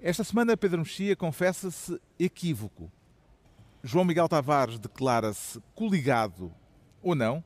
Esta 0.00 0.22
semana, 0.22 0.56
Pedro 0.56 0.78
Mexia 0.78 1.16
confessa-se 1.16 2.00
equívoco. 2.20 2.90
João 3.82 4.04
Miguel 4.04 4.28
Tavares 4.28 4.78
declara-se 4.78 5.60
coligado 5.74 6.52
ou 7.02 7.16
não. 7.16 7.42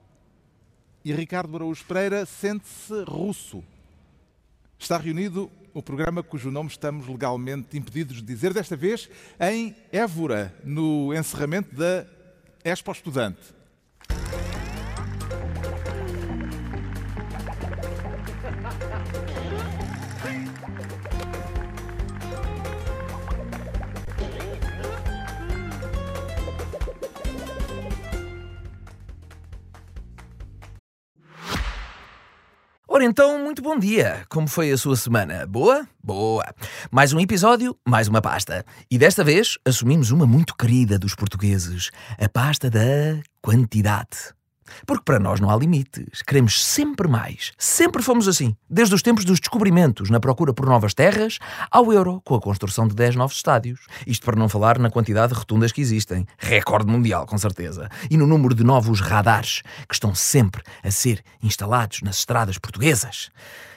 E 1.02 1.14
Ricardo 1.14 1.56
Araújo 1.56 1.82
Pereira 1.86 2.26
sente-se 2.26 3.04
russo. 3.04 3.64
Está 4.78 4.98
reunido 4.98 5.50
o 5.72 5.82
programa 5.82 6.22
cujo 6.22 6.50
nome 6.50 6.68
estamos 6.68 7.08
legalmente 7.08 7.78
impedidos 7.78 8.16
de 8.16 8.22
dizer, 8.22 8.52
desta 8.52 8.76
vez 8.76 9.08
em 9.40 9.74
Évora, 9.90 10.54
no 10.62 11.14
encerramento 11.14 11.74
da 11.74 12.06
Expo 12.62 12.92
Estudante. 12.92 13.40
Ora 33.02 33.10
então, 33.10 33.36
muito 33.36 33.60
bom 33.60 33.76
dia. 33.76 34.24
Como 34.28 34.46
foi 34.46 34.70
a 34.70 34.76
sua 34.78 34.94
semana? 34.94 35.44
Boa? 35.44 35.88
Boa. 36.00 36.44
Mais 36.88 37.12
um 37.12 37.18
episódio, 37.18 37.76
mais 37.84 38.06
uma 38.06 38.22
pasta. 38.22 38.64
E 38.88 38.96
desta 38.96 39.24
vez 39.24 39.58
assumimos 39.64 40.12
uma 40.12 40.24
muito 40.24 40.54
querida 40.54 41.00
dos 41.00 41.12
portugueses: 41.12 41.90
a 42.16 42.28
pasta 42.28 42.70
da 42.70 43.20
quantidade. 43.42 44.32
Porque 44.86 45.04
para 45.04 45.18
nós 45.18 45.40
não 45.40 45.50
há 45.50 45.56
limites. 45.56 46.22
Queremos 46.22 46.64
sempre 46.64 47.08
mais. 47.08 47.52
Sempre 47.58 48.02
fomos 48.02 48.28
assim. 48.28 48.56
Desde 48.68 48.94
os 48.94 49.02
tempos 49.02 49.24
dos 49.24 49.40
descobrimentos 49.40 50.10
na 50.10 50.20
procura 50.20 50.52
por 50.52 50.66
novas 50.66 50.94
terras, 50.94 51.38
ao 51.70 51.92
euro, 51.92 52.20
com 52.24 52.34
a 52.34 52.40
construção 52.40 52.86
de 52.86 52.94
10 52.94 53.16
novos 53.16 53.36
estádios. 53.36 53.80
Isto 54.06 54.24
para 54.24 54.38
não 54.38 54.48
falar 54.48 54.78
na 54.78 54.90
quantidade 54.90 55.32
de 55.32 55.38
rotundas 55.38 55.72
que 55.72 55.80
existem. 55.80 56.26
Recorde 56.38 56.90
mundial, 56.90 57.26
com 57.26 57.38
certeza. 57.38 57.88
E 58.10 58.16
no 58.16 58.26
número 58.26 58.54
de 58.54 58.64
novos 58.64 59.00
radares, 59.00 59.62
que 59.88 59.94
estão 59.94 60.14
sempre 60.14 60.62
a 60.82 60.90
ser 60.90 61.22
instalados 61.42 62.00
nas 62.02 62.18
estradas 62.18 62.58
portuguesas. 62.58 63.30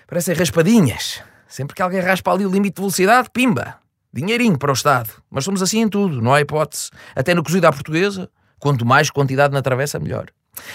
Parecem 0.08 0.36
raspadinhas. 0.36 1.22
Sempre 1.48 1.76
que 1.76 1.82
alguém 1.82 2.02
raspa 2.02 2.32
ali 2.32 2.46
o 2.46 2.50
limite 2.50 2.76
de 2.76 2.82
velocidade, 2.82 3.30
pimba! 3.32 3.78
Dinheirinho 4.14 4.58
para 4.58 4.72
o 4.72 4.74
Estado. 4.74 5.10
Mas 5.30 5.44
somos 5.44 5.62
assim 5.62 5.82
em 5.82 5.90
tudo, 5.90 6.22
não 6.22 6.34
há 6.34 6.40
hipótese. 6.40 6.90
Até 7.16 7.34
no 7.34 7.44
cozido 7.44 7.68
à 7.68 7.72
portuguesa, 7.72 8.30
quanto 8.60 8.86
mais 8.86 9.10
quantidade 9.10 9.54
na 9.54 9.62
travessa, 9.62 10.00
melhor. 10.00 10.28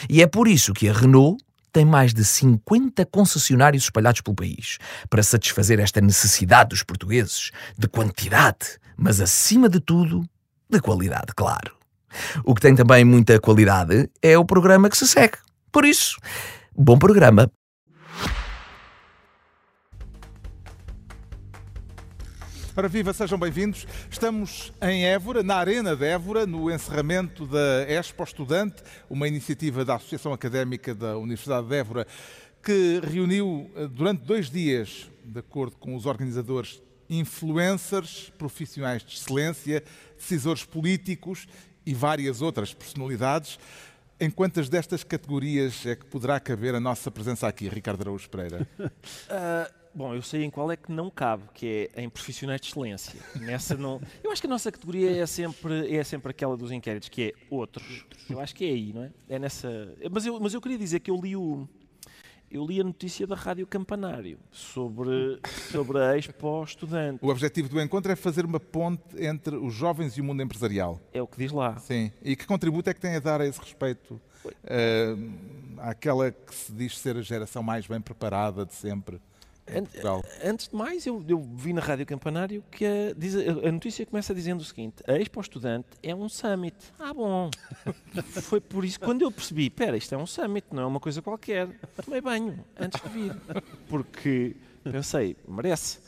E 0.09 0.23
é 0.23 0.27
por 0.27 0.49
isso 0.49 0.73
que 0.73 0.89
a 0.89 0.93
Renault 0.93 1.43
tem 1.73 1.85
mais 1.85 2.13
de 2.13 2.25
50 2.25 3.07
concessionários 3.07 3.85
espalhados 3.85 4.21
pelo 4.21 4.35
país 4.35 4.79
para 5.09 5.23
satisfazer 5.23 5.79
esta 5.79 6.01
necessidade 6.01 6.71
dos 6.71 6.83
portugueses 6.83 7.51
de 7.79 7.89
quantidade, 7.89 8.79
mas 8.97 9.21
acima 9.21 9.69
de 9.69 9.81
tudo, 9.81 10.25
de 10.69 10.81
qualidade, 10.81 11.33
claro. 11.35 11.73
O 12.45 12.55
que 12.55 12.61
tem 12.61 12.75
também 12.75 13.05
muita 13.05 13.39
qualidade 13.39 14.11
é 14.21 14.37
o 14.37 14.45
programa 14.45 14.91
que 14.91 14.97
se 14.97 15.07
segue. 15.07 15.39
Por 15.71 15.85
isso, 15.85 16.17
bom 16.77 16.99
programa. 16.99 17.51
Ora 22.77 22.89
viva, 22.89 23.13
sejam 23.13 23.37
bem-vindos. 23.37 23.85
Estamos 24.09 24.73
em 24.81 25.05
Évora, 25.05 25.43
na 25.43 25.57
Arena 25.57 25.97
de 25.97 26.07
Évora, 26.07 26.47
no 26.47 26.71
encerramento 26.71 27.45
da 27.45 27.83
Expo 27.89 28.23
Estudante, 28.23 28.81
uma 29.09 29.27
iniciativa 29.27 29.85
da 29.85 29.97
Associação 29.97 30.33
Académica 30.33 30.95
da 30.95 31.19
Universidade 31.19 31.67
de 31.67 31.75
Évora, 31.75 32.07
que 32.63 33.01
reuniu 33.03 33.69
eh, 33.75 33.89
durante 33.89 34.23
dois 34.23 34.49
dias, 34.49 35.11
de 35.25 35.41
acordo 35.41 35.77
com 35.79 35.97
os 35.97 36.07
organizadores, 36.07 36.81
influencers, 37.09 38.33
profissionais 38.39 39.03
de 39.03 39.17
excelência, 39.17 39.83
decisores 40.17 40.65
políticos 40.65 41.49
e 41.85 41.93
várias 41.93 42.41
outras 42.41 42.73
personalidades. 42.73 43.59
Em 44.21 44.31
quantas 44.31 44.69
destas 44.69 45.03
categorias 45.03 45.85
é 45.85 45.97
que 45.97 46.07
poderá 46.07 46.39
caber 46.39 46.77
a 46.77 46.81
nossa 46.81 47.11
presença 47.11 47.49
aqui, 47.49 47.69
Ricardo 47.69 48.03
Araújo 48.03 48.31
Pereira? 48.31 48.69
Uh, 48.79 49.75
Bom, 49.93 50.15
eu 50.15 50.23
sei 50.23 50.45
em 50.45 50.51
qual 50.51 50.71
é 50.71 50.77
que 50.77 50.93
não 50.93 51.11
cabe, 51.11 51.43
que 51.53 51.91
é 51.95 52.03
em 52.03 52.09
profissionais 52.09 52.61
de 52.61 52.69
excelência. 52.69 53.21
Nessa 53.41 53.77
não. 53.77 54.01
Eu 54.23 54.31
acho 54.31 54.41
que 54.41 54.47
a 54.47 54.51
nossa 54.51 54.71
categoria 54.71 55.21
é 55.21 55.27
sempre, 55.27 55.95
é 55.95 56.05
sempre 56.05 56.31
aquela 56.31 56.57
dos 56.57 56.71
inquéritos, 56.71 57.09
que 57.09 57.23
é 57.23 57.33
outros. 57.51 58.07
Eu 58.29 58.41
acho 58.41 58.55
que 58.55 58.65
é 58.65 58.69
aí, 58.69 58.93
não 58.93 59.03
é? 59.03 59.11
É 59.29 59.39
nessa. 59.39 59.93
Mas 60.11 60.25
eu, 60.27 60.39
mas 60.39 60.55
eu 60.55 60.61
queria 60.61 60.79
dizer 60.79 61.01
que 61.01 61.11
eu 61.11 61.17
li 61.17 61.37
o. 61.37 61.69
Eu 62.51 62.67
li 62.67 62.81
a 62.81 62.85
notícia 62.85 63.29
da 63.29 63.37
Rádio 63.37 63.65
Campanário 63.65 64.37
sobre, 64.51 65.39
sobre 65.71 65.99
a 66.01 66.19
Expo 66.19 66.65
Estudante. 66.65 67.21
O 67.23 67.29
objetivo 67.29 67.69
do 67.69 67.81
encontro 67.81 68.11
é 68.11 68.17
fazer 68.17 68.45
uma 68.45 68.59
ponte 68.59 69.03
entre 69.19 69.55
os 69.55 69.73
jovens 69.73 70.17
e 70.17 70.21
o 70.21 70.25
mundo 70.25 70.43
empresarial. 70.43 71.01
É 71.13 71.23
o 71.23 71.29
que 71.29 71.39
diz 71.39 71.53
lá. 71.53 71.79
Sim. 71.79 72.11
E 72.21 72.35
que 72.35 72.47
contributo 72.47 72.91
é 72.91 72.95
que 72.95 73.01
tem 73.01 73.15
a 73.15 73.21
dar 73.21 73.41
a 73.41 73.47
esse 73.47 73.61
respeito? 73.61 74.21
Uh, 74.45 75.31
àquela 75.79 76.33
que 76.33 76.53
se 76.53 76.73
diz 76.73 76.99
ser 76.99 77.17
a 77.17 77.23
geração 77.23 77.63
mais 77.63 77.87
bem 77.87 78.01
preparada 78.01 78.67
de 78.67 78.75
sempre. 78.75 79.21
Antes 80.45 80.69
de 80.69 80.75
mais, 80.75 81.07
eu, 81.07 81.25
eu, 81.29 81.41
vi 81.41 81.73
na 81.73 81.81
Rádio 81.81 82.05
Campanário 82.05 82.65
que 82.71 82.85
a, 82.85 83.15
diz, 83.17 83.37
a, 83.37 83.71
notícia 83.71 84.05
começa 84.05 84.35
dizendo 84.35 84.61
o 84.61 84.65
seguinte: 84.65 84.97
a 85.07 85.13
Expo 85.13 85.41
Estudante 85.41 85.89
é 86.03 86.15
um 86.15 86.29
summit. 86.29 86.77
Ah, 86.99 87.15
bom. 87.15 87.51
Foi 88.43 88.61
por 88.61 88.85
isso 88.85 88.99
quando 88.99 89.23
eu 89.23 89.31
percebi: 89.31 89.67
espera, 89.67 89.97
isto 89.97 90.15
é 90.15 90.19
um 90.19 90.27
summit, 90.27 90.67
não 90.73 90.83
é 90.83 90.87
uma 90.87 91.01
coisa 91.01 91.23
qualquer. 91.23 91.69
Tomei 92.05 92.21
banho 92.21 92.59
antes 92.79 93.01
de 93.01 93.09
vir. 93.09 93.37
Porque 93.89 94.57
pensei, 94.83 95.37
merece. 95.47 96.01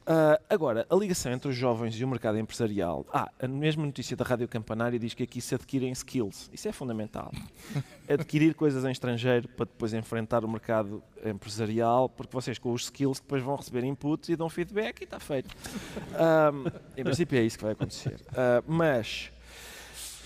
Uh, 0.00 0.42
agora, 0.48 0.86
a 0.90 0.94
ligação 0.96 1.30
entre 1.30 1.48
os 1.48 1.54
jovens 1.54 1.94
e 1.94 2.04
o 2.04 2.08
mercado 2.08 2.38
empresarial. 2.38 3.06
Ah, 3.12 3.30
a 3.38 3.46
mesma 3.46 3.84
notícia 3.84 4.16
da 4.16 4.24
Rádio 4.24 4.48
Campanário 4.48 4.98
diz 4.98 5.14
que 5.14 5.22
aqui 5.22 5.40
se 5.40 5.54
adquirem 5.54 5.92
skills. 5.92 6.50
Isso 6.52 6.66
é 6.68 6.72
fundamental. 6.72 7.30
Adquirir 8.08 8.54
coisas 8.54 8.84
em 8.84 8.90
estrangeiro 8.90 9.46
para 9.48 9.66
depois 9.66 9.92
enfrentar 9.92 10.44
o 10.44 10.48
mercado 10.48 11.02
empresarial, 11.24 12.08
porque 12.08 12.32
vocês 12.32 12.58
com 12.58 12.72
os 12.72 12.84
skills 12.84 13.20
depois 13.20 13.42
vão 13.42 13.54
receber 13.54 13.84
inputs 13.84 14.30
e 14.30 14.36
dão 14.36 14.48
feedback 14.48 15.02
e 15.02 15.04
está 15.04 15.20
feito. 15.20 15.54
Uh, 15.54 16.72
em 16.96 17.04
princípio 17.04 17.38
é 17.38 17.42
isso 17.42 17.58
que 17.58 17.64
vai 17.64 17.74
acontecer. 17.74 18.16
Uh, 18.30 18.64
mas 18.66 19.30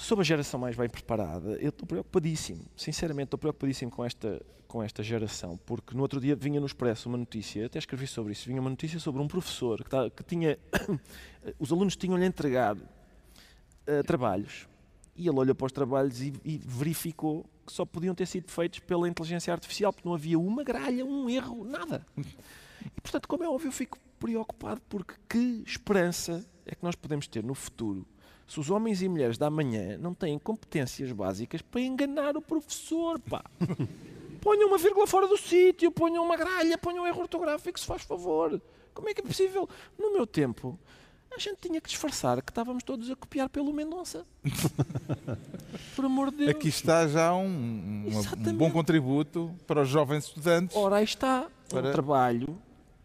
sobre 0.05 0.23
a 0.23 0.25
geração 0.25 0.61
mais 0.61 0.77
bem 0.77 0.89
preparada, 0.89 1.53
eu 1.53 1.71
estou 1.71 1.87
preocupadíssimo. 1.87 2.65
Sinceramente, 2.77 3.29
estou 3.29 3.39
preocupadíssimo 3.39 3.91
com 3.91 4.05
esta, 4.05 4.45
com 4.69 4.83
esta 4.83 5.03
geração, 5.03 5.59
porque 5.65 5.95
no 5.95 6.03
outro 6.03 6.21
dia 6.21 6.37
vinha 6.37 6.61
no 6.61 6.67
Expresso 6.67 7.09
uma 7.09 7.17
notícia, 7.17 7.65
até 7.65 7.79
escrevi 7.79 8.07
sobre 8.07 8.33
isso, 8.33 8.47
vinha 8.47 8.61
uma 8.61 8.69
notícia 8.69 9.01
sobre 9.01 9.23
um 9.23 9.27
professor 9.27 9.83
que, 9.83 9.89
tá, 9.89 10.11
que 10.11 10.23
tinha. 10.23 10.59
os 11.59 11.73
alunos 11.73 11.97
tinham-lhe 11.97 12.27
entregado 12.27 12.83
uh, 12.83 14.05
trabalhos 14.07 14.69
e 15.17 15.27
ele 15.27 15.39
olhou 15.39 15.55
para 15.55 15.67
os 15.67 15.73
trabalhos 15.73 16.21
e, 16.21 16.35
e, 16.45 16.59
verificou 16.59 17.47
que 17.67 17.73
só 17.73 17.87
podiam 17.87 18.15
ter 18.15 18.27
sido 18.27 18.51
feitos 18.51 18.81
pela 18.81 19.09
inteligência 19.09 19.53
artificial, 19.53 19.93
porque 19.93 20.07
não 20.07 20.15
havia 20.15 20.39
uma 20.39 20.63
gralha, 20.63 21.05
um 21.05 21.31
erro, 21.31 21.65
nada. 21.65 22.05
E 22.17 23.01
portanto, 23.01 23.27
como 23.27 23.43
é 23.43 23.49
óbvio, 23.49 23.69
eu 23.69 23.73
fico 23.73 23.99
preocupado 24.19 24.83
porque 24.89 25.15
que 25.27 25.63
esperança 25.67 26.45
é 26.67 26.75
que 26.75 26.83
nós 26.83 26.95
podemos 26.95 27.27
ter 27.27 27.43
no 27.43 27.55
futuro 27.55 28.07
se 28.47 28.61
os 28.61 28.71
homens 28.71 29.03
e 29.03 29.09
mulheres 29.09 29.39
da 29.39 29.51
manhã 29.51 29.97
não 29.99 30.15
têm 30.15 30.39
competências 30.39 31.11
básicas 31.13 31.63
para 31.63 31.81
enganar 31.81 32.37
o 32.37 32.43
professor, 32.43 33.19
pá. 33.21 33.45
ponham 34.41 34.69
uma 34.69 34.79
vírgula 34.79 35.07
fora 35.07 35.27
do 35.27 35.39
sítio, 35.39 35.91
ponham 35.91 36.23
uma 36.23 36.37
gralha, 36.37 36.77
ponham 36.77 37.05
um 37.05 37.07
erro 37.07 37.23
ortográfico, 37.23 37.81
se 37.81 37.87
faz 37.87 38.03
favor. 38.03 38.61
Como 38.93 39.09
é 39.09 39.15
que 39.15 39.23
é 39.23 39.25
possível? 39.25 39.69
No 39.99 40.13
meu 40.13 40.27
tempo, 40.27 40.79
a 41.35 41.39
gente 41.39 41.57
tinha 41.63 41.81
que 41.81 41.89
disfarçar 41.89 42.41
que 42.43 42.51
estávamos 42.51 42.85
todos 42.85 43.11
a 43.11 43.17
copiar 43.17 43.49
pelo 43.49 43.73
Mendonça. 43.73 44.25
Por 45.97 46.05
amor 46.05 46.31
de 46.31 46.39
Deus. 46.39 46.51
Aqui 46.51 46.69
está 46.69 47.09
já 47.09 47.35
um, 47.35 47.47
um, 47.47 48.51
um 48.51 48.55
bom 48.55 48.71
contributo 48.71 49.53
para 49.67 49.83
os 49.83 49.89
jovens 49.89 50.27
estudantes. 50.27 50.77
Ora, 50.77 50.97
aí 50.97 51.05
está 51.05 51.49
para... 51.69 51.89
um 51.89 51.93
trabalho, 51.93 52.59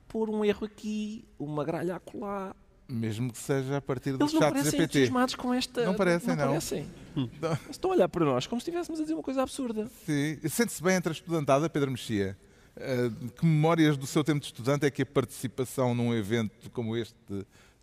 pôr 0.07 0.29
um 0.29 0.45
erro 0.45 0.65
aqui, 0.65 1.25
uma 1.39 1.63
gralha 1.63 1.95
acolá, 1.95 2.55
mesmo 2.89 3.31
que 3.31 3.37
seja 3.37 3.77
a 3.77 3.81
partir 3.81 4.13
do 4.13 4.23
Eles 4.23 4.31
chat 4.31 4.41
não 4.41 4.49
parecem 4.49 4.71
GPT. 4.71 4.83
entusiasmados 4.83 5.35
com 5.35 5.53
esta... 5.53 5.85
Não 5.85 5.93
parecem, 5.93 6.29
não. 6.29 6.35
não. 6.35 6.47
Parecem. 6.47 6.87
Não. 7.15 7.57
Estão 7.69 7.91
a 7.91 7.93
olhar 7.93 8.09
para 8.09 8.25
nós 8.25 8.47
como 8.47 8.59
se 8.59 8.69
estivéssemos 8.69 8.99
a 8.99 9.03
dizer 9.03 9.13
uma 9.13 9.23
coisa 9.23 9.41
absurda. 9.41 9.89
Sim. 10.05 10.39
Sente-se 10.47 10.81
bem 10.81 10.95
entre 10.95 11.09
a 11.09 11.13
estudantada, 11.13 11.69
Pedro 11.69 11.91
Mexia? 11.91 12.37
Uh, 12.75 13.29
que 13.31 13.45
memórias 13.45 13.97
do 13.97 14.07
seu 14.07 14.23
tempo 14.23 14.39
de 14.39 14.47
estudante 14.47 14.85
é 14.85 14.91
que 14.91 15.01
a 15.01 15.05
participação 15.05 15.93
num 15.93 16.13
evento 16.13 16.69
como 16.71 16.95
este 16.95 17.15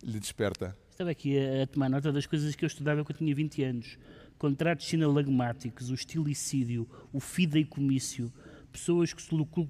lhe 0.03 0.19
desperta? 0.19 0.75
Estava 0.89 1.11
aqui 1.11 1.37
a, 1.37 1.63
a 1.63 1.67
tomar 1.67 1.89
nota 1.89 2.11
das 2.11 2.25
coisas 2.25 2.55
que 2.55 2.65
eu 2.65 2.67
estudava 2.67 3.05
quando 3.05 3.17
tinha 3.17 3.33
20 3.33 3.63
anos. 3.63 3.99
Contratos 4.37 4.87
sinalagmáticos, 4.87 5.89
o 5.89 5.93
estilicídio, 5.93 6.87
o 7.13 7.19
fideicomício, 7.19 8.31
pessoas 8.77 9.11
que 9.13 9.21
se 9.21 9.33
lucru, 9.33 9.67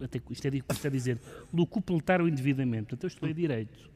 até 0.00 0.20
isto 0.30 0.46
é 0.46 0.50
difícil 0.50 0.88
a 0.88 0.90
dizer, 0.90 1.20
lucupletaram 1.52 2.26
indevidamente. 2.26 2.84
Portanto, 2.84 3.04
eu 3.04 3.08
estudei 3.08 3.34
Direito. 3.34 3.90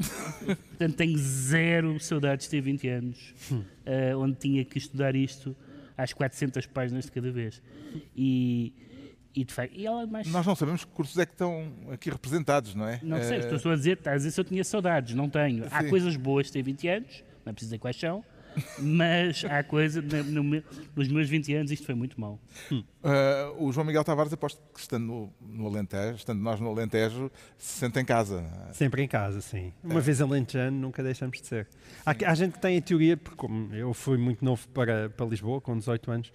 Portanto, 0.45 0.95
tenho 0.97 1.17
zero 1.19 1.99
saudades 1.99 2.45
de 2.47 2.51
ter 2.51 2.61
20 2.61 2.89
anos, 2.89 3.35
uh, 3.51 4.19
onde 4.19 4.37
tinha 4.37 4.65
que 4.65 4.79
estudar 4.79 5.17
isto 5.17 5.57
às 5.97 6.13
400 6.13 6.67
páginas 6.67 7.07
de 7.07 7.13
cada 7.13 7.31
vez. 7.31 7.63
E, 8.17 8.73
E, 9.35 9.45
de 9.45 9.55
facto, 9.55 9.75
e 9.75 9.87
ela 9.87 10.07
mais... 10.07 10.27
Nós 10.29 10.45
não 10.45 10.55
sabemos 10.55 10.85
que 10.85 10.91
cursos 10.91 11.17
é 11.17 11.25
que 11.25 11.33
estão 11.33 11.73
aqui 11.91 12.11
representados, 12.11 12.75
não 12.75 12.87
é? 12.87 13.01
Não 13.03 13.17
sei, 13.23 13.39
Eh, 13.39 13.41
estou 13.41 13.59
só 13.59 13.71
a 13.71 13.77
dizer, 13.77 13.99
a 14.05 14.15
dizer 14.15 14.31
se 14.31 14.39
eu 14.39 14.45
tinha 14.45 14.63
saudades, 14.63 15.15
não 15.15 15.29
tenho. 15.31 15.65
Há 15.71 15.83
Sim. 15.83 15.89
coisas 15.89 16.17
boas 16.17 16.47
de 16.49 16.53
ter 16.53 16.63
20 16.63 16.89
anos, 16.89 17.25
não 17.45 17.51
é 17.51 17.53
preciso 17.55 17.71
dizer 17.71 17.79
quais 17.79 17.97
são, 17.97 18.23
mas 18.79 19.45
há 19.45 19.63
coisas, 19.63 20.03
no- 20.27 20.63
nos 20.95 21.09
meus 21.09 21.29
20 21.29 21.55
anos 21.55 21.71
isto 21.71 21.87
foi 21.87 21.95
muito 21.95 22.21
mau. 22.21 22.39
eh, 23.03 23.53
o 23.59 23.73
João 23.73 23.87
Miguel 23.87 24.05
Tavares, 24.05 24.33
aposto 24.33 24.61
que 24.73 24.81
estando 24.81 25.05
no, 25.07 25.33
no 25.41 25.67
Alentejo, 25.67 26.17
estando 26.17 26.41
nós 26.41 26.61
no 26.61 26.69
Alentejo, 26.71 27.31
se 27.59 27.79
sente 27.81 27.99
em 27.99 28.05
casa. 28.05 28.45
Sempre 28.73 29.03
em 29.03 29.09
casa, 29.09 29.41
sim. 29.41 29.73
Uma 29.83 30.01
vez 30.01 30.21
alentejano, 30.21 30.77
nunca 30.79 31.03
deixamos 31.03 31.41
de 31.41 31.47
ser. 31.47 31.69
Há, 32.05 32.15
há 32.31 32.35
gente 32.35 32.53
que 32.53 32.61
tem 32.61 32.79
a 32.79 32.83
teoria, 32.83 33.17
porque 33.17 33.37
como 33.37 33.75
eu 33.75 33.93
fui 33.95 34.17
muito 34.19 34.45
novo 34.45 34.67
para, 34.69 35.11
para 35.11 35.27
Lisboa, 35.27 35.61
com 35.61 35.77
18 35.77 36.11
anos, 36.11 36.33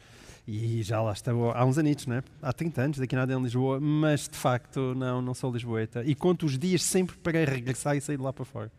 e 0.47 0.81
já 0.81 1.01
lá 1.01 1.11
estou 1.11 1.51
há 1.51 1.65
uns 1.65 1.77
anitos, 1.77 2.07
né? 2.07 2.23
há 2.41 2.53
30 2.53 2.81
anos, 2.81 2.97
daqui 2.99 3.15
a 3.15 3.19
nada 3.19 3.33
em 3.33 3.41
Lisboa, 3.43 3.79
mas 3.81 4.29
de 4.29 4.37
facto 4.37 4.95
não, 4.95 5.21
não 5.21 5.33
sou 5.33 5.51
lisboeta. 5.51 6.03
E 6.05 6.15
conto 6.15 6.45
os 6.45 6.57
dias 6.57 6.81
sempre 6.83 7.17
para 7.17 7.43
regressar 7.43 7.97
e 7.97 8.01
sair 8.01 8.15
de 8.17 8.23
lá 8.23 8.31
para 8.31 8.45
fora. 8.45 8.71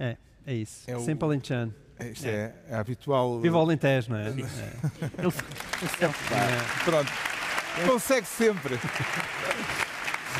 É, 0.00 0.16
é 0.44 0.54
isso. 0.54 0.82
É 0.90 0.96
o- 0.96 1.00
sempre 1.00 1.24
alentejano. 1.24 1.72
É, 1.98 2.08
Isto 2.08 2.26
é, 2.26 2.52
é 2.68 2.76
habitual. 2.76 3.40
Viva 3.40 3.56
o 3.56 3.60
Alentejo, 3.60 4.10
não 4.10 4.18
é? 4.18 4.26
É. 4.26 4.28
Ele, 4.28 4.42
É, 6.32 6.84
Pronto. 6.84 7.12
Consegue 7.86 8.26
sempre. 8.26 8.78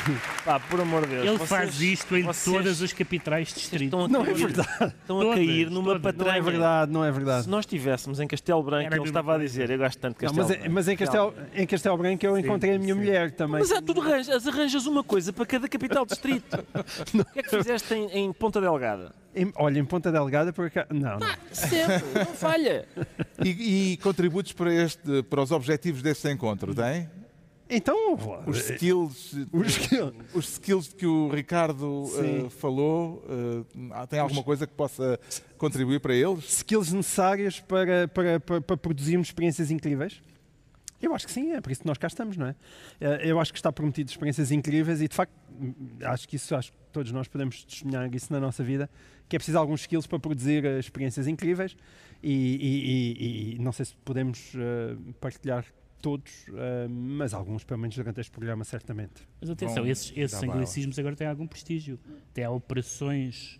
Pá, 0.45 0.59
por 0.59 0.79
amor 0.81 1.01
de 1.05 1.15
Deus. 1.15 1.25
ele 1.27 1.37
vocês- 1.37 1.49
faz 1.49 1.81
isto 1.81 2.15
em 2.17 2.23
vocês 2.23 2.55
todas 2.55 2.81
as 2.81 2.93
capitais 2.93 3.49
de 3.49 3.53
distrito. 3.55 3.83
Estão 3.85 4.05
a 4.05 4.07
Não 4.07 4.21
é 4.21 4.25
cair, 4.25 4.37
verdade. 4.37 4.69
estão 5.01 5.19
a 5.19 5.23
Todas, 5.23 5.35
cair 5.35 5.69
numa 5.69 5.85
todas. 5.87 6.01
patranha. 6.01 6.31
Não 6.31 6.37
é 6.37 6.41
verdade, 6.51 6.91
não 6.91 7.03
é 7.03 7.07
Se 7.11 7.17
verdade. 7.17 7.49
nós 7.49 7.59
estivéssemos 7.65 8.19
em 8.19 8.27
Castelo 8.27 8.63
Branco, 8.63 8.85
Era 8.87 8.95
a 8.95 8.97
ele 8.99 9.05
estava 9.07 9.35
a 9.35 9.37
dizer, 9.37 9.69
eu 9.69 9.77
gosto 9.77 9.99
tanto 9.99 10.17
de 10.19 10.25
Não, 10.25 10.29
Castelo 10.33 10.47
mas, 10.47 10.51
é- 10.55 10.59
Branco. 10.59 10.73
mas 10.75 10.87
em, 10.87 10.95
Castelo, 10.97 11.33
em 11.53 11.67
Castelo 11.67 11.97
Branco 11.97 12.25
eu 12.25 12.37
encontrei 12.37 12.75
a 12.75 12.79
minha 12.79 12.93
sim. 12.93 12.99
mulher 12.99 13.31
também. 13.31 13.59
Mas 13.59 13.71
há, 13.71 13.81
tu 13.81 13.99
arranjas, 13.99 14.47
arranjas 14.47 14.85
uma 14.85 15.03
coisa 15.03 15.33
para 15.33 15.45
cada 15.45 15.67
capital 15.67 16.05
distrito. 16.05 16.57
o 17.13 17.25
que 17.25 17.39
é 17.39 17.43
que 17.43 17.49
fizeste 17.49 17.93
em, 17.93 18.05
em 18.11 18.33
Ponta 18.33 18.61
Delgada? 18.61 19.11
Em- 19.35 19.51
olha, 19.55 19.79
em 19.79 19.85
Ponta 19.85 20.11
Delgada, 20.11 20.51
por 20.51 20.69
cá. 20.71 20.87
Não, 20.89 21.19
não. 21.19 21.27
Sempre, 21.51 22.03
não 22.15 22.25
falha. 22.33 22.87
E, 23.43 23.93
e 23.93 23.97
contributos 23.97 24.51
para, 24.53 24.73
este, 24.73 25.21
para 25.23 25.41
os 25.41 25.51
objetivos 25.51 26.01
deste 26.01 26.29
encontro, 26.31 26.73
tem? 26.73 27.07
Então, 27.69 27.95
Os 28.45 28.57
skills, 28.69 29.33
Os 29.51 29.67
skills. 29.67 30.13
os 30.33 30.49
skills 30.53 30.87
de 30.89 30.95
que 30.95 31.05
o 31.05 31.29
Ricardo 31.29 32.05
eh, 32.45 32.49
falou, 32.49 33.23
eh, 33.29 34.05
tem 34.07 34.19
alguma 34.19 34.41
coisa 34.43 34.65
que 34.65 34.73
possa 34.73 35.19
contribuir 35.57 35.99
para 35.99 36.13
eles? 36.15 36.45
skills 36.59 36.93
necessários 36.93 37.59
para, 37.59 38.07
para, 38.07 38.39
para, 38.39 38.61
para 38.61 38.77
produzirmos 38.77 39.27
experiências 39.27 39.69
incríveis? 39.71 40.21
Eu 41.01 41.13
acho 41.13 41.27
que 41.27 41.31
sim, 41.31 41.51
é 41.51 41.61
por 41.61 41.71
isso 41.71 41.81
que 41.81 41.87
nós 41.87 41.97
cá 41.97 42.07
estamos, 42.07 42.37
não 42.37 42.47
é? 42.47 42.55
Eh, 43.01 43.29
Eu 43.29 43.39
acho 43.39 43.51
que 43.53 43.59
está 43.59 43.71
prometido 43.71 44.09
experiências 44.09 44.49
incríveis 44.51 45.01
e, 45.01 45.07
de 45.07 45.15
facto, 45.15 45.33
hum, 45.59 45.73
acho 46.03 46.27
que 46.27 46.37
isso, 46.37 46.55
acho 46.55 46.71
que 46.71 46.77
todos 46.91 47.11
nós 47.11 47.27
podemos 47.27 47.63
testemunhar 47.65 48.09
isso 48.15 48.31
na 48.33 48.39
nossa 48.39 48.63
vida, 48.63 48.89
que 49.29 49.35
é 49.35 49.39
preciso 49.39 49.57
alguns 49.59 49.81
skills 49.81 50.07
para 50.07 50.17
produzir 50.19 50.63
eh, 50.65 50.79
experiências 50.79 51.27
incríveis 51.27 51.75
e, 52.23 52.31
e- 52.31 53.51
e- 53.51 53.55
e 53.55 53.59
não 53.59 53.71
sei 53.73 53.85
se 53.85 53.95
podemos 54.05 54.53
eh, 54.55 54.95
partilhar 55.19 55.65
todos, 56.01 56.31
eh, 56.53 56.87
mas 56.89 57.33
alguns, 57.33 57.63
pelo 57.63 57.79
menos 57.79 57.95
durante 57.95 58.19
este 58.19 58.31
programa, 58.31 58.63
certamente. 58.63 59.27
Mas 59.41 59.49
atenção, 59.49 59.83
Bom, 59.83 59.89
esses, 59.89 60.13
esses 60.15 60.41
anglicismos 60.43 60.97
agora 60.99 61.15
têm 61.15 61.27
algum 61.27 61.47
prestígio. 61.47 61.99
Até 62.31 62.43
há 62.43 62.51
operações 62.51 63.59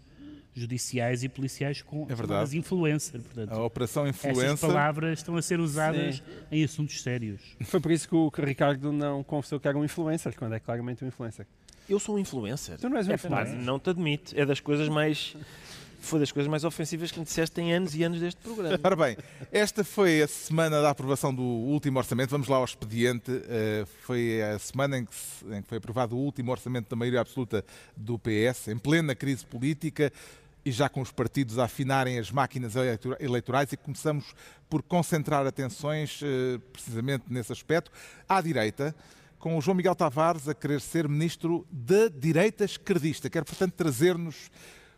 judiciais 0.53 1.23
e 1.23 1.29
policiais 1.29 1.81
com 1.83 2.03
É 2.03 2.07
verdade. 2.07 2.27
chamadas 2.27 2.53
influencer. 2.53 3.21
Portanto, 3.21 3.51
A 3.51 3.63
Operação 3.63 4.07
Influencer. 4.07 4.57
palavras 4.57 5.19
estão 5.19 5.35
a 5.35 5.41
ser 5.41 5.59
usadas 5.59 6.15
Sim. 6.15 6.23
em 6.51 6.63
assuntos 6.63 7.01
sérios. 7.01 7.41
Foi 7.65 7.79
por 7.79 7.91
isso 7.91 8.09
que 8.09 8.15
o, 8.15 8.31
Ricardo 8.35 8.91
não 8.91 9.23
confessou 9.23 9.59
que 9.59 9.67
era 9.67 9.77
um 9.77 9.85
influencer, 9.85 10.35
quando 10.35 10.53
é 10.53 10.59
claramente 10.59 11.03
um 11.05 11.07
influencer. 11.07 11.45
Eu 11.87 11.99
sou 11.99 12.15
um 12.15 12.19
influencer. 12.19 12.77
Tu 12.79 12.89
não 12.89 12.97
és 12.97 13.07
um 13.07 13.09
Pá, 13.11 13.15
influencer. 13.15 13.55
não 13.59 13.79
te 13.79 13.89
admito. 13.91 14.33
É 14.35 14.45
das 14.45 14.59
coisas 14.59 14.89
mais. 14.89 15.35
Foi 16.07 16.19
das 16.19 16.31
coisas 16.31 16.49
mais 16.49 16.63
ofensivas 16.63 17.11
que 17.11 17.19
me 17.19 17.25
disseste 17.25 17.59
em 17.59 17.73
anos 17.73 17.93
e 17.93 18.01
anos 18.03 18.19
deste 18.19 18.39
programa. 18.41 18.79
Ora 18.83 18.95
bem, 18.95 19.17
esta 19.51 19.83
foi 19.83 20.21
a 20.21 20.27
semana 20.27 20.81
da 20.81 20.89
aprovação 20.89 21.33
do 21.35 21.41
último 21.43 21.99
orçamento. 21.99 22.29
Vamos 22.29 22.47
lá 22.47 22.57
ao 22.57 22.65
expediente. 22.65 23.29
Eh, 23.49 23.85
foi 24.03 24.41
a 24.41 24.57
semana 24.57 24.97
em 24.97 25.05
que, 25.05 25.13
se- 25.13 25.45
em 25.53 25.61
que 25.61 25.67
foi 25.67 25.77
aprovado 25.79 26.15
o 26.15 26.19
último 26.19 26.49
orçamento 26.51 26.89
da 26.89 26.95
maioria 26.95 27.19
absoluta 27.19 27.63
do 27.95 28.17
PS, 28.17 28.69
em 28.69 28.77
plena 28.77 29.13
crise 29.13 29.45
política 29.45 30.11
e 30.63 30.71
já 30.71 30.87
com 30.89 31.01
os 31.01 31.11
partidos 31.11 31.59
a 31.59 31.65
afinarem 31.65 32.17
as 32.19 32.31
máquinas 32.31 32.75
eleitora- 32.75 33.17
eleitorais. 33.19 33.71
E 33.73 33.77
começamos 33.77 34.33
por 34.69 34.81
concentrar 34.81 35.45
atenções 35.45 36.21
eh, 36.23 36.57
precisamente 36.71 37.25
nesse 37.29 37.51
aspecto. 37.51 37.91
À 38.29 38.39
direita, 38.41 38.95
com 39.39 39.57
o 39.57 39.61
João 39.61 39.75
Miguel 39.75 39.93
Tavares 39.95 40.47
a 40.47 40.53
querer 40.53 40.79
ser 40.81 41.07
ministro 41.07 41.67
da 41.69 42.07
direita 42.07 42.63
esquerdista. 42.65 43.29
Quer, 43.29 43.43
portanto, 43.43 43.73
trazer-nos 43.73 44.49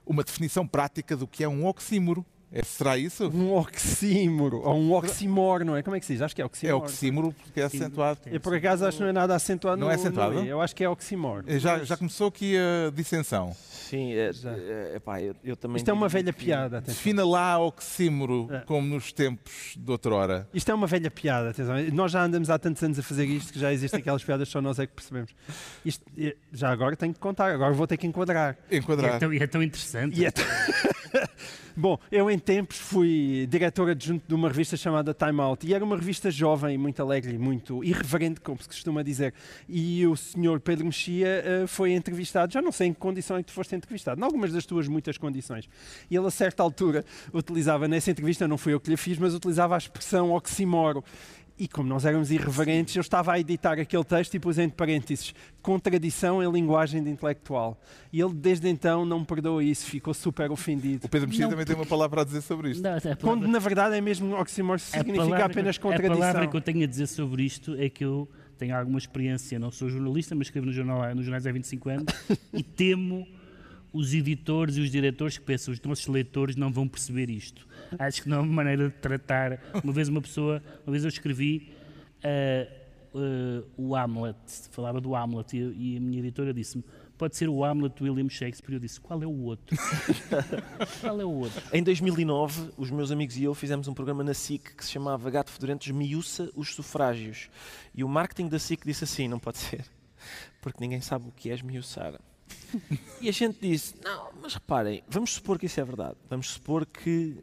uma 0.10 0.24
definição 0.24 0.68
prática 0.68 1.16
do 1.16 1.28
que 1.28 1.44
é 1.44 1.48
um 1.48 1.68
oxímoro. 1.68 2.26
É, 2.52 2.64
será 2.64 2.98
isso? 2.98 3.28
Um 3.30 3.54
oxímoro, 3.54 4.62
ou 4.62 4.76
um 4.76 4.92
oximor, 4.94 5.64
não 5.64 5.76
é? 5.76 5.84
Como 5.84 5.96
é 5.96 6.00
que 6.00 6.06
se 6.08 6.14
diz? 6.14 6.22
Acho 6.24 6.36
que 6.36 6.42
é 6.42 6.46
É 6.64 6.74
oxímoro. 6.74 7.32
porque 7.44 7.60
é 7.60 7.64
acentuado. 7.66 8.20
Eu 8.26 8.40
por 8.40 8.56
acaso 8.56 8.86
acho 8.88 8.98
que 8.98 9.04
não 9.04 9.10
é 9.10 9.14
nada 9.14 9.36
acentuado 9.36 9.80
Não 9.80 9.86
no 9.88 9.92
é 9.92 9.96
acentuado? 9.96 10.40
Eu 10.40 10.60
acho 10.60 10.76
que 10.76 10.84
é 10.84 10.90
oximor. 10.90 11.44
Já, 11.60 11.84
já 11.84 11.96
começou 11.96 12.28
aqui 12.28 12.56
a 12.58 12.90
dissensão. 12.90 13.56
Sim, 13.56 14.14
é, 14.14 14.32
Já. 14.34 14.52
é, 14.52 14.94
epá, 14.98 15.22
eu, 15.22 15.36
eu 15.44 15.56
também. 15.56 15.78
Isto 15.78 15.90
é 15.90 15.94
uma 15.94 16.08
velha 16.10 16.32
que- 16.34 16.46
piada, 16.46 16.78
atenção. 16.80 16.94
Defina 16.96 17.26
lá 17.26 17.58
oxímoro 17.60 18.48
É. 18.52 18.60
como 18.62 18.88
nos 18.88 19.12
tempos 19.12 19.76
de 19.78 19.92
outrora. 19.92 20.48
Isto 20.54 20.72
é 20.72 20.74
uma 20.76 20.86
velha 20.88 21.10
piada, 21.12 21.50
atenção. 21.52 21.76
Nós 21.94 22.12
já 22.12 22.24
andamos 22.24 22.50
há 22.50 22.58
tantos 22.60 22.82
anos 22.84 22.98
a 23.00 23.04
fazer 23.04 23.26
isto 23.26 23.52
que 23.54 23.60
já 23.60 23.72
existem 23.74 24.00
aquelas 24.00 24.24
piadas 24.24 24.48
que 24.48 24.52
só 24.54 24.62
nós 24.62 24.78
é 24.80 24.86
que 24.88 24.94
percebemos. 24.94 25.32
Isto, 25.86 26.04
eh, 26.18 26.36
já 26.52 26.70
agora 26.72 26.96
tenho 26.96 27.14
que 27.14 27.20
contar, 27.20 27.52
agora 27.52 27.74
vou 27.74 27.86
ter 27.88 27.98
que 27.98 28.06
enquadrar. 28.08 28.58
E 28.70 28.76
é, 28.76 28.78
Enquadrar. 28.80 29.20
tão, 29.20 29.34
e 29.34 29.38
é 29.38 29.48
tão 29.48 29.62
interessante. 29.64 30.20
E 30.20 30.26
é 30.26 30.32
t- 30.32 30.42
Bom, 31.82 31.98
eu 32.12 32.30
em 32.30 32.38
tempos 32.38 32.78
fui 32.78 33.48
diretor 33.50 33.90
adjunto 33.90 34.28
de 34.28 34.36
uma 34.36 34.50
revista 34.50 34.76
chamada 34.76 35.14
Time 35.14 35.40
Out 35.40 35.66
e 35.66 35.74
era 35.74 35.82
uma 35.82 35.96
revista 35.96 36.30
jovem, 36.30 36.78
muito 36.78 37.02
alegre 37.02 37.38
muito 37.38 37.82
irreverente, 37.82 38.42
como 38.42 38.62
se 38.62 38.68
costuma 38.68 39.02
dizer. 39.02 39.34
E 39.66 40.06
o 40.06 40.14
senhor 40.18 40.60
Pedro 40.60 40.84
Mexia 40.84 41.26
eh, 41.26 41.68
foi 41.68 41.94
entrevistado, 41.94 42.52
já 42.52 42.62
não 42.62 42.74
sei 42.74 42.88
em 42.88 42.94
que 42.94 43.00
condição 43.00 43.38
é 43.38 43.40
que 43.40 43.46
tu 43.46 43.54
foste 43.54 43.74
entrevistado, 43.78 44.20
em 44.20 44.24
algumas 44.26 44.52
das 44.52 44.66
tuas 44.66 44.90
muitas 44.90 45.18
condições. 45.18 45.70
E 46.12 46.18
ele 46.18 46.28
a 46.28 46.32
certa 46.32 46.62
altura 46.62 47.06
utilizava, 47.34 47.88
nessa 47.88 48.12
entrevista 48.12 48.46
não 48.46 48.58
fui 48.58 48.74
eu 48.74 48.80
que 48.82 48.90
lhe 48.90 48.98
fiz, 48.98 49.18
mas 49.18 49.34
utilizava 49.34 49.76
a 49.76 49.78
expressão 49.78 50.34
oximoro. 50.34 51.02
E 51.60 51.68
como 51.68 51.90
nós 51.90 52.06
éramos 52.06 52.32
irreverentes, 52.32 52.96
eu 52.96 53.02
estava 53.02 53.34
a 53.34 53.40
editar 53.40 53.78
aquele 53.78 54.04
texto 54.06 54.34
e 54.36 54.40
pus 54.40 54.58
entre 54.58 54.78
parênteses 54.78 55.34
contradição 55.62 56.42
em 56.42 56.50
linguagem 56.50 57.04
de 57.04 57.10
intelectual. 57.10 57.78
E 58.14 58.22
ele 58.22 58.34
desde 58.34 58.70
então 58.70 59.06
não 59.06 59.20
me 59.20 59.26
perdoa 59.26 59.62
isso, 59.62 59.86
ficou 59.86 60.14
super 60.14 60.50
ofendido. 60.52 61.06
O 61.06 61.10
Pedro 61.10 61.28
Mexia 61.28 61.50
também 61.50 61.66
tem 61.66 61.76
uma 61.76 61.86
palavra 61.86 62.22
a 62.22 62.24
dizer 62.24 62.42
sobre 62.42 62.72
isto. 62.72 62.82
Não, 62.82 62.92
Quando 63.02 63.18
palavra- 63.20 63.48
na 63.50 63.60
verdade 63.60 63.96
é 63.98 64.02
mesmo 64.02 64.34
oximoro, 64.40 64.76
a 64.76 64.80
significa 64.80 65.16
palavra 65.26 65.46
apenas 65.46 65.78
que- 65.78 65.82
A 65.86 65.90
palavra 65.92 66.10
contradição. 66.10 66.48
que 66.50 66.56
eu 66.58 66.62
tenho 66.62 66.84
a 66.84 66.88
dizer 66.88 67.08
sobre 67.08 67.44
isto 67.44 67.76
é 67.78 67.90
que 67.90 68.06
eu 68.06 68.30
tenho 68.58 68.74
alguma 68.76 68.98
experiência, 68.98 69.60
não 69.60 69.70
sou 69.70 69.90
jornalista, 69.90 70.34
mas 70.36 70.48
escrevo 70.48 70.66
no 70.68 70.72
jornal, 70.74 71.14
nos 71.14 71.26
jornais 71.26 71.46
há 71.46 71.52
25 71.52 71.90
anos 71.90 72.06
e 72.54 72.64
temo 72.64 73.28
os 73.92 74.14
editores 74.14 74.78
e 74.78 74.82
os 74.82 74.92
diretores 74.92 75.38
que 75.38 75.44
pensam 75.44 75.74
os 75.74 75.82
nossos 75.82 76.08
leitores 76.08 76.56
não 76.56 76.72
vão 76.72 76.88
perceber 76.88 77.30
isto. 77.30 77.68
Acho 77.98 78.24
que 78.24 78.30
não 78.30 78.38
é 78.38 78.42
uma 78.42 78.54
maneira 78.54 78.90
de 78.90 78.96
tratar. 78.96 79.60
Uma 79.84 79.94
vez 79.94 80.08
uma 80.08 80.22
pessoa, 80.22 80.62
uma 80.86 80.92
vez 80.92 81.04
eu 81.04 81.10
escrevi 81.10 81.72
ah, 82.24 82.68
ah, 83.16 83.64
o 83.78 83.96
Hamlet, 83.96 84.38
falava 84.72 85.02
do 85.02 85.16
Hamlet 85.16 85.58
e, 85.58 85.94
e 85.94 85.98
a 85.98 86.00
minha 86.00 86.20
editora 86.20 86.54
disse-me 86.54 86.84
pode 87.20 87.36
ser 87.36 87.50
o 87.50 87.66
Hamlet 87.66 87.94
do 87.96 88.06
William 88.06 88.30
Shakespeare. 88.30 88.76
Eu 88.76 88.80
disse, 88.80 89.00
qual 89.00 89.22
é 89.22 89.28
o 89.28 89.42
outro? 89.44 89.78
qual 91.02 91.20
é 91.20 91.26
o 91.26 91.30
outro? 91.30 91.62
Em 91.74 91.84
2009, 91.84 92.72
os 92.78 92.90
meus 92.90 93.12
amigos 93.12 93.36
e 93.36 93.44
eu 93.44 93.54
fizemos 93.54 93.90
um 93.90 93.94
programa 93.94 94.24
na 94.24 94.34
SIC 94.34 94.74
que 94.74 94.86
se 94.86 94.92
chamava 94.92 95.30
Gato 95.30 95.52
Fedorento 95.52 95.86
esmiuça 95.86 96.50
os 96.56 96.74
sufrágios. 96.74 97.50
E 97.94 98.06
o 98.06 98.08
marketing 98.08 98.48
da 98.48 98.58
SIC 98.58 98.86
disse 98.86 99.04
assim: 99.04 99.28
não 99.28 99.38
pode 99.38 99.58
ser, 99.58 99.86
porque 100.62 100.80
ninguém 100.80 101.02
sabe 101.02 101.28
o 101.28 101.32
que 101.32 101.52
é 101.52 101.54
esmiuçar. 101.54 102.20
E 103.20 103.28
a 103.28 103.34
gente 103.34 103.60
disse: 103.62 103.96
não, 104.02 104.30
mas 104.42 104.54
reparem, 104.54 105.04
vamos 105.10 105.34
supor 105.34 105.60
que 105.60 105.66
isso 105.66 105.80
é 105.80 105.84
verdade. 105.84 106.16
Vamos 106.30 106.52
supor 106.52 106.86
que 106.86 107.38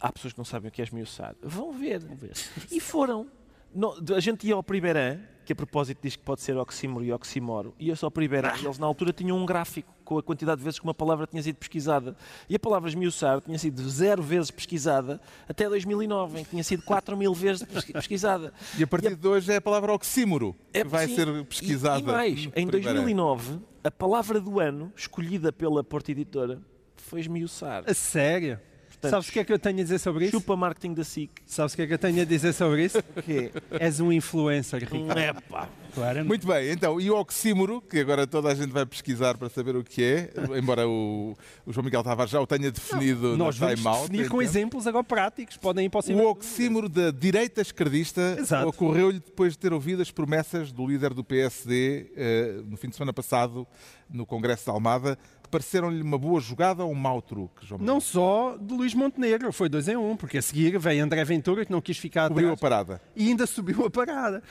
há 0.00 0.10
pessoas 0.12 0.32
que 0.32 0.38
não 0.38 0.44
sabem 0.44 0.68
o 0.68 0.72
que 0.72 0.80
é 0.80 0.84
esmiuçar. 0.84 1.34
Vão 1.42 1.72
ver. 1.72 2.00
ver. 2.00 2.32
E 2.70 2.80
foram. 2.80 3.26
No- 3.72 3.94
a 4.16 4.18
gente 4.20 4.48
ia 4.48 4.54
ao 4.54 4.64
Primeirã, 4.64 5.20
que 5.44 5.52
a 5.52 5.56
propósito 5.56 6.00
diz 6.02 6.16
que 6.16 6.24
pode 6.24 6.40
ser 6.40 6.56
oxímoro 6.56 7.04
e 7.04 7.12
oximoro, 7.12 7.72
ia-se 7.78 8.04
ao 8.04 8.10
Primeirã 8.10 8.52
e 8.60 8.64
eles 8.64 8.78
na 8.80 8.86
altura 8.86 9.12
tinham 9.12 9.36
um 9.38 9.46
gráfico 9.46 9.94
com 10.04 10.18
a 10.18 10.22
quantidade 10.24 10.58
de 10.58 10.64
vezes 10.64 10.80
que 10.80 10.84
uma 10.84 10.92
palavra 10.94 11.24
tinha 11.24 11.40
sido 11.40 11.54
pesquisada. 11.54 12.16
E 12.48 12.56
a 12.56 12.58
palavra 12.58 12.88
esmiuçar 12.88 13.40
tinha 13.40 13.56
sido 13.60 13.88
zero 13.88 14.20
vezes 14.24 14.50
pesquisada 14.50 15.20
até 15.48 15.68
2009, 15.68 16.40
em 16.40 16.44
que 16.44 16.50
tinha 16.50 16.64
sido 16.64 16.82
4 16.82 17.16
mil 17.16 17.32
vezes 17.32 17.62
pesqui- 17.62 17.92
pesquisada. 17.92 18.52
E 18.76 18.82
a 18.82 18.86
partir 18.88 19.14
de 19.14 19.28
hoje 19.28 19.52
é 19.52 19.56
a 19.56 19.60
palavra 19.60 19.92
oxímoro 19.92 20.56
que 20.72 20.82
vai 20.82 21.06
sim, 21.06 21.14
ser 21.14 21.28
e- 21.28 21.44
pesquisada. 21.44 22.00
E, 22.00 22.02
mais, 22.02 22.46
no 22.46 22.52
em 22.56 22.66
Primeirã. 22.66 22.94
2009, 22.94 23.60
a 23.84 23.90
palavra 23.92 24.40
do 24.40 24.58
ano, 24.58 24.92
escolhida 24.96 25.52
pela 25.52 25.84
Porta 25.84 26.10
Editora, 26.10 26.60
foi 26.96 27.20
esmiuçar. 27.20 27.84
A 27.86 27.94
sério? 27.94 28.58
Portanto, 29.00 29.10
Sabes 29.12 29.28
o 29.28 29.32
que 29.32 29.38
é 29.38 29.44
que 29.44 29.52
eu 29.52 29.58
tenho 29.58 29.78
a 29.80 29.82
dizer 29.82 29.98
sobre 29.98 30.24
isso? 30.26 30.32
Chupa 30.32 30.56
marketing 30.56 30.92
da 30.92 31.04
SIC. 31.04 31.30
Sabes 31.46 31.72
o 31.72 31.76
que 31.76 31.82
é 31.82 31.86
que 31.86 31.94
eu 31.94 31.98
tenho 31.98 32.20
a 32.20 32.24
dizer 32.24 32.52
sobre 32.52 32.84
isso? 32.84 33.02
Que 33.24 33.50
És 33.78 33.98
um 33.98 34.12
influencer, 34.12 34.86
não 34.92 35.00
Ricardo. 35.08 35.18
é 35.18 35.32
pá. 35.32 35.68
Claramente. 35.94 36.28
Muito 36.28 36.46
bem, 36.46 36.70
então, 36.70 37.00
e 37.00 37.10
o 37.10 37.16
oxímoro, 37.18 37.80
que 37.80 37.98
agora 37.98 38.24
toda 38.26 38.48
a 38.50 38.54
gente 38.54 38.70
vai 38.70 38.86
pesquisar 38.86 39.36
para 39.36 39.48
saber 39.48 39.74
o 39.74 39.82
que 39.82 40.02
é, 40.04 40.30
embora 40.56 40.86
o, 40.86 41.36
o 41.66 41.72
João 41.72 41.84
Miguel 41.84 42.04
Tavares 42.04 42.30
já 42.30 42.40
o 42.40 42.46
tenha 42.46 42.70
definido 42.70 43.36
Nós 43.36 43.58
na 43.58 43.66
vamos 43.66 43.80
Time 43.80 43.88
Out. 43.88 44.02
definir 44.02 44.28
com 44.28 44.40
então. 44.40 44.42
exemplos 44.42 44.86
agora 44.86 45.02
práticos, 45.02 45.56
podem 45.56 45.86
ir 45.86 45.88
para 45.88 46.00
o 46.14 46.26
oxímoro 46.28 46.88
da 46.88 47.10
direita 47.10 47.60
esquerdista 47.60 48.36
ocorreu-lhe 48.66 49.18
depois 49.18 49.54
de 49.54 49.58
ter 49.58 49.72
ouvido 49.72 50.00
as 50.02 50.10
promessas 50.10 50.70
do 50.70 50.86
líder 50.86 51.12
do 51.12 51.24
PSD 51.24 52.12
eh, 52.16 52.60
no 52.66 52.76
fim 52.76 52.88
de 52.88 52.94
semana 52.96 53.12
passado 53.12 53.66
no 54.08 54.26
Congresso 54.26 54.64
de 54.64 54.70
Almada. 54.70 55.18
Pareceram-lhe 55.50 56.00
uma 56.02 56.16
boa 56.18 56.40
jogada 56.40 56.84
ou 56.84 56.92
um 56.92 56.94
mau 56.94 57.20
truque, 57.20 57.66
João 57.66 57.80
Miguel? 57.80 57.94
Não 57.94 58.00
só 58.00 58.56
de 58.56 58.72
Luís 58.72 58.94
Montenegro, 58.94 59.52
foi 59.52 59.68
dois 59.68 59.88
em 59.88 59.96
um, 59.96 60.16
porque 60.16 60.38
a 60.38 60.42
seguir 60.42 60.78
veio 60.78 61.02
André 61.04 61.24
Ventura, 61.24 61.64
que 61.64 61.72
não 61.72 61.80
quis 61.80 61.98
ficar 61.98 62.28
Cobriu 62.28 62.50
a 62.50 62.52
atrás, 62.52 62.60
parada. 62.86 63.02
e 63.16 63.28
ainda 63.28 63.46
subiu 63.46 63.84
a 63.84 63.90
parada. 63.90 64.42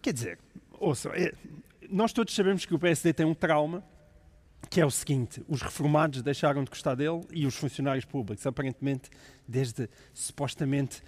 Quer 0.00 0.12
dizer, 0.12 0.38
ouçam, 0.78 1.12
é- 1.14 1.32
nós 1.90 2.12
todos 2.12 2.34
sabemos 2.34 2.64
que 2.64 2.74
o 2.74 2.78
PSD 2.78 3.12
tem 3.12 3.26
um 3.26 3.34
trauma, 3.34 3.84
que 4.70 4.80
é 4.80 4.86
o 4.86 4.90
seguinte: 4.90 5.42
os 5.46 5.60
reformados 5.62 6.22
deixaram 6.22 6.64
de 6.64 6.70
gostar 6.70 6.94
dele 6.94 7.20
e 7.30 7.46
os 7.46 7.54
funcionários 7.54 8.04
públicos, 8.04 8.46
aparentemente, 8.46 9.10
desde 9.46 9.88
supostamente 10.14 11.02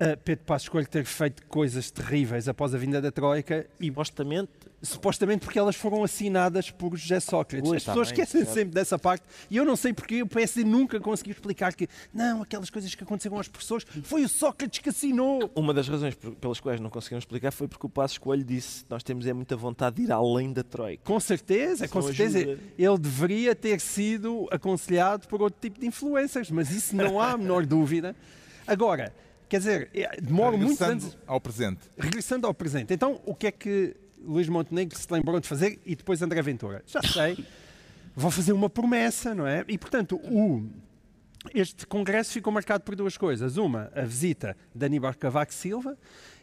a 0.00 0.16
Pedro 0.16 0.44
Passos 0.46 0.66
Coelho 0.68 0.88
ter 0.88 1.04
feito 1.04 1.46
coisas 1.46 1.90
terríveis 1.90 2.48
após 2.48 2.74
a 2.74 2.78
vinda 2.78 3.02
da 3.02 3.12
Troika 3.12 3.66
e 3.78 3.90
Supostamente, 3.90 4.50
supostamente 4.80 5.44
porque 5.44 5.58
elas 5.58 5.76
foram 5.76 6.02
assinadas 6.02 6.70
por 6.70 6.96
José 6.96 7.20
Sócrates. 7.20 7.70
Ui, 7.70 7.76
As 7.76 7.84
tá 7.84 7.92
pessoas 7.92 8.08
bem, 8.08 8.14
esquecem 8.14 8.40
certo. 8.44 8.54
sempre 8.54 8.74
dessa 8.74 8.98
parte 8.98 9.22
e 9.50 9.58
eu 9.58 9.64
não 9.64 9.76
sei 9.76 9.92
porque 9.92 10.22
o 10.22 10.26
PSD 10.26 10.64
nunca 10.64 10.98
conseguiu 10.98 11.32
explicar 11.32 11.74
que 11.74 11.86
não, 12.14 12.40
aquelas 12.40 12.70
coisas 12.70 12.94
que 12.94 13.04
aconteceram 13.04 13.38
às 13.38 13.46
pessoas 13.46 13.84
foi 14.04 14.24
o 14.24 14.28
Sócrates 14.28 14.78
que 14.78 14.88
assinou. 14.88 15.50
uma 15.54 15.74
das 15.74 15.86
razões 15.86 16.14
pelas 16.40 16.58
quais 16.60 16.80
não 16.80 16.88
conseguiram 16.88 17.18
explicar 17.18 17.50
foi 17.52 17.68
porque 17.68 17.84
o 17.84 17.90
Passos 17.90 18.16
Coelho 18.16 18.42
disse 18.44 18.86
nós 18.88 19.02
temos 19.02 19.26
é 19.26 19.34
muita 19.34 19.54
vontade 19.54 19.96
de 19.96 20.02
ir 20.04 20.12
além 20.12 20.50
da 20.50 20.62
Troika. 20.62 21.02
Com 21.04 21.20
certeza, 21.20 21.84
Isso 21.84 21.92
com 21.92 22.00
certeza. 22.00 22.38
ajuda. 22.38 22.58
Ele 22.78 22.98
deveria 22.98 23.54
ter 23.54 23.78
sido 23.80 24.48
aconselhado 24.50 25.28
por 25.28 25.42
outro 25.42 25.60
tipo 25.60 25.78
de 25.78 25.86
influencers, 25.86 26.50
mas 26.50 26.70
isso 26.70 26.96
não 26.96 27.20
há 27.20 27.32
a 27.32 27.36
menor 27.36 27.66
dúvida. 27.66 28.16
Agora, 28.66 29.12
quer 29.50 29.58
dizer, 29.58 29.90
é, 29.92 30.20
demora 30.20 30.56
muitos 30.56 30.78
Regressando 30.78 31.04
anos. 31.06 31.18
ao 31.26 31.40
presente. 31.40 31.80
Regressando 31.98 32.46
ao 32.46 32.54
presente, 32.54 32.94
então 32.94 33.20
o 33.26 33.34
que 33.34 33.48
é 33.48 33.50
que 33.50 33.96
Luís 34.24 34.48
Montenegro 34.48 34.96
se 34.96 35.06
lembrou 35.10 35.40
de 35.40 35.48
fazer 35.48 35.80
e 35.84 35.96
depois 35.96 36.22
André 36.22 36.40
Ventura? 36.40 36.82
Já 36.86 37.02
sei, 37.02 37.44
vão 38.14 38.30
fazer 38.30 38.52
uma 38.52 38.70
promessa, 38.70 39.34
não 39.34 39.46
é? 39.46 39.64
E 39.66 39.76
portanto, 39.76 40.16
o, 40.16 40.70
este 41.52 41.84
congresso 41.84 42.32
ficou 42.32 42.52
marcado 42.52 42.84
por 42.84 42.94
duas 42.94 43.16
coisas. 43.16 43.56
Uma, 43.56 43.90
a 43.94 44.02
visita 44.02 44.56
de 44.72 44.86
Aníbal 44.86 45.14
Cavaco 45.14 45.52
Silva 45.52 45.98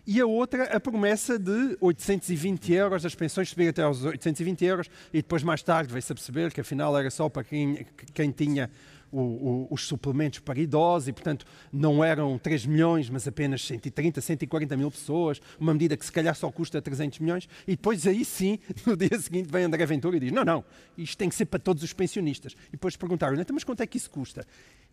e 0.05 0.19
a 0.19 0.25
outra, 0.25 0.63
a 0.75 0.79
promessa 0.79 1.39
de 1.39 1.77
820 1.79 2.73
euros, 2.73 3.05
as 3.05 3.15
pensões 3.15 3.49
subirem 3.49 3.69
até 3.69 3.83
aos 3.83 4.03
820 4.03 4.65
euros 4.65 4.89
e 5.13 5.17
depois 5.17 5.43
mais 5.43 5.63
tarde 5.63 5.91
veio-se 5.91 6.11
a 6.11 6.15
perceber 6.15 6.51
que 6.51 6.61
afinal 6.61 6.97
era 6.97 7.09
só 7.09 7.29
para 7.29 7.43
quem, 7.43 7.85
quem 8.13 8.31
tinha 8.31 8.69
o- 9.11 9.19
o- 9.19 9.67
os 9.71 9.85
suplementos 9.87 10.39
para 10.39 10.59
idosos 10.59 11.07
e, 11.07 11.13
portanto, 11.13 11.45
não 11.71 12.03
eram 12.03 12.37
3 12.37 12.65
milhões, 12.65 13.09
mas 13.09 13.27
apenas 13.27 13.61
130, 13.65 14.19
140 14.21 14.75
mil 14.77 14.91
pessoas, 14.91 15.41
uma 15.59 15.73
medida 15.73 15.95
que 15.95 16.05
se 16.05 16.11
calhar 16.11 16.35
só 16.35 16.51
custa 16.51 16.81
300 16.81 17.19
milhões, 17.19 17.47
e 17.67 17.71
depois 17.71 18.05
aí 18.05 18.23
sim, 18.25 18.59
no 18.85 18.95
dia 18.97 19.17
seguinte, 19.19 19.49
vem 19.51 19.63
André 19.63 19.85
Ventura 19.85 20.17
e 20.17 20.19
diz, 20.19 20.31
não, 20.31 20.43
não, 20.43 20.63
isto 20.97 21.17
tem 21.17 21.29
que 21.29 21.35
ser 21.35 21.45
para 21.45 21.59
todos 21.59 21.83
os 21.83 21.93
pensionistas. 21.93 22.53
E 22.69 22.71
depois 22.73 22.95
perguntaram, 22.95 23.39
então, 23.39 23.53
mas 23.53 23.63
quanto 23.63 23.81
é 23.81 23.87
que 23.87 23.97
isso 23.97 24.09
custa? 24.09 24.45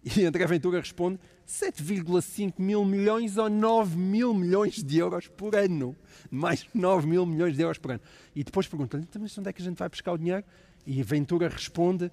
E 0.04 0.23
André 0.26 0.47
Ventura 0.47 0.78
responde, 0.80 1.18
7,5 1.49 2.54
mil 2.59 2.85
milhões 2.85 3.37
ou 3.37 3.49
9 3.49 3.97
mil 3.97 4.35
milhões 4.35 4.83
de 4.83 4.99
euros 4.99 5.28
por 5.28 5.54
ano. 5.54 5.97
Mais 6.30 6.66
9 6.75 7.06
mil 7.06 7.25
milhões 7.26 7.56
de 7.56 7.62
euros 7.62 7.78
por 7.78 7.92
ano. 7.92 8.00
E 8.35 8.44
depois 8.44 8.66
perguntam, 8.66 9.00
então, 9.00 9.21
mas 9.21 9.37
onde 9.38 9.49
é 9.49 9.52
que 9.52 9.62
a 9.62 9.64
gente 9.64 9.78
vai 9.78 9.88
buscar 9.88 10.12
o 10.12 10.18
dinheiro? 10.18 10.44
E 10.87 11.02
Ventura 11.02 11.49
responde, 11.49 12.11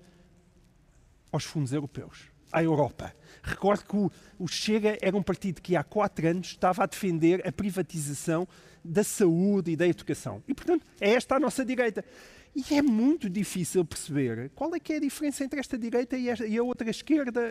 aos 1.31 1.43
fundos 1.43 1.71
europeus, 1.73 2.31
à 2.51 2.63
Europa. 2.63 3.13
Recordo 3.41 3.85
que 3.85 3.95
o, 4.39 4.47
Chega 4.47 4.97
era 5.01 5.15
um 5.15 5.23
partido 5.23 5.61
que 5.61 5.75
há 5.75 5.83
quatro 5.83 6.27
anos 6.27 6.47
estava 6.47 6.83
a 6.83 6.85
defender 6.85 7.45
a 7.47 7.51
privatização 7.51 8.47
da 8.83 9.03
saúde 9.03 9.71
e 9.71 9.75
da 9.75 9.87
educação. 9.87 10.43
E, 10.47 10.53
portanto, 10.53 10.85
é 10.99 11.11
esta 11.11 11.35
a 11.35 11.39
nossa 11.39 11.63
direita. 11.63 12.03
E 12.53 12.75
é 12.75 12.81
muito 12.81 13.29
difícil 13.29 13.85
perceber 13.85 14.51
qual 14.53 14.75
é 14.75 14.79
que 14.79 14.93
é 14.93 14.97
a 14.97 14.99
diferença 14.99 15.43
entre 15.43 15.59
esta 15.59 15.77
direita 15.77 16.17
e, 16.17 16.57
a 16.57 16.63
outra 16.63 16.89
esquerda, 16.89 17.41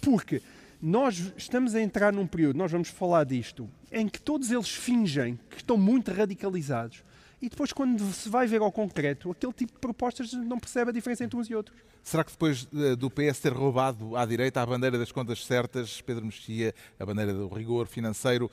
porque 0.00 0.40
nós 0.80 1.32
estamos 1.36 1.74
a 1.74 1.80
entrar 1.80 2.12
num 2.12 2.26
período, 2.26 2.56
nós 2.56 2.70
vamos 2.70 2.88
falar 2.88 3.24
disto, 3.24 3.68
em 3.90 4.08
que 4.08 4.20
todos 4.20 4.52
eles 4.52 4.68
fingem 4.68 5.38
que 5.50 5.56
estão 5.56 5.76
muito 5.76 6.12
radicalizados 6.12 7.02
e 7.40 7.48
depois, 7.48 7.72
quando 7.72 8.02
se 8.12 8.28
vai 8.28 8.46
ver 8.48 8.60
ao 8.60 8.72
concreto, 8.72 9.30
aquele 9.30 9.52
tipo 9.52 9.72
de 9.72 9.78
propostas 9.78 10.32
não 10.32 10.58
percebe 10.58 10.90
a 10.90 10.92
diferença 10.92 11.22
entre 11.22 11.38
uns 11.38 11.48
e 11.48 11.54
outros. 11.54 11.78
Será 12.02 12.24
que 12.24 12.32
depois 12.32 12.66
eh, 12.74 12.96
do 12.96 13.08
PS 13.08 13.38
ter 13.40 13.52
roubado 13.52 14.16
à 14.16 14.26
direita 14.26 14.60
a 14.60 14.66
bandeira 14.66 14.98
das 14.98 15.12
contas 15.12 15.44
certas, 15.44 16.00
Pedro 16.00 16.24
Mexia, 16.24 16.74
a 16.98 17.06
bandeira 17.06 17.32
do 17.32 17.46
rigor 17.48 17.86
financeiro, 17.86 18.50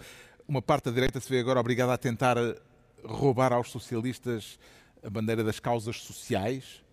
uma 0.48 0.62
parte 0.62 0.86
da 0.86 0.92
direita 0.92 1.20
se 1.20 1.27
vê 1.27 1.39
agora 1.39 1.60
obrigada 1.60 1.94
a 1.94 1.98
tentar 1.98 2.38
eh, 2.38 2.56
roubar 3.04 3.54
aos 3.54 3.72
socialistas 3.72 4.60
a 5.04 5.10
bandeira 5.10 5.44
das 5.44 5.60
causas 5.60 6.01
sociais? 6.01 6.84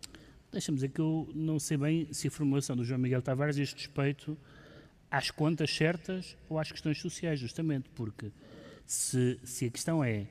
Deixa-me 0.50 0.76
dizer 0.76 0.88
que 0.90 1.00
eu 1.00 1.28
não 1.34 1.58
sei 1.58 1.76
bem 1.76 2.08
se 2.10 2.28
a 2.28 2.30
formulação 2.30 2.74
do 2.74 2.84
João 2.84 3.00
Miguel 3.00 3.20
Tavares 3.20 3.56
diz 3.56 3.72
respeito 3.72 4.36
às 5.10 5.30
contas 5.30 5.74
certas 5.74 6.38
ou 6.48 6.58
às 6.58 6.72
questões 6.72 6.98
sociais, 6.98 7.38
justamente, 7.38 7.90
porque 7.90 8.32
se, 8.86 9.38
se 9.44 9.66
a 9.66 9.70
questão 9.70 10.02
é 10.02 10.26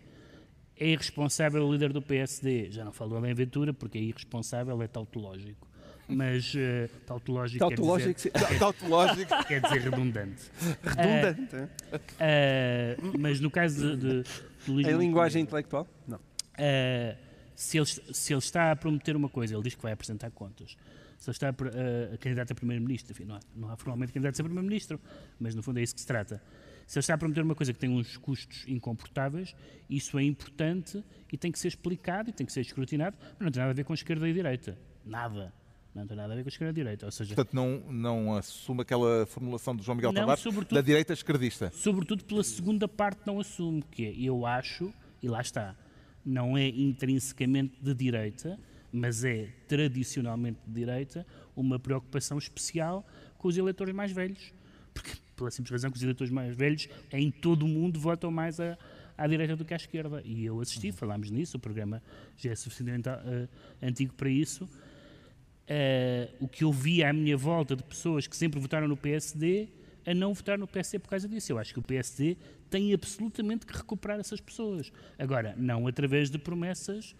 é 0.78 0.88
irresponsável 0.88 1.66
o 1.66 1.72
líder 1.72 1.94
do 1.94 2.02
PSD, 2.02 2.72
já 2.72 2.84
não 2.84 2.92
falo 2.92 3.24
em 3.26 3.34
Ventura, 3.34 3.74
porque 3.74 3.98
é 3.98 4.02
irresponsável, 4.02 4.82
é 4.82 4.88
tautológico. 4.88 5.72
Mas 6.08 6.54
uh, 6.54 6.90
tautológico, 7.06 7.60
Tautológico, 7.60 8.22
quer, 8.22 8.42
dizer, 8.42 8.60
Tautológico. 8.60 9.32
quer 9.48 9.62
dizer 9.62 9.82
redundante. 9.82 10.52
redundante. 10.84 11.56
Uh, 11.56 13.18
mas 13.18 13.40
no 13.40 13.50
caso 13.50 13.96
de, 13.96 14.24
de, 14.24 14.24
de 14.66 14.72
Luís 14.72 14.88
Em 14.88 14.98
linguagem 14.98 15.42
intelectual? 15.42 15.88
Não. 16.06 16.18
Uh, 16.18 17.16
se, 17.56 17.78
ele, 17.78 17.86
se 17.86 18.34
ele 18.34 18.40
está 18.40 18.72
a 18.72 18.76
prometer 18.76 19.16
uma 19.16 19.30
coisa, 19.30 19.56
ele 19.56 19.64
diz 19.64 19.76
que 19.76 19.82
vai 19.82 19.94
apresentar 19.94 20.30
contas. 20.32 20.76
Se 21.18 21.30
ele 21.30 21.36
está 21.36 21.50
a, 21.50 21.52
uh, 21.52 22.14
a 22.16 22.18
candidato 22.18 22.52
a 22.52 22.56
primeiro-ministro, 22.56 23.14
enfim, 23.14 23.26
não 23.26 23.36
há, 23.36 23.40
não 23.56 23.70
há 23.70 23.78
formalmente 23.78 24.12
candidato 24.12 24.40
a 24.40 24.44
primeiro-ministro, 24.44 25.00
mas 25.40 25.56
no 25.56 25.64
fundo 25.64 25.80
é 25.80 25.84
isso 25.84 25.96
que 25.96 26.02
se 26.02 26.08
trata. 26.08 26.42
Se 26.92 27.00
ele 27.00 27.04
está 27.04 27.14
a 27.14 27.18
prometer 27.18 27.42
uma 27.42 27.56
coisa 27.56 27.72
que 27.72 27.80
tem 27.80 27.90
uns 27.90 28.18
custos 28.18 28.66
incomportáveis, 28.68 29.56
isso 29.90 30.20
é 30.20 30.24
importante 30.24 31.02
e 31.32 31.38
tem 31.38 31.50
que 31.50 31.58
ser 31.58 31.70
explicado 31.70 32.30
e 32.30 32.34
tem 32.34 32.46
que 32.46 32.52
ser 32.52 32.60
escrutinado, 32.60 33.16
mas 33.22 33.40
não 33.40 33.50
tem 33.50 33.62
nada 33.62 33.72
a 33.72 33.74
ver 33.74 33.86
com 33.86 33.94
esquerda 33.94 34.28
e 34.28 34.34
direita. 34.34 34.78
Nada. 35.06 35.54
Não 35.96 36.06
tem 36.06 36.18
nada 36.18 36.34
a 36.34 36.36
ver 36.36 36.44
com 36.44 36.50
a 36.50 36.52
esquerda 36.52 36.72
e 36.72 36.82
a 36.82 36.84
direita. 36.84 37.06
Ou 37.06 37.12
seja, 37.14 37.34
Portanto, 37.34 37.54
não, 37.54 37.80
não 37.90 38.36
assume 38.36 38.82
aquela 38.82 39.26
formulação 39.26 39.74
do 39.74 39.82
João 39.82 39.96
Miguel 39.96 40.12
Não, 40.12 40.20
Tavares 40.20 40.44
da 40.70 40.82
direita 40.82 41.14
esquerdista. 41.14 41.72
sobretudo 41.74 42.26
pela 42.26 42.44
segunda 42.44 42.90
parte 42.90 43.22
não 43.26 43.40
assume, 43.40 43.82
que 43.90 44.08
é, 44.08 44.14
eu 44.14 44.46
acho, 44.46 44.94
e 45.24 45.30
lá 45.30 45.40
está, 45.40 45.78
não 46.26 46.58
é 46.58 46.68
intrinsecamente 46.68 47.82
de 47.82 47.94
direita, 47.94 48.60
mas 48.92 49.24
é 49.24 49.48
tradicionalmente 49.66 50.60
de 50.68 50.74
direita, 50.74 51.26
uma 51.56 51.80
preocupação 51.80 52.38
especial 52.38 53.08
com 53.38 53.48
os 53.48 53.56
eleitores 53.56 53.96
mais 53.96 54.12
velhos. 54.12 54.54
Porque, 54.94 55.21
pela 55.42 55.50
simples 55.50 55.72
razão 55.72 55.90
que 55.90 55.98
os 55.98 56.04
eleitores 56.04 56.32
mais 56.32 56.56
velhos 56.56 56.88
em 57.12 57.32
todo 57.32 57.64
o 57.64 57.68
mundo 57.68 58.00
votam 58.00 58.30
mais 58.30 58.60
a, 58.60 58.78
à 59.18 59.28
direita 59.28 59.56
do 59.56 59.66
que 59.66 59.74
à 59.74 59.78
esquerda. 59.78 60.22
E 60.24 60.46
eu 60.46 60.62
assisti, 60.62 60.92
falámos 60.92 61.32
nisso, 61.32 61.58
o 61.58 61.60
programa 61.60 62.02
já 62.38 62.52
é 62.52 62.56
suficientemente 62.56 63.10
uh, 63.10 63.50
antigo 63.82 64.14
para 64.14 64.30
isso. 64.30 64.66
Uh, 64.66 66.36
o 66.40 66.48
que 66.48 66.64
eu 66.64 66.72
vi 66.72 67.04
à 67.04 67.12
minha 67.12 67.36
volta 67.36 67.76
de 67.76 67.84
pessoas 67.84 68.28
que 68.28 68.36
sempre 68.36 68.60
votaram 68.60 68.88
no 68.88 68.96
PSD 68.96 69.70
a 70.06 70.14
não 70.14 70.34
votar 70.34 70.58
no 70.58 70.68
PSD 70.68 71.00
por 71.00 71.10
causa 71.10 71.28
disso. 71.28 71.52
Eu 71.52 71.58
acho 71.58 71.74
que 71.74 71.80
o 71.80 71.84
PSD 71.84 72.38
tem 72.70 72.94
absolutamente 72.94 73.66
que 73.66 73.76
recuperar 73.76 74.20
essas 74.20 74.40
pessoas. 74.40 74.92
Agora, 75.18 75.56
não 75.58 75.88
através 75.88 76.30
de 76.30 76.38
promessas 76.38 77.16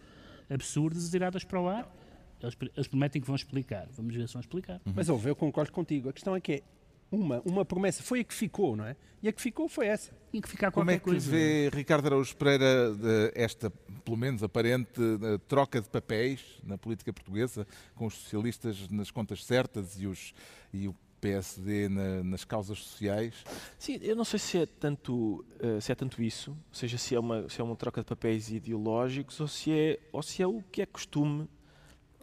absurdas 0.50 1.10
tiradas 1.10 1.44
para 1.44 1.60
o 1.60 1.68
ar. 1.68 1.92
Eles, 2.42 2.58
eles 2.76 2.88
prometem 2.88 3.22
que 3.22 3.28
vão 3.28 3.36
explicar. 3.36 3.88
Vamos 3.92 4.16
ver 4.16 4.28
se 4.28 4.34
vão 4.34 4.42
explicar. 4.42 4.82
Mas 4.96 5.10
ouve, 5.10 5.30
eu 5.30 5.36
concordo 5.36 5.72
contigo. 5.72 6.10
A 6.10 6.14
questão 6.14 6.36
é 6.36 6.42
que 6.42 6.54
é 6.54 6.64
uma, 7.12 7.42
uma 7.46 7.66
promessa. 7.66 8.02
Foi 8.02 8.22
a 8.22 8.24
que 8.24 8.34
ficou, 8.34 8.76
não 8.76 8.86
é? 8.86 8.96
E 9.22 9.28
a 9.28 9.32
que 9.32 9.42
ficou 9.42 9.68
foi 9.70 9.88
essa. 9.88 10.12
Tinha 10.32 10.42
que 10.42 10.50
ficar 10.50 10.72
Como 10.72 10.86
qualquer 10.86 10.96
é 10.96 11.00
que 11.00 11.06
coisa. 11.06 11.30
vê 11.30 11.70
Ricardo 11.70 12.06
Araújo 12.08 12.36
Pereira 12.36 12.94
de 12.96 13.32
esta, 13.36 13.70
pelo 14.04 14.18
menos 14.18 14.42
aparente, 14.42 15.00
eh, 15.00 15.38
troca 15.48 15.80
de 15.82 15.90
papéis 15.90 16.42
na 16.64 16.78
política 16.78 17.12
portuguesa, 17.14 17.68
com 17.94 18.06
os 18.08 18.14
socialistas 18.16 18.88
nas 18.90 19.12
contas 19.12 19.44
certas 19.46 20.00
e, 20.02 20.08
os, 20.08 20.34
e 20.74 20.88
o 20.88 20.96
PSD 21.20 21.88
na- 21.90 22.24
nas 22.24 22.44
causas 22.44 22.80
sociais? 22.80 23.36
Sim, 23.78 24.00
eu 24.02 24.16
não 24.16 24.24
sei 24.24 24.40
se 24.40 24.58
é 24.58 24.66
tanto, 24.66 25.46
eh, 25.60 25.80
se 25.80 25.92
é 25.92 25.96
tanto 25.96 26.24
isso, 26.24 26.52
ou 26.52 26.58
seja, 26.76 26.98
se 26.98 27.14
é, 27.14 27.20
uma, 27.20 27.48
se 27.48 27.62
é 27.62 27.64
uma 27.64 27.76
troca 27.76 28.02
de 28.02 28.08
papéis 28.08 28.50
ideológicos 28.50 29.40
ou 29.40 29.48
se, 29.48 29.72
é, 29.72 30.00
ou 30.12 30.24
se 30.24 30.42
é 30.42 30.48
o 30.48 30.64
que 30.72 30.82
é 30.82 30.86
costume 30.88 31.48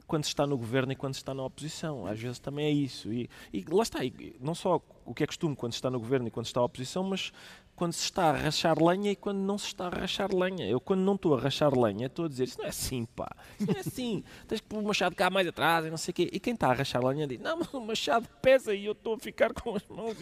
quando 0.08 0.24
se 0.24 0.30
está 0.30 0.46
no 0.46 0.56
governo 0.56 0.90
e 0.90 0.96
quando 0.96 1.14
se 1.14 1.20
está 1.20 1.34
na 1.34 1.44
oposição. 1.44 2.06
Às 2.06 2.18
vezes 2.18 2.38
também 2.40 2.66
é 2.66 2.70
isso. 2.70 3.12
E, 3.12 3.28
e 3.52 3.64
lá 3.70 3.82
está, 3.82 4.02
e 4.02 4.34
não 4.40 4.54
só 4.54 4.80
o 5.04 5.14
que 5.14 5.22
é 5.22 5.26
costume 5.26 5.54
quando 5.54 5.72
se 5.72 5.76
está 5.76 5.90
no 5.90 6.00
governo 6.00 6.26
e 6.26 6.30
quando 6.30 6.46
se 6.46 6.50
está 6.50 6.60
à 6.60 6.64
oposição, 6.64 7.04
mas 7.04 7.30
quando 7.78 7.92
se 7.92 8.02
está 8.02 8.30
a 8.30 8.32
rachar 8.32 8.82
lenha 8.82 9.12
e 9.12 9.16
quando 9.16 9.38
não 9.38 9.56
se 9.56 9.66
está 9.66 9.86
a 9.86 9.88
rachar 9.88 10.34
lenha. 10.34 10.66
Eu, 10.66 10.80
quando 10.80 10.98
não 10.98 11.14
estou 11.14 11.36
a 11.36 11.40
rachar 11.40 11.72
lenha, 11.78 12.06
estou 12.06 12.24
a 12.24 12.28
dizer 12.28 12.42
isso 12.42 12.58
não 12.58 12.64
é 12.64 12.70
assim, 12.70 13.04
pá. 13.04 13.30
Isso 13.56 13.70
não 13.70 13.76
é 13.76 13.80
assim. 13.80 14.24
Tens 14.48 14.60
que 14.60 14.66
pôr 14.66 14.80
o 14.80 14.82
machado 14.82 15.14
cá 15.14 15.30
mais 15.30 15.46
atrás 15.46 15.86
e 15.86 15.90
não 15.90 15.96
sei 15.96 16.10
o 16.10 16.14
quê. 16.16 16.28
E 16.32 16.40
quem 16.40 16.54
está 16.54 16.70
a 16.70 16.72
rachar 16.72 17.04
lenha 17.06 17.24
diz: 17.24 17.38
Não, 17.38 17.56
mas 17.56 17.72
o 17.72 17.80
machado 17.80 18.28
pesa 18.42 18.74
e 18.74 18.84
eu 18.84 18.92
estou 18.92 19.14
a 19.14 19.18
ficar 19.20 19.52
com 19.52 19.76
as 19.76 19.86
mãos. 19.86 20.16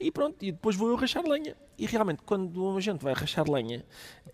E 0.00 0.10
pronto, 0.10 0.42
e 0.42 0.50
depois 0.50 0.74
vou 0.74 0.88
eu 0.88 0.96
rachar 0.96 1.22
lenha. 1.28 1.54
E 1.76 1.84
realmente, 1.84 2.22
quando 2.24 2.74
a 2.74 2.80
gente 2.80 3.04
vai 3.04 3.12
rachar 3.12 3.46
lenha, 3.46 3.84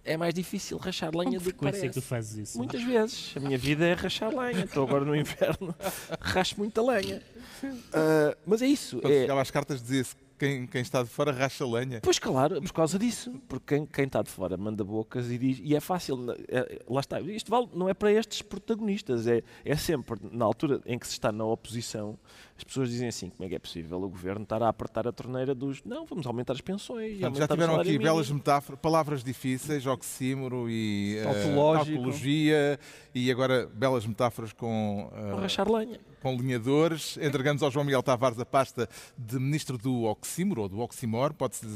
é 0.04 0.16
mais 0.16 0.32
difícil 0.32 0.78
rachar 0.78 1.10
lenha 1.16 1.40
do 1.40 1.52
que 1.52 1.58
parece. 1.58 1.86
é 1.86 1.88
que 1.88 1.94
tu 1.94 2.02
fazes 2.02 2.50
isso? 2.50 2.58
Muitas 2.58 2.84
vezes. 2.84 3.34
A 3.36 3.40
minha 3.40 3.58
vida 3.58 3.84
é 3.84 3.94
rachar 3.94 4.30
lenha. 4.32 4.64
Estou 4.64 4.86
agora 4.86 5.04
no 5.04 5.16
inverno, 5.16 5.74
racho 6.20 6.54
muita 6.58 6.80
lenha. 6.80 7.20
Uh, 7.64 8.36
mas 8.46 8.62
é 8.62 8.68
isso. 8.68 9.00
Quando 9.00 9.12
é... 9.12 9.22
chegava 9.22 9.42
às 9.42 9.50
cartas 9.50 9.82
dizia-se 9.82 10.21
quem, 10.42 10.66
quem, 10.66 10.82
está 10.82 11.04
de 11.04 11.08
fora 11.08 11.30
racha 11.30 11.64
lenha. 11.64 12.00
Pois 12.02 12.18
claro, 12.18 12.60
por 12.60 12.72
causa 12.72 12.98
disso. 12.98 13.32
Porque 13.48 13.76
quem, 13.76 13.86
quem, 13.86 14.04
está 14.06 14.22
de 14.22 14.28
fora 14.28 14.56
manda 14.56 14.82
bocas 14.82 15.30
e 15.30 15.38
diz. 15.38 15.60
E 15.62 15.76
é 15.76 15.80
fácil. 15.80 16.18
É, 16.48 16.82
lá 16.88 17.00
está. 17.00 17.20
Isto 17.20 17.48
vale, 17.48 17.68
não 17.72 17.88
é 17.88 17.94
para 17.94 18.10
estes 18.10 18.42
protagonistas. 18.42 19.28
É, 19.28 19.44
é 19.64 19.76
sempre 19.76 20.18
na 20.32 20.44
altura 20.44 20.80
em 20.84 20.98
que 20.98 21.06
se 21.06 21.12
está 21.12 21.30
na 21.30 21.44
oposição. 21.44 22.18
As 22.62 22.64
pessoas 22.64 22.90
dizem 22.90 23.08
assim: 23.08 23.28
como 23.28 23.44
é 23.44 23.48
que 23.48 23.56
é 23.56 23.58
possível 23.58 24.00
o 24.00 24.08
governo 24.08 24.44
estar 24.44 24.62
a 24.62 24.68
apertar 24.68 25.08
a 25.08 25.12
torneira 25.12 25.52
dos. 25.52 25.82
Não, 25.84 26.06
vamos 26.06 26.24
aumentar 26.24 26.52
as 26.52 26.60
pensões. 26.60 27.18
Portanto, 27.18 27.38
já 27.38 27.48
tiveram 27.48 27.74
aqui 27.74 27.86
mínimo. 27.86 28.04
belas 28.04 28.30
metáforas, 28.30 28.80
palavras 28.80 29.24
difíceis, 29.24 29.84
oxímoro 29.84 30.70
e 30.70 31.18
uh, 31.18 32.78
e 33.12 33.32
agora 33.32 33.66
belas 33.66 34.06
metáforas 34.06 34.52
com. 34.52 35.10
Uh, 35.12 35.40
rachar 35.40 35.68
lenha 35.68 35.98
com 36.22 36.36
linhadores. 36.36 37.16
Entregamos 37.16 37.64
ao 37.64 37.70
João 37.72 37.84
Miguel 37.84 38.00
Tavares 38.00 38.38
a 38.38 38.46
pasta 38.46 38.88
de 39.18 39.40
Ministro 39.40 39.76
do 39.76 40.04
Oxímoro, 40.04 40.62
ou 40.62 40.68
do 40.68 40.78
Oximor, 40.78 41.34
pode 41.34 41.56
ser 41.56 41.66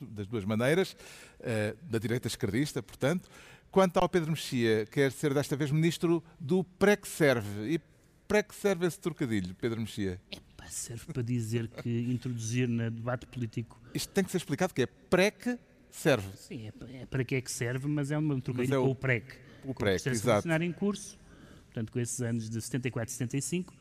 das 0.00 0.28
duas 0.28 0.44
maneiras, 0.44 0.92
uh, 1.40 1.76
da 1.82 1.98
direita 1.98 2.28
esquerdista, 2.28 2.80
portanto. 2.80 3.28
Quanto 3.70 3.98
ao 3.98 4.08
Pedro 4.08 4.30
Mexia, 4.30 4.86
quer 4.86 5.12
ser 5.12 5.34
desta 5.34 5.54
vez 5.54 5.70
Ministro 5.70 6.24
do 6.40 6.64
PREC-Serve. 6.64 7.74
E 7.74 7.80
para 8.28 8.42
que 8.42 8.54
serve 8.54 8.86
esse 8.86 9.00
trocadilho, 9.00 9.54
Pedro 9.54 9.80
Mexia? 9.80 10.20
Epá, 10.30 10.66
serve 10.66 11.06
para 11.06 11.22
dizer 11.22 11.66
que 11.66 11.88
introduzir 12.02 12.68
no 12.68 12.90
debate 12.90 13.26
político... 13.26 13.80
Isto 13.94 14.12
tem 14.12 14.22
que 14.22 14.30
ser 14.30 14.36
explicado, 14.36 14.74
que 14.74 14.82
é 14.82 14.86
PREC 14.86 15.58
serve. 15.90 16.28
Sim, 16.36 16.66
é, 16.66 17.02
é 17.02 17.06
para 17.06 17.24
que 17.24 17.34
é 17.34 17.40
que 17.40 17.50
serve, 17.50 17.88
mas 17.88 18.10
é 18.10 18.18
um 18.18 18.38
trocadilho 18.38 18.74
é 18.74 18.78
o, 18.78 18.84
com 18.84 18.90
o 18.90 18.94
PREC. 18.94 19.24
O 19.64 19.74
PREC, 19.74 20.06
exato. 20.10 20.46
em 20.62 20.72
curso, 20.72 21.18
portanto, 21.64 21.90
com 21.90 21.98
esses 21.98 22.20
anos 22.20 22.50
de 22.50 22.60
74 22.60 23.08
e 23.08 23.16
75, 23.16 23.74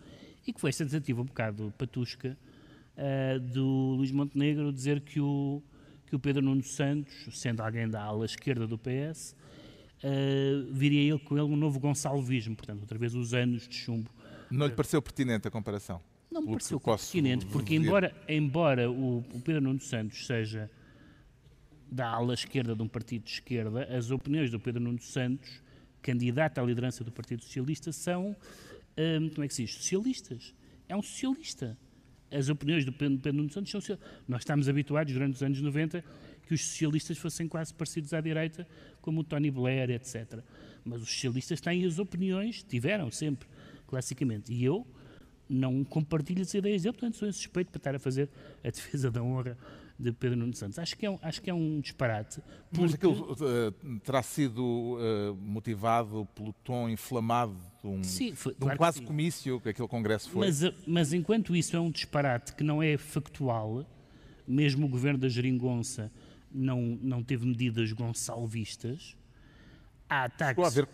e 0.48 0.54
que 0.54 0.62
foi 0.62 0.70
esta 0.70 0.86
tentativa 0.86 1.22
um 1.22 1.26
bocado 1.26 1.74
patusca 1.78 2.38
uh, 2.96 3.40
do 3.40 3.96
Luís 3.98 4.12
Montenegro 4.12 4.72
dizer 4.72 5.02
que 5.02 5.20
o, 5.20 5.62
que 6.06 6.16
o 6.16 6.20
Pedro 6.20 6.42
Nuno 6.42 6.64
Santos, 6.64 7.14
sendo 7.34 7.62
alguém 7.62 7.88
da 7.88 8.02
ala 8.02 8.26
esquerda 8.26 8.66
do 8.66 8.78
PS, 8.78 9.34
uh, 9.34 10.06
ah, 10.06 10.68
viria 10.72 11.12
ele 11.12 11.20
com 11.20 11.38
ele 11.38 11.48
um 11.48 11.58
novo 11.58 11.80
gonçalvismo, 11.82 12.56
portanto, 12.56 12.80
outra 12.80 12.98
vez 12.98 13.14
os 13.14 13.34
anos 13.34 13.68
de 13.68 13.76
chumbo. 13.76 14.10
Não 14.50 14.68
lhe 14.68 14.74
pareceu 14.74 15.02
pertinente 15.02 15.48
a 15.48 15.52
comparação? 15.52 16.02
Não 16.32 16.42
me 16.42 16.52
pareceu 16.52 16.80
pertinente, 16.80 17.46
porque 17.48 17.76
embora, 17.76 18.14
embora 18.28 18.90
o, 18.90 19.20
o 19.20 19.42
Pedro 19.42 19.62
Nuno 19.62 19.80
Santos 19.80 20.26
seja 20.26 20.70
da 21.90 22.10
ala 22.10 22.34
esquerda 22.34 22.76
de 22.76 22.82
um 22.82 22.88
partido 22.88 23.24
de 23.24 23.32
esquerda, 23.32 23.84
as 23.96 24.12
opiniões 24.12 24.52
do 24.52 24.60
Pedro 24.60 24.82
Nuno 24.82 25.02
Santos, 25.02 25.62
candidato 26.02 26.60
à 26.60 26.64
liderança 26.64 27.04
do 27.04 27.12
Partido 27.12 27.44
Socialista, 27.44 27.92
são 27.92 28.36
um, 28.98 29.30
como 29.30 29.44
é 29.44 29.48
que 29.48 29.54
se 29.54 29.64
diz? 29.64 29.76
Socialistas. 29.76 30.54
É 30.90 30.96
um 30.96 31.02
socialista. 31.02 31.78
As 32.30 32.50
opiniões 32.50 32.84
do 32.84 32.92
Pedro, 32.92 33.18
Pedro 33.20 33.38
Nuno 33.38 33.52
Santos 33.52 33.72
são 33.72 33.80
socialistas. 33.80 34.24
Nós 34.28 34.42
estamos 34.42 34.68
habituados, 34.68 35.14
durante 35.14 35.36
os 35.36 35.44
anos 35.44 35.62
90, 35.62 36.04
que 36.46 36.54
os 36.54 36.62
socialistas 36.62 37.18
fossem 37.18 37.48
quase 37.48 37.74
parecidos 37.74 38.14
à 38.14 38.20
direita, 38.20 38.68
como 39.02 39.22
o 39.22 39.24
Tony 39.24 39.52
Blair, 39.52 39.90
etc. 39.92 40.42
Mas 40.84 41.02
os 41.02 41.10
socialistas 41.10 41.62
têm 41.62 41.86
as 41.86 42.00
opiniões, 42.00 42.64
tiveram 42.64 43.12
sempre, 43.12 43.48
classicamente. 43.88 44.54
E 44.54 44.64
eu 44.64 44.86
não 45.50 45.84
compartilho 45.84 46.42
as 46.42 46.54
ideias 46.54 46.84
dele, 46.84 46.94
portanto 46.94 47.16
sou 47.18 47.28
insuspeito 47.28 47.72
para 47.72 47.80
estar 47.80 47.96
a 47.96 48.00
fazer 48.00 48.30
a 48.64 48.70
defesa 48.70 49.10
da 49.10 49.24
honra 49.24 49.58
de 50.00 50.12
Pedro 50.12 50.38
Nuno 50.38 50.54
Santos. 50.54 50.78
Acho 50.78 50.96
que 50.96 51.06
é 51.06 51.10
um, 51.10 51.18
acho 51.22 51.42
que 51.42 51.50
é 51.50 51.54
um 51.54 51.80
disparate. 51.80 52.42
Porque... 52.70 52.82
Mas 52.82 52.94
aquilo 52.94 53.34
uh, 53.34 54.00
terá 54.02 54.22
sido 54.22 54.62
uh, 54.62 55.36
motivado 55.36 56.28
pelo 56.36 56.54
tom 56.64 56.88
inflamado 56.88 57.56
de 57.82 57.88
um, 57.88 58.04
sim, 58.04 58.36
foi, 58.36 58.54
de 58.54 58.58
um 58.58 58.62
claro 58.62 58.78
quase 58.78 59.02
comício 59.02 59.60
que 59.60 59.70
aquele 59.70 59.88
congresso 59.88 60.30
foi. 60.30 60.46
Mas, 60.46 60.62
mas 60.86 61.14
enquanto 61.14 61.56
isso 61.56 61.76
é 61.76 61.80
um 61.80 61.90
disparate 61.90 62.54
que 62.54 62.64
não 62.64 62.84
é 62.84 62.96
factual, 62.98 63.86
mesmo 64.48 64.86
o 64.86 64.90
governo 64.90 65.20
da 65.20 65.30
Geringonça 65.30 66.12
não, 66.52 66.98
não 67.02 67.24
teve 67.24 67.46
medidas 67.46 67.92
gonçalvistas, 67.92 69.18
há 70.10 70.26
ataques. 70.26 70.50
Chegou 70.50 70.66
a 70.66 70.68
haver 70.68 70.88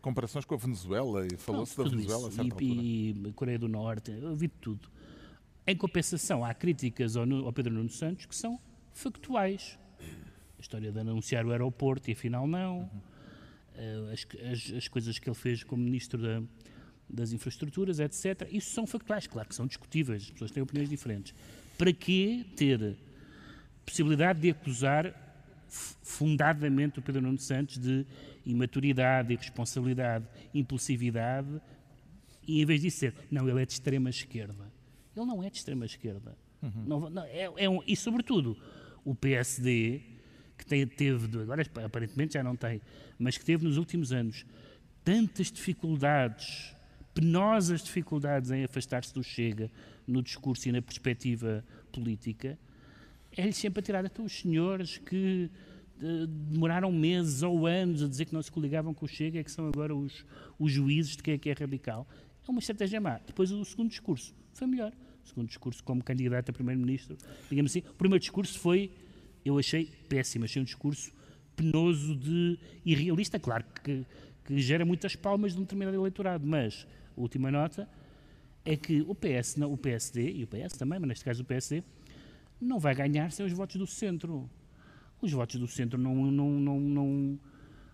comparações 0.00 0.44
com 0.44 0.54
a 0.54 0.58
Venezuela 0.58 1.26
e 1.26 1.36
falou-se 1.36 1.76
da 1.76 1.84
Venezuela 1.84 2.28
isso. 2.28 2.40
e, 2.60 3.10
e 3.10 3.32
Coreia 3.32 3.58
do 3.58 3.68
Norte, 3.68 4.10
eu 4.10 4.34
vi 4.34 4.48
tudo. 4.48 4.88
Em 5.66 5.76
compensação, 5.76 6.44
há 6.44 6.52
críticas 6.54 7.16
ao, 7.16 7.30
ao 7.44 7.52
Pedro 7.52 7.72
Nuno 7.72 7.90
Santos 7.90 8.26
que 8.26 8.34
são 8.34 8.58
factuais. 8.92 9.78
A 10.58 10.60
história 10.60 10.92
de 10.92 10.98
anunciar 10.98 11.46
o 11.46 11.52
aeroporto 11.52 12.10
e 12.10 12.12
afinal 12.12 12.46
não. 12.46 12.80
Uhum. 12.80 14.10
As, 14.12 14.26
as, 14.52 14.72
as, 14.76 14.88
coisas 14.88 15.18
que 15.18 15.28
ele 15.28 15.36
fez 15.36 15.64
como 15.64 15.82
Ministro 15.82 16.20
da, 16.20 16.42
das 17.08 17.32
Infraestruturas, 17.32 17.98
etc. 17.98 18.46
Isso 18.50 18.70
são 18.70 18.86
factuais, 18.86 19.26
claro 19.26 19.48
que 19.48 19.54
são 19.54 19.66
discutíveis, 19.66 20.24
as 20.24 20.30
pessoas 20.30 20.50
têm 20.50 20.62
opiniões 20.62 20.90
diferentes. 20.90 21.34
Para 21.78 21.92
que 21.92 22.44
ter 22.56 22.96
possibilidade 23.86 24.40
de 24.40 24.50
acusar 24.50 25.29
fundadamente 25.70 26.98
o 26.98 27.02
Pedro 27.02 27.22
Nuno 27.22 27.38
Santos 27.38 27.78
de 27.78 28.04
imaturidade, 28.44 29.32
irresponsabilidade, 29.32 30.26
impulsividade, 30.52 31.60
e 32.46 32.60
em 32.60 32.64
vez 32.64 32.80
disso 32.80 32.98
ser, 32.98 33.14
não, 33.30 33.48
ele 33.48 33.62
é 33.62 33.66
de 33.66 33.72
extrema 33.72 34.10
esquerda. 34.10 34.72
Ele 35.16 35.26
não 35.26 35.42
é 35.42 35.48
de 35.48 35.58
extrema 35.58 35.84
esquerda. 35.84 36.36
Uhum. 36.62 36.84
Não, 36.86 37.10
não, 37.10 37.24
é, 37.24 37.50
é 37.56 37.70
um, 37.70 37.80
e, 37.86 37.96
sobretudo, 37.96 38.56
o 39.04 39.14
PSD, 39.14 40.00
que 40.58 40.66
tem, 40.66 40.86
teve, 40.86 41.40
agora 41.40 41.62
aparentemente 41.84 42.34
já 42.34 42.42
não 42.42 42.56
tem, 42.56 42.80
mas 43.18 43.38
que 43.38 43.44
teve 43.44 43.64
nos 43.64 43.76
últimos 43.76 44.12
anos 44.12 44.44
tantas 45.04 45.50
dificuldades, 45.50 46.74
penosas 47.14 47.82
dificuldades 47.82 48.50
em 48.50 48.64
afastar-se 48.64 49.14
do 49.14 49.22
Chega 49.22 49.70
no 50.06 50.22
discurso 50.22 50.68
e 50.68 50.72
na 50.72 50.82
perspectiva 50.82 51.64
política, 51.92 52.58
é-lhe 53.36 53.52
sempre 53.52 53.80
a 53.80 53.82
tirar. 53.82 54.04
Então, 54.04 54.24
os 54.24 54.40
senhores 54.40 54.98
que 54.98 55.50
uh, 56.02 56.26
demoraram 56.26 56.90
meses 56.90 57.42
ou 57.42 57.66
anos 57.66 58.02
a 58.02 58.08
dizer 58.08 58.26
que 58.26 58.34
não 58.34 58.42
se 58.42 58.50
coligavam 58.50 58.92
com 58.92 59.04
o 59.04 59.08
Chega 59.08 59.42
que 59.42 59.50
são 59.50 59.66
agora 59.68 59.94
os, 59.94 60.24
os 60.58 60.72
juízes 60.72 61.16
de 61.16 61.22
quem 61.22 61.34
é 61.34 61.38
que 61.38 61.50
é 61.50 61.52
radical. 61.52 62.06
É 62.46 62.50
uma 62.50 62.60
estratégia 62.60 63.00
má. 63.00 63.20
Depois, 63.26 63.50
o 63.50 63.64
segundo 63.64 63.90
discurso 63.90 64.34
foi 64.52 64.66
melhor. 64.66 64.92
O 65.24 65.28
segundo 65.28 65.46
discurso, 65.46 65.84
como 65.84 66.02
candidato 66.02 66.50
a 66.50 66.52
primeiro-ministro, 66.52 67.16
digamos 67.48 67.70
assim, 67.70 67.80
o 67.80 67.94
primeiro 67.94 68.20
discurso 68.20 68.58
foi, 68.58 68.90
eu 69.44 69.58
achei 69.58 69.86
péssimo, 70.08 70.44
achei 70.44 70.60
um 70.60 70.64
discurso 70.64 71.12
penoso 71.54 72.16
de 72.16 72.58
irrealista, 72.84 73.38
claro 73.38 73.64
que, 73.84 74.04
que 74.44 74.58
gera 74.60 74.84
muitas 74.84 75.14
palmas 75.14 75.52
de 75.52 75.58
um 75.58 75.62
determinado 75.62 75.96
eleitorado, 75.96 76.46
mas 76.46 76.86
a 77.16 77.20
última 77.20 77.50
nota 77.50 77.88
é 78.64 78.76
que 78.76 79.02
o 79.02 79.14
PS, 79.14 79.56
não, 79.56 79.72
o 79.72 79.76
PSD 79.76 80.32
e 80.32 80.44
o 80.44 80.46
PS 80.46 80.76
também, 80.76 80.98
mas 80.98 81.08
neste 81.08 81.24
caso 81.24 81.42
o 81.42 81.44
PSD, 81.44 81.82
não 82.60 82.78
vai 82.78 82.94
ganhar 82.94 83.30
sem 83.32 83.44
os 83.44 83.52
votos 83.52 83.76
do 83.76 83.86
centro. 83.86 84.48
Os 85.20 85.32
votos 85.32 85.58
do 85.58 85.66
centro 85.66 85.98
não, 85.98 86.14
não, 86.14 86.50
não, 86.50 86.80
não, 86.80 87.38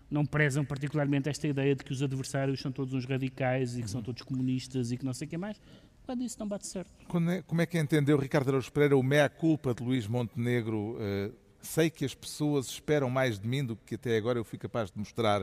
não 0.09 0.25
prezam 0.25 0.63
particularmente 0.63 1.29
esta 1.29 1.47
ideia 1.47 1.75
de 1.75 1.83
que 1.83 1.91
os 1.91 2.01
adversários 2.01 2.61
são 2.61 2.71
todos 2.71 2.93
uns 2.93 3.05
radicais 3.05 3.77
e 3.77 3.81
que 3.81 3.89
são 3.89 4.01
todos 4.01 4.21
comunistas 4.21 4.91
e 4.91 4.97
que 4.97 5.05
não 5.05 5.13
sei 5.13 5.27
o 5.27 5.29
que 5.29 5.37
mais 5.37 5.59
quando 6.07 6.23
isso 6.23 6.37
não 6.39 6.47
bate 6.47 6.65
certo. 6.65 6.89
É, 7.29 7.41
como 7.41 7.61
é 7.61 7.65
que 7.65 7.77
entendeu 7.77 8.17
Ricardo 8.17 8.47
Araújo 8.47 8.71
Pereira 8.71 8.95
o 8.95 9.03
meia-culpa 9.03 9.73
de 9.73 9.83
Luís 9.83 10.07
Montenegro? 10.07 10.95
Uh, 10.95 11.33
sei 11.59 11.89
que 11.89 12.05
as 12.05 12.15
pessoas 12.15 12.67
esperam 12.67 13.09
mais 13.09 13.37
de 13.37 13.45
mim 13.45 13.63
do 13.65 13.75
que 13.75 13.95
até 13.95 14.15
agora 14.15 14.39
eu 14.39 14.45
fui 14.45 14.57
capaz 14.57 14.89
de 14.89 14.97
mostrar. 14.97 15.41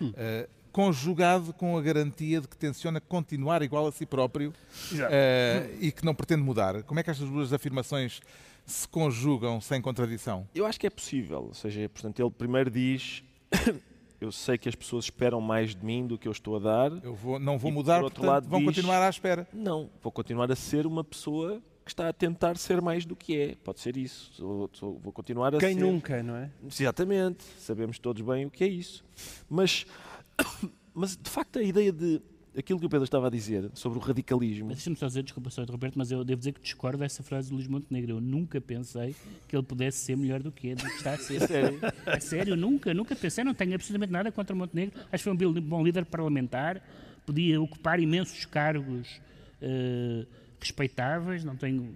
Hum. 0.00 0.08
Uh, 0.08 0.48
conjugado 0.72 1.52
com 1.52 1.76
a 1.76 1.82
garantia 1.82 2.40
de 2.40 2.48
que 2.48 2.56
tenciona 2.56 2.98
continuar 2.98 3.62
igual 3.62 3.86
a 3.86 3.92
si 3.92 4.06
próprio 4.06 4.50
uh, 4.50 5.76
e 5.80 5.92
que 5.92 6.04
não 6.04 6.14
pretende 6.14 6.42
mudar. 6.42 6.82
Como 6.82 6.98
é 6.98 7.02
que 7.02 7.10
estas 7.10 7.28
duas 7.28 7.52
afirmações 7.52 8.20
se 8.66 8.86
conjugam 8.88 9.60
sem 9.60 9.80
contradição? 9.80 10.48
Eu 10.54 10.66
acho 10.66 10.78
que 10.78 10.86
é 10.86 10.90
possível. 10.90 11.44
Ou 11.44 11.54
seja, 11.54 11.88
portanto, 11.88 12.20
ele 12.20 12.30
primeiro 12.30 12.70
diz 12.70 13.22
eu 14.20 14.32
sei 14.32 14.58
que 14.58 14.68
as 14.68 14.74
pessoas 14.74 15.04
esperam 15.04 15.40
mais 15.40 15.74
de 15.74 15.84
mim 15.84 16.06
do 16.06 16.18
que 16.18 16.26
eu 16.26 16.32
estou 16.32 16.56
a 16.56 16.58
dar. 16.58 17.04
Eu 17.04 17.14
vou, 17.14 17.38
não 17.38 17.58
vou 17.58 17.70
mudar, 17.70 18.00
por 18.00 18.10
portanto, 18.10 18.26
lado, 18.26 18.48
vão 18.48 18.58
diz, 18.58 18.68
continuar 18.68 19.02
à 19.02 19.08
espera. 19.08 19.48
Não, 19.52 19.88
vou 20.02 20.10
continuar 20.10 20.50
a 20.50 20.56
ser 20.56 20.86
uma 20.86 21.04
pessoa 21.04 21.62
que 21.84 21.92
está 21.92 22.08
a 22.08 22.12
tentar 22.12 22.56
ser 22.56 22.82
mais 22.82 23.06
do 23.06 23.14
que 23.14 23.38
é. 23.38 23.54
Pode 23.62 23.80
ser 23.80 23.96
isso. 23.96 24.32
Vou, 24.44 24.68
vou 24.98 25.12
continuar 25.12 25.54
a 25.54 25.58
Quem 25.58 25.74
ser... 25.74 25.80
nunca, 25.80 26.20
não 26.20 26.34
é? 26.34 26.50
Exatamente. 26.64 27.44
Sabemos 27.58 27.98
todos 28.00 28.22
bem 28.22 28.46
o 28.46 28.50
que 28.50 28.64
é 28.64 28.66
isso. 28.66 29.04
Mas, 29.48 29.86
mas 30.92 31.16
de 31.16 31.30
facto, 31.30 31.60
a 31.60 31.62
ideia 31.62 31.92
de 31.92 32.20
aquilo 32.56 32.78
que 32.80 32.86
o 32.86 32.88
Pedro 32.88 33.04
estava 33.04 33.26
a 33.26 33.30
dizer 33.30 33.70
sobre 33.74 33.98
o 33.98 34.00
radicalismo. 34.02 34.68
Deixa-me 34.68 34.96
só 34.96 35.06
dizer, 35.06 35.22
desculpa 35.22 35.50
só 35.50 35.62
Roberto, 35.64 35.96
mas 35.96 36.10
eu 36.10 36.24
devo 36.24 36.38
dizer 36.38 36.52
que 36.52 36.60
discordo 36.60 36.98
dessa 36.98 37.22
frase 37.22 37.48
do 37.50 37.56
Luís 37.56 37.66
Montenegro. 37.68 38.12
Eu 38.12 38.20
nunca 38.20 38.60
pensei 38.60 39.14
que 39.48 39.54
ele 39.56 39.62
pudesse 39.62 39.98
ser 39.98 40.16
melhor 40.16 40.42
do 40.42 40.50
que 40.50 40.70
é, 40.70 40.74
do 40.74 40.82
que 40.84 40.90
está 40.96 41.12
a 41.14 41.18
ser. 41.18 41.40
Sério? 41.46 41.78
É 42.06 42.20
sério, 42.20 42.56
nunca, 42.56 42.92
nunca 42.94 43.14
pensei. 43.14 43.44
Não 43.44 43.54
tenho 43.54 43.74
absolutamente 43.74 44.12
nada 44.12 44.32
contra 44.32 44.54
o 44.54 44.58
Montenegro. 44.58 44.98
Acho 45.12 45.24
que 45.24 45.36
foi 45.36 45.46
um 45.46 45.52
bom 45.60 45.82
líder 45.84 46.04
parlamentar, 46.06 46.82
podia 47.26 47.60
ocupar 47.60 48.00
imensos 48.00 48.44
cargos 48.44 49.20
eh, 49.60 50.24
respeitáveis, 50.60 51.44
não 51.44 51.56
tenho 51.56 51.92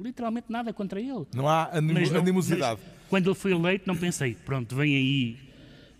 literalmente 0.00 0.46
nada 0.50 0.72
contra 0.72 1.00
ele. 1.00 1.26
Não 1.34 1.48
há 1.48 1.70
animo- 1.76 1.94
Mas 2.00 2.10
não- 2.10 2.20
animosidade. 2.20 2.80
mas 2.84 3.08
quando 3.08 3.26
ele 3.28 3.34
foi 3.34 3.52
eleito, 3.52 3.84
não 3.86 3.96
pensei, 3.96 4.34
pronto, 4.34 4.74
vem 4.74 4.96
aí, 4.96 5.36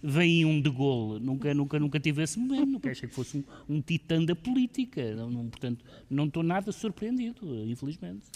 vem 0.07 0.45
um 0.45 0.61
de 0.61 0.71
Gaulle. 0.71 1.19
Nunca, 1.19 1.55
nunca, 1.55 1.79
nunca 1.81 1.99
tive 1.99 2.23
esse 2.23 2.39
momento. 2.39 2.67
Nunca 2.67 2.91
achei 2.91 3.09
que 3.09 3.15
fosse 3.15 3.39
um, 3.39 3.45
um 3.77 3.81
titã 3.81 4.23
da 4.23 4.37
política. 4.37 5.15
Não, 5.15 5.31
não- 5.31 5.49
portanto, 5.49 5.83
não 6.11 6.27
estou 6.27 6.43
nada 6.43 6.71
surpreendido, 6.71 7.65
infelizmente. 7.65 8.27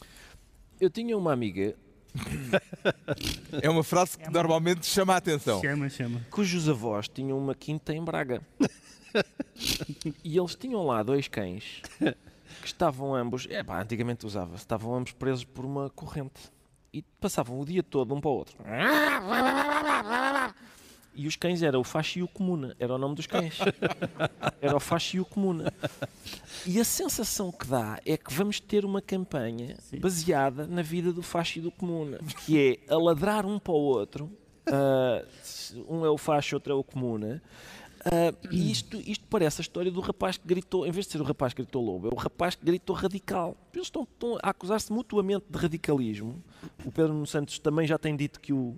Eu 0.81 0.88
tinha 0.88 1.16
uma 1.18 1.33
amiga 1.33 1.76
É 3.62 3.68
uma 3.68 3.85
frase 3.85 4.16
que 4.16 4.31
normalmente 4.31 4.87
chama 4.87 5.12
a 5.14 5.16
atenção. 5.18 5.61
Chama, 5.61 5.88
chama. 5.90 6.20
cujos 6.31 6.68
avós 6.68 7.07
tinham 7.09 7.37
uma 7.38 7.54
quinta 7.54 7.92
em 7.94 8.02
Braga. 8.02 8.40
e 10.24 10.38
eles 10.38 10.54
tinham 10.54 10.85
lá 10.87 11.02
dois 11.02 11.28
cães 11.28 11.83
que 11.98 12.66
estavam 12.66 13.14
ambos, 13.14 13.46
é 13.50 13.62
pá, 13.62 13.83
antigamente 13.83 14.24
usava-se, 14.24 14.62
estavam 14.62 14.94
ambos 14.94 15.12
presos 15.12 15.44
por 15.44 15.64
uma 15.64 15.90
corrente 15.90 16.40
e 16.92 17.02
passavam 17.20 17.61
o 17.61 17.64
dia 17.64 17.83
todo 17.83 18.14
um 18.14 18.20
para 18.20 18.31
o 18.31 18.35
outro. 18.35 18.57
E 21.18 21.26
os 21.26 21.35
cães 21.35 21.64
era 21.64 21.76
o 21.76 21.83
Facho 21.83 22.20
e 22.20 22.22
o 22.22 22.28
Comuna, 22.28 22.76
era 22.78 22.94
o 22.94 22.96
nome 22.96 23.16
dos 23.16 23.26
cães. 23.26 23.59
Era 24.62 24.76
o 24.76 24.81
Facho 24.81 25.16
e 25.16 25.20
o 25.20 25.24
Comuna. 25.24 25.72
E 26.64 26.78
a 26.78 26.85
sensação 26.85 27.50
que 27.50 27.66
dá 27.66 28.00
é 28.07 28.16
que 28.16 28.33
vamos 28.33 28.61
ter 28.61 28.85
uma 28.85 29.02
campanha 29.02 29.76
baseada 30.00 30.64
na 30.66 30.81
vida 30.81 31.12
do 31.12 31.20
Facho 31.22 31.59
e 31.59 31.62
do 31.62 31.72
Comuna, 31.72 32.18
que 32.44 32.78
é 32.88 32.92
a 32.92 32.96
ladrar 32.96 33.44
um 33.44 33.59
para 33.59 33.72
o 33.72 33.76
outro. 33.76 34.31
ah, 34.66 35.24
um 35.88 36.04
é 36.04 36.11
o 36.11 36.16
Facho, 36.16 36.54
outro 36.54 36.72
é 36.72 36.76
o 36.76 36.85
Comuna. 36.85 37.42
ah, 38.04 38.33
e 38.52 38.70
isto, 38.70 38.96
isto 39.04 39.26
parece 39.28 39.61
a 39.61 39.62
história 39.62 39.90
do 39.90 40.00
rapaz 40.00 40.37
que 40.37 40.46
gritou, 40.46 40.87
em 40.87 40.92
vez 40.92 41.07
de 41.07 41.12
ser 41.12 41.20
o 41.20 41.24
rapaz 41.24 41.52
que 41.52 41.62
gritou 41.62 41.85
lobo, 41.85 42.09
é 42.09 42.11
o 42.12 42.16
rapaz 42.16 42.54
que 42.54 42.64
gritou 42.64 42.94
radical. 42.94 43.57
Eles 43.74 43.88
estão, 43.88 44.04
estão 44.04 44.38
a 44.40 44.50
acusar-se 44.50 44.92
mutuamente 44.92 45.46
de 45.50 45.59
radicalismo. 45.59 46.40
O 46.85 46.92
Pedro 46.92 47.12
Nuno 47.12 47.26
Santos 47.26 47.59
também 47.59 47.88
já 47.88 47.98
tem 47.98 48.14
dito 48.16 48.40
que 48.40 48.52
o, 48.52 48.76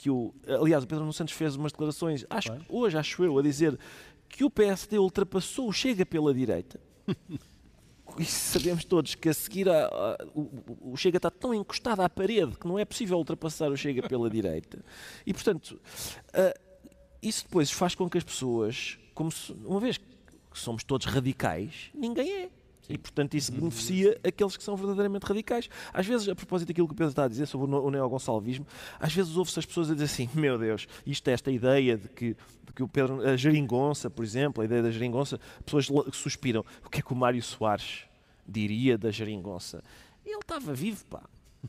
que 0.00 0.08
o. 0.10 0.32
Aliás, 0.46 0.82
o 0.84 0.86
Pedro 0.86 1.00
Nuno 1.04 1.12
Santos 1.12 1.34
fez 1.34 1.56
umas 1.56 1.72
declarações, 1.72 2.24
acho, 2.30 2.52
que 2.52 2.64
hoje 2.70 2.96
acho 2.96 3.22
eu, 3.24 3.38
a 3.38 3.42
dizer 3.42 3.78
que 4.28 4.44
o 4.44 4.48
PSD 4.50 4.98
ultrapassou 4.98 5.68
o 5.68 5.72
Chega 5.72 6.06
pela 6.06 6.32
direita. 6.32 6.80
E 8.18 8.24
sabemos 8.24 8.84
todos 8.84 9.14
que 9.14 9.28
a 9.28 9.32
seguir 9.32 9.68
a- 9.68 9.86
a- 9.86 10.18
o, 10.34 10.90
o- 10.92 10.96
Chega 10.96 11.18
está 11.18 11.30
tão 11.30 11.54
encostado 11.54 12.00
à 12.00 12.08
parede 12.08 12.56
que 12.58 12.66
não 12.66 12.76
é 12.76 12.84
possível 12.84 13.16
ultrapassar 13.16 13.70
o 13.70 13.76
Chega 13.76 14.08
pela 14.08 14.28
direita. 14.30 14.84
E 15.24 15.32
portanto, 15.32 15.80
ah, 16.34 16.52
isso 17.22 17.44
depois 17.44 17.70
faz 17.70 17.94
com 17.94 18.10
que 18.10 18.18
as 18.18 18.24
pessoas, 18.24 18.98
como 19.14 19.30
se- 19.30 19.52
uma 19.64 19.78
vez 19.78 19.96
que 19.96 20.04
somos 20.54 20.82
todos 20.82 21.06
radicais, 21.06 21.90
ninguém 21.94 22.28
é. 22.32 22.50
E, 22.90 22.98
portanto, 22.98 23.34
isso 23.36 23.52
beneficia 23.52 24.18
aqueles 24.24 24.56
que 24.56 24.64
são 24.64 24.76
verdadeiramente 24.76 25.24
radicais. 25.24 25.68
Às 25.92 26.06
vezes, 26.06 26.28
a 26.28 26.34
propósito 26.34 26.68
daquilo 26.68 26.88
que 26.88 26.92
o 26.94 26.96
Pedro 26.96 27.10
está 27.10 27.24
a 27.24 27.28
dizer 27.28 27.46
sobre 27.46 27.66
o 27.66 27.70
no- 27.70 27.82
o 27.84 27.90
neogonçalvismo, 27.90 28.66
às 28.98 29.12
vezes 29.14 29.36
ouve-se 29.36 29.58
as 29.58 29.66
pessoas 29.66 29.90
a 29.90 29.94
dizer 29.94 30.06
assim: 30.06 30.28
meu 30.34 30.58
Deus, 30.58 30.86
isto 31.06 31.28
é 31.28 31.32
esta 31.32 31.50
ideia 31.50 31.96
de 31.96 32.08
que, 32.08 32.36
de 32.66 32.72
que 32.74 32.82
o 32.82 32.88
Pedro, 32.88 33.20
a 33.26 33.36
geringonça, 33.36 34.10
por 34.10 34.24
exemplo, 34.24 34.60
a 34.62 34.64
ideia 34.64 34.82
da 34.82 34.90
geringonça, 34.90 35.38
pessoas 35.64 35.88
suspiram. 36.12 36.64
O 36.84 36.90
que 36.90 36.98
é 36.98 37.02
que 37.02 37.12
o 37.12 37.16
Mário 37.16 37.42
Soares 37.42 38.00
diria 38.46 38.98
da 38.98 39.10
geringonça? 39.10 39.82
Ele 40.26 40.36
estava 40.38 40.74
vivo, 40.74 41.04
pá. 41.06 41.22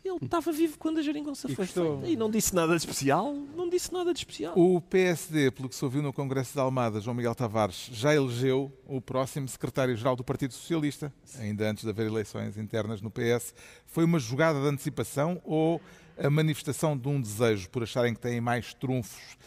Ele 0.04 0.18
estava 0.22 0.52
vivo 0.52 0.78
quando 0.78 1.00
a 1.00 1.02
geringonça 1.02 1.52
E 1.52 1.56
foi 1.56 1.66
feita. 1.66 2.08
E 2.08 2.16
não 2.16 2.30
disse 2.30 2.56
nada 2.56 2.74
de 2.74 2.80
especial. 2.80 3.34
Não 3.34 3.70
disse 3.70 3.92
nada 3.92 4.14
de 4.14 4.20
especial. 4.20 4.58
O 4.58 4.80
PSD, 4.82 5.52
pelo 5.52 5.68
que 5.68 5.76
se 5.76 5.84
ouviu 5.84 6.02
no 6.02 6.14
Congresso 6.14 6.54
de 6.54 6.60
Almada, 6.60 7.02
João 7.02 7.16
Miguel 7.16 7.36
Tavares, 7.36 7.90
já 7.92 8.16
elegeu 8.16 8.72
o 8.86 9.02
próximo 9.02 9.48
secretário-geral 9.48 10.16
do 10.16 10.24
Partido 10.24 10.54
Socialista, 10.54 11.14
ainda 11.38 11.70
antes 11.70 11.84
de 11.84 11.90
haver 11.90 12.08
eleições 12.08 12.58
internas 12.58 13.02
no 13.02 13.12
PS. 13.12 13.54
Foi 13.86 14.04
uma 14.06 14.20
jogada 14.20 14.60
de 14.62 14.68
antecipação 14.68 15.42
ou 15.44 15.82
a 16.18 16.30
manifestação 16.30 16.98
de 16.98 17.08
um 17.08 17.20
desejo 17.20 17.70
por 17.70 17.84
acharem 17.84 18.14
que 18.14 18.20
têm 18.20 18.40
mais 18.40 18.74
trunfos, 18.74 19.38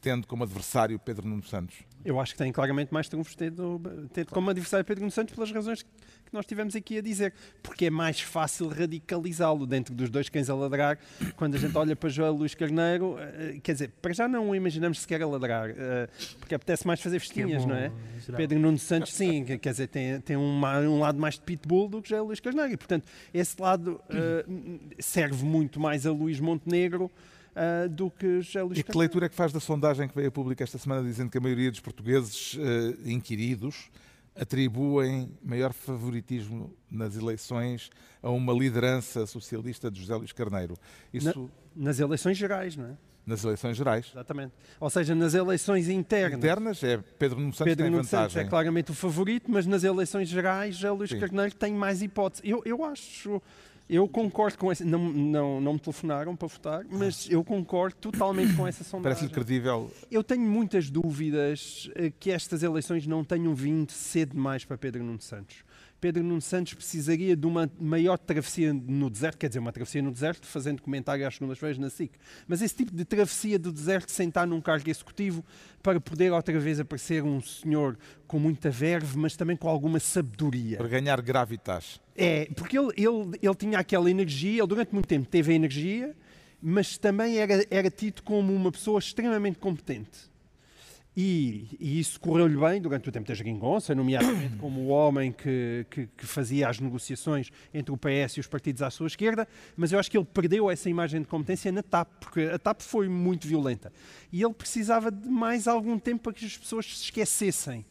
tendo 0.00 0.26
como 0.26 0.44
adversário 0.44 0.98
Pedro 0.98 1.26
Nuno 1.26 1.42
Santos? 1.42 1.76
Eu 2.04 2.18
acho 2.18 2.32
que 2.32 2.38
tem 2.38 2.52
claramente 2.52 2.92
mais 2.92 3.08
trunfos 3.08 3.34
ter, 3.34 3.52
ter 4.12 4.26
como 4.26 4.50
adversário 4.50 4.84
Pedro 4.84 5.02
Nuno 5.02 5.12
Santos 5.12 5.34
pelas 5.34 5.50
razões 5.50 5.84
que 6.30 6.34
nós 6.36 6.46
tivemos 6.46 6.74
aqui 6.76 6.98
a 6.98 7.02
dizer. 7.02 7.34
Porque 7.62 7.86
é 7.86 7.90
mais 7.90 8.20
fácil 8.20 8.68
radicalizá-lo 8.68 9.66
dentro 9.66 9.94
dos 9.94 10.08
dois 10.08 10.28
cães 10.28 10.48
a 10.48 10.54
ladrar. 10.54 10.98
Quando 11.36 11.56
a 11.56 11.58
gente 11.58 11.76
olha 11.76 11.94
para 11.96 12.08
João 12.08 12.34
Luís 12.36 12.54
Carneiro, 12.54 13.16
eh, 13.18 13.58
quer 13.62 13.72
dizer, 13.72 13.90
para 14.00 14.12
já 14.12 14.28
não 14.28 14.50
o 14.50 14.54
imaginamos 14.54 15.00
sequer 15.00 15.20
a 15.22 15.26
ladrar, 15.26 15.70
eh, 15.70 16.08
porque 16.38 16.54
apetece 16.54 16.86
mais 16.86 17.00
fazer 17.00 17.18
festinhas, 17.18 17.62
bom, 17.64 17.70
não 17.70 17.76
é? 17.76 17.92
Pedro 18.36 18.58
Nuno 18.58 18.78
Santos, 18.78 19.12
sim, 19.12 19.44
que- 19.44 19.58
quer 19.58 19.70
dizer, 19.72 19.88
tem, 19.88 20.20
tem 20.20 20.36
um, 20.36 20.60
um 20.64 21.00
lado 21.00 21.18
mais 21.18 21.34
de 21.34 21.40
pitbull 21.42 21.88
do 21.88 22.00
que 22.00 22.08
João 22.08 22.26
Luís 22.26 22.40
Carneiro. 22.40 22.72
E, 22.72 22.76
portanto, 22.76 23.04
esse 23.34 23.60
lado 23.60 24.00
eh, 24.08 24.44
serve 24.98 25.44
muito 25.44 25.80
mais 25.80 26.06
a 26.06 26.12
Luís 26.12 26.38
Montenegro. 26.40 27.10
eh, 27.56 27.88
do 27.88 28.08
que 28.10 28.40
José 28.40 28.62
Luís 28.62 28.78
E 28.78 28.82
que 28.84 28.96
leitura 28.96 29.26
é 29.26 29.28
que 29.28 29.34
faz 29.34 29.52
da 29.52 29.58
sondagem 29.58 30.06
que 30.08 30.14
veio 30.14 30.28
a 30.28 30.30
público 30.30 30.62
esta 30.62 30.78
semana 30.78 31.02
dizendo 31.02 31.28
que 31.30 31.36
a 31.36 31.40
maioria 31.40 31.68
dos 31.70 31.80
portugueses 31.80 32.56
eh, 32.60 33.10
inquiridos 33.10 33.90
atribuem 34.34 35.30
maior 35.42 35.72
favoritismo 35.72 36.74
nas 36.90 37.16
eleições 37.16 37.90
a 38.22 38.30
uma 38.30 38.52
liderança 38.52 39.26
socialista 39.26 39.90
de 39.90 40.00
José 40.00 40.14
Luís 40.14 40.32
Carneiro? 40.32 40.76
Isso 41.12 41.50
Nas 41.74 41.98
eleições 42.00 42.36
gerais, 42.36 42.76
não 42.76 42.86
é? 42.86 42.96
nas 43.26 43.44
eleições 43.44 43.76
gerais. 43.76 44.10
Exatamente. 44.12 44.52
Ou 44.80 44.90
seja, 44.90 45.14
nas 45.14 45.34
eleições 45.34 45.88
internas. 45.88 46.38
Internas 46.38 46.82
é 46.82 46.96
Pedro 47.18 47.38
Nuno 47.38 47.52
Santos 47.52 47.70
Pedro 47.70 47.84
tem 47.84 47.90
Nuno 47.92 48.02
Santos 48.04 48.32
vantagem. 48.32 48.46
é 48.46 48.50
claramente 48.50 48.90
o 48.90 48.94
favorito, 48.94 49.48
mas 49.48 49.66
nas 49.66 49.84
eleições 49.84 50.28
gerais 50.28 50.74
já 50.76 50.90
Luís 50.92 51.10
Sim. 51.10 51.20
Carneiro 51.20 51.54
tem 51.54 51.72
mais 51.72 52.02
hipótese. 52.02 52.42
Eu, 52.44 52.60
eu 52.64 52.82
acho, 52.84 53.40
eu 53.90 54.06
concordo 54.06 54.56
com 54.56 54.70
essa. 54.70 54.84
Não, 54.84 54.98
não, 54.98 55.60
não 55.60 55.72
me 55.72 55.80
telefonaram 55.80 56.36
para 56.36 56.46
votar, 56.46 56.84
mas 56.88 57.28
eu 57.28 57.42
concordo 57.42 57.96
totalmente 57.96 58.54
com 58.54 58.66
essa 58.66 58.84
sondagem. 58.84 59.16
Parece-lhe 59.16 59.30
credível. 59.34 59.90
Eu 60.10 60.22
tenho 60.22 60.42
muitas 60.42 60.88
dúvidas 60.88 61.90
eh, 61.96 62.12
que 62.18 62.30
estas 62.30 62.62
eleições 62.62 63.06
não 63.06 63.24
tenham 63.24 63.52
vindo 63.52 63.90
cedo 63.90 64.34
demais 64.34 64.64
para 64.64 64.78
Pedro 64.78 65.02
Nuno 65.02 65.20
Santos. 65.20 65.64
Pedro 66.00 66.22
Nuno 66.22 66.40
Santos 66.40 66.72
precisaria 66.74 67.36
de 67.36 67.46
uma 67.46 67.70
maior 67.78 68.16
travessia 68.16 68.72
no 68.72 69.10
deserto, 69.10 69.36
quer 69.36 69.48
dizer, 69.48 69.58
uma 69.58 69.72
travessia 69.72 70.00
no 70.00 70.10
deserto, 70.10 70.46
fazendo 70.46 70.80
comentário 70.80 71.26
às 71.26 71.34
segundas-feiras 71.34 71.78
na 71.78 71.90
SIC. 71.90 72.12
Mas 72.48 72.62
esse 72.62 72.74
tipo 72.74 72.94
de 72.94 73.04
travessia 73.04 73.58
do 73.58 73.70
deserto, 73.70 74.10
sentar 74.10 74.46
num 74.46 74.60
cargo 74.60 74.88
executivo, 74.88 75.44
para 75.82 76.00
poder 76.00 76.32
outra 76.32 76.58
vez 76.58 76.80
aparecer 76.80 77.22
um 77.22 77.40
senhor 77.40 77.98
com 78.26 78.38
muita 78.38 78.70
verve, 78.70 79.18
mas 79.18 79.36
também 79.36 79.56
com 79.56 79.68
alguma 79.68 80.00
sabedoria. 80.00 80.78
Para 80.78 80.88
ganhar 80.88 81.20
gravitas. 81.20 82.00
É, 82.16 82.46
porque 82.56 82.78
ele, 82.78 82.92
ele, 82.96 83.38
ele 83.42 83.54
tinha 83.54 83.78
aquela 83.78 84.10
energia, 84.10 84.60
ele 84.60 84.66
durante 84.66 84.92
muito 84.92 85.06
tempo 85.06 85.28
teve 85.28 85.52
a 85.52 85.54
energia, 85.54 86.16
mas 86.62 86.96
também 86.96 87.38
era, 87.38 87.64
era 87.70 87.90
tido 87.90 88.22
como 88.22 88.54
uma 88.54 88.72
pessoa 88.72 88.98
extremamente 88.98 89.58
competente. 89.58 90.29
E, 91.16 91.76
e 91.80 91.98
isso 91.98 92.20
correu-lhe 92.20 92.56
bem 92.56 92.80
durante 92.80 93.08
o 93.08 93.12
tempo 93.12 93.26
da 93.26 93.34
geringonça, 93.34 93.94
nomeadamente 93.94 94.56
como 94.58 94.80
o 94.82 94.88
homem 94.88 95.32
que, 95.32 95.84
que, 95.90 96.06
que 96.06 96.26
fazia 96.26 96.68
as 96.68 96.78
negociações 96.78 97.50
entre 97.74 97.92
o 97.92 97.96
PS 97.96 98.36
e 98.36 98.40
os 98.40 98.46
partidos 98.46 98.80
à 98.80 98.90
sua 98.90 99.08
esquerda, 99.08 99.46
mas 99.76 99.90
eu 99.90 99.98
acho 99.98 100.10
que 100.10 100.16
ele 100.16 100.24
perdeu 100.24 100.70
essa 100.70 100.88
imagem 100.88 101.20
de 101.20 101.26
competência 101.26 101.72
na 101.72 101.82
TAP, 101.82 102.08
porque 102.20 102.42
a 102.42 102.58
TAP 102.58 102.80
foi 102.82 103.08
muito 103.08 103.48
violenta. 103.48 103.92
E 104.32 104.42
ele 104.42 104.54
precisava 104.54 105.10
de 105.10 105.28
mais 105.28 105.66
algum 105.66 105.98
tempo 105.98 106.22
para 106.22 106.32
que 106.32 106.46
as 106.46 106.56
pessoas 106.56 106.86
se 106.86 107.04
esquecessem. 107.04 107.84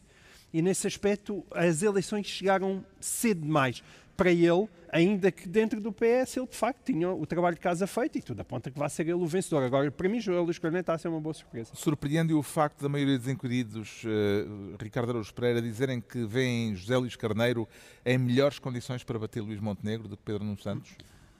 E 0.52 0.60
nesse 0.60 0.86
aspecto, 0.86 1.44
as 1.52 1.82
eleições 1.82 2.26
chegaram 2.26 2.84
cedo 3.00 3.42
demais 3.42 3.82
para 4.20 4.30
ele, 4.30 4.68
ainda 4.92 5.32
que 5.32 5.48
dentro 5.48 5.80
do 5.80 5.90
PS 5.90 6.36
ele 6.36 6.46
de 6.46 6.54
facto 6.54 6.84
tinha 6.84 7.10
o 7.10 7.24
trabalho 7.24 7.54
de 7.54 7.60
casa 7.62 7.86
feito 7.86 8.18
e 8.18 8.20
tudo 8.20 8.40
aponta 8.40 8.70
que 8.70 8.78
vai 8.78 8.90
ser 8.90 9.04
ele 9.04 9.14
o 9.14 9.26
vencedor. 9.26 9.62
Agora, 9.62 9.90
para 9.90 10.08
mim, 10.10 10.20
João 10.20 10.44
Luís 10.44 10.58
Carneiro 10.58 10.82
está 10.82 10.92
a 10.92 10.98
ser 10.98 11.08
uma 11.08 11.18
boa 11.18 11.32
surpresa. 11.32 11.72
Surpreende 11.74 12.34
o 12.34 12.42
facto 12.42 12.82
da 12.82 12.88
maioria 12.90 13.16
dos 13.16 13.28
inquiridos, 13.28 14.02
eh, 14.04 14.76
Ricardo 14.78 15.08
Araújo 15.08 15.32
Pereira, 15.32 15.62
dizerem 15.62 16.02
que 16.02 16.26
veem 16.26 16.74
José 16.74 16.98
Luís 16.98 17.16
Carneiro 17.16 17.66
em 18.04 18.18
melhores 18.18 18.58
condições 18.58 19.02
para 19.02 19.18
bater 19.18 19.40
Luís 19.40 19.58
Montenegro 19.58 20.06
do 20.06 20.18
que 20.18 20.22
Pedro 20.22 20.44
Nuno 20.44 20.60
Santos? 20.60 20.90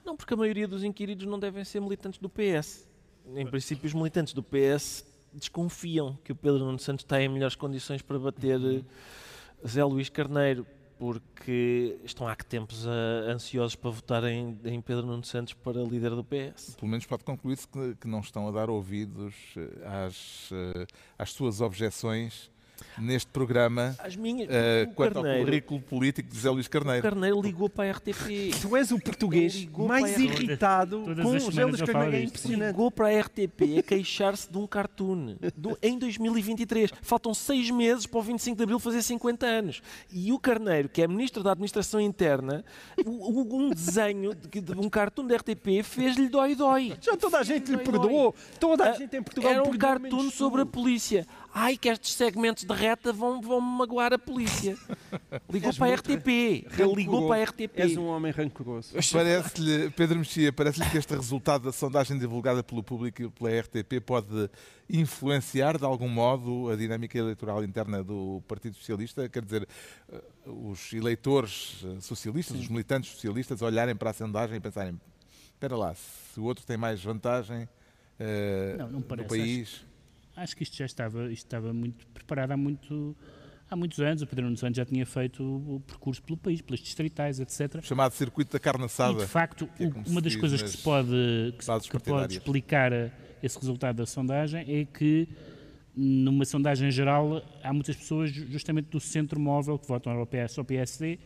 Não, 0.03 0.17
porque 0.17 0.33
a 0.33 0.37
maioria 0.37 0.67
dos 0.67 0.83
inquiridos 0.83 1.27
não 1.27 1.37
devem 1.37 1.63
ser 1.63 1.79
militantes 1.81 2.19
do 2.19 2.27
PS. 2.27 2.87
Em 3.35 3.45
princípio, 3.45 3.85
os 3.85 3.93
militantes 3.93 4.33
do 4.33 4.41
PS 4.41 5.05
desconfiam 5.31 6.17
que 6.23 6.31
o 6.31 6.35
Pedro 6.35 6.57
Nuno 6.57 6.79
Santos 6.79 7.05
está 7.05 7.21
em 7.21 7.29
melhores 7.29 7.55
condições 7.55 8.01
para 8.01 8.17
bater 8.17 8.59
eh, 8.59 8.81
Zé 9.67 9.83
Luís 9.83 10.09
Carneiro, 10.09 10.65
porque 11.01 11.97
estão 12.03 12.27
há 12.27 12.35
que 12.35 12.45
tempos 12.45 12.85
ansiosos 12.85 13.75
para 13.75 13.89
votar 13.89 14.23
em, 14.25 14.55
Pedro 14.85 15.07
Nuno 15.07 15.23
Santos 15.23 15.55
para 15.55 15.81
líder 15.81 16.11
do 16.11 16.23
PS. 16.23 16.75
Pelo 16.75 16.91
menos 16.91 17.07
pode 17.07 17.23
concluir-se 17.23 17.67
que, 17.67 17.95
que 17.95 18.07
não 18.07 18.19
estão 18.19 18.47
a 18.47 18.51
dar 18.51 18.69
ouvidos 18.69 19.33
eh, 19.57 20.05
às, 20.05 20.51
eh, 20.51 20.85
às 21.17 21.31
suas 21.31 21.59
objeções 21.59 22.51
neste 22.97 23.29
programa 23.31 23.95
As 23.99 24.15
minhas. 24.15 24.49
o 24.49 24.93
quanto 24.93 25.17
ao 25.17 25.23
Carneiro, 25.23 25.45
currículo 25.45 25.81
político 25.81 26.29
de 26.29 26.35
José 26.35 26.49
Luís 26.49 26.65
o 26.65 26.69
Carneiro. 26.69 27.01
Carneiro 27.01 27.41
ligou 27.41 27.69
para 27.69 27.89
a 27.89 27.91
RTP. 27.93 28.51
Tu 28.61 28.75
és 28.77 28.91
o 28.91 28.99
português 28.99 29.67
mais 29.77 30.17
irritado 30.17 31.03
Todas 31.05 31.23
com 31.25 31.31
o 31.31 31.39
José 31.39 31.65
Luís 31.65 31.81
Carneiro. 31.81 32.15
É 32.15 32.23
impressionante. 32.23 32.67
Ligou 32.71 32.91
para 32.91 33.07
a 33.07 33.19
RTP 33.21 33.79
a 33.79 33.83
queixar-se 33.83 34.51
de 34.51 34.57
um 34.57 34.67
cartoon 34.67 35.35
do- 35.55 35.77
em 35.81 35.97
2023. 35.97 36.91
Faltam 37.01 37.33
seis 37.33 37.69
meses 37.69 38.05
para 38.05 38.19
o 38.19 38.23
25 38.23 38.57
de 38.57 38.63
Abril 38.63 38.79
fazer 38.79 39.01
50 39.01 39.45
anos. 39.45 39.81
E 40.11 40.31
o 40.31 40.39
Carneiro, 40.39 40.89
que 40.89 41.01
é 41.01 41.07
Ministro 41.07 41.43
da 41.43 41.51
Administração 41.51 41.99
Interna, 41.99 42.63
o- 43.05 43.41
o- 43.41 43.55
um 43.61 43.69
desenho 43.69 44.33
de, 44.35 44.61
de 44.61 44.71
um 44.73 44.89
cartoon 44.89 45.25
da 45.27 45.35
RTP 45.35 45.83
fez-lhe 45.83 46.27
dói-dói. 46.29 46.93
Já 47.01 47.15
toda 47.17 47.39
a 47.39 47.43
gente 47.43 47.71
lhe 47.71 47.77
perdoou. 47.77 48.33
Toda 48.59 48.85
a 48.85 48.89
Ah, 48.91 48.93
gente 48.93 49.15
em 49.15 49.21
Portugal 49.23 49.51
Era 49.51 49.63
um 49.63 49.77
cartoon 49.77 50.29
sobre 50.29 50.61
a 50.61 50.65
polícia. 50.65 51.25
Ai, 51.53 51.77
que 51.77 51.89
estes 51.89 52.13
segmentos 52.13 52.63
de 52.63 52.73
reta 52.73 53.11
vão, 53.11 53.41
vão 53.41 53.59
magoar 53.59 54.13
a 54.13 54.19
polícia. 54.19 54.77
Ligou 55.51 55.69
És 55.69 55.77
para 55.77 55.91
a 55.91 55.95
RTP. 55.95 56.27
Ele 56.27 56.95
ligou 56.95 57.27
para 57.27 57.41
a 57.41 57.43
RTP. 57.43 57.77
És 57.77 57.97
um 57.97 58.05
homem 58.05 58.31
rancoroso. 58.31 58.93
Parece-lhe, 59.11 59.89
Pedro 59.91 60.19
Mexia, 60.19 60.53
parece-lhe 60.53 60.89
que 60.89 60.97
este 60.97 61.13
resultado 61.13 61.65
da 61.65 61.71
sondagem 61.71 62.17
divulgada 62.17 62.63
pelo 62.63 62.81
público 62.81 63.21
e 63.21 63.29
pela 63.29 63.59
RTP 63.59 64.01
pode 64.05 64.49
influenciar 64.89 65.77
de 65.77 65.83
algum 65.83 66.07
modo 66.07 66.69
a 66.69 66.75
dinâmica 66.75 67.17
eleitoral 67.17 67.63
interna 67.63 68.01
do 68.01 68.41
Partido 68.47 68.75
Socialista? 68.75 69.27
Quer 69.27 69.43
dizer, 69.43 69.67
eh, 70.11 70.21
os 70.45 70.93
eleitores 70.93 71.83
eh, 71.83 71.99
socialistas, 71.99 72.57
os 72.57 72.69
militantes 72.69 73.11
socialistas, 73.11 73.61
olharem 73.61 73.95
para 73.95 74.11
a 74.11 74.13
sondagem 74.13 74.57
e 74.57 74.59
pensarem: 74.59 74.99
espera 75.53 75.75
lá, 75.75 75.93
se 75.93 76.39
o 76.39 76.43
outro 76.43 76.65
tem 76.65 76.77
mais 76.77 77.03
vantagem 77.03 77.67
eh, 78.19 78.75
Não, 78.77 78.89
não 78.89 78.99
no 78.99 79.25
país. 79.25 79.67
Acho 79.69 79.90
que 80.55 80.63
isto 80.63 80.75
já 80.77 80.85
estava, 80.85 81.25
isto 81.31 81.45
estava 81.45 81.73
muito 81.73 82.07
preparado 82.07 82.51
há, 82.51 82.57
muito, 82.57 83.15
há 83.69 83.75
muitos 83.75 83.99
anos. 83.99 84.21
O 84.21 84.27
Pedro 84.27 84.45
Nuno 84.45 84.57
Santos 84.57 84.77
já 84.77 84.85
tinha 84.85 85.05
feito 85.05 85.43
o, 85.43 85.79
percurso 85.81 86.21
pelo 86.23 86.37
país, 86.37 86.61
pelas 86.61 86.79
distritais, 86.79 87.39
etc. 87.39 87.81
Chamado 87.83 88.13
circuito 88.13 88.51
da 88.53 88.59
carne 88.59 88.83
E 88.83 88.85
assada. 88.85 89.19
de 89.19 89.25
facto, 89.25 89.69
é 89.79 89.87
uma 90.09 90.21
das 90.21 90.35
coisas 90.35 90.61
que 90.61 90.69
se 90.69 90.77
pode, 90.77 91.53
que 91.57 91.65
se- 91.65 91.89
que 91.89 91.99
pode 91.99 92.33
explicar 92.37 92.91
eh, 92.93 93.11
esse 93.43 93.57
resultado 93.59 93.97
da 93.97 94.05
sondagem 94.05 94.61
é 94.67 94.85
que 94.85 95.27
numa 95.95 96.45
sondagem 96.45 96.89
geral 96.89 97.43
há 97.61 97.73
muitas 97.73 97.95
pessoas 97.97 98.31
ju- 98.31 98.47
justamente 98.49 98.85
do 98.85 98.99
centro 98.99 99.39
móvel 99.39 99.77
que 99.77 99.85
votam 99.87 100.13
ao 100.13 100.25
PS 100.25 100.57
ou 100.57 100.63
PSD 100.63 101.19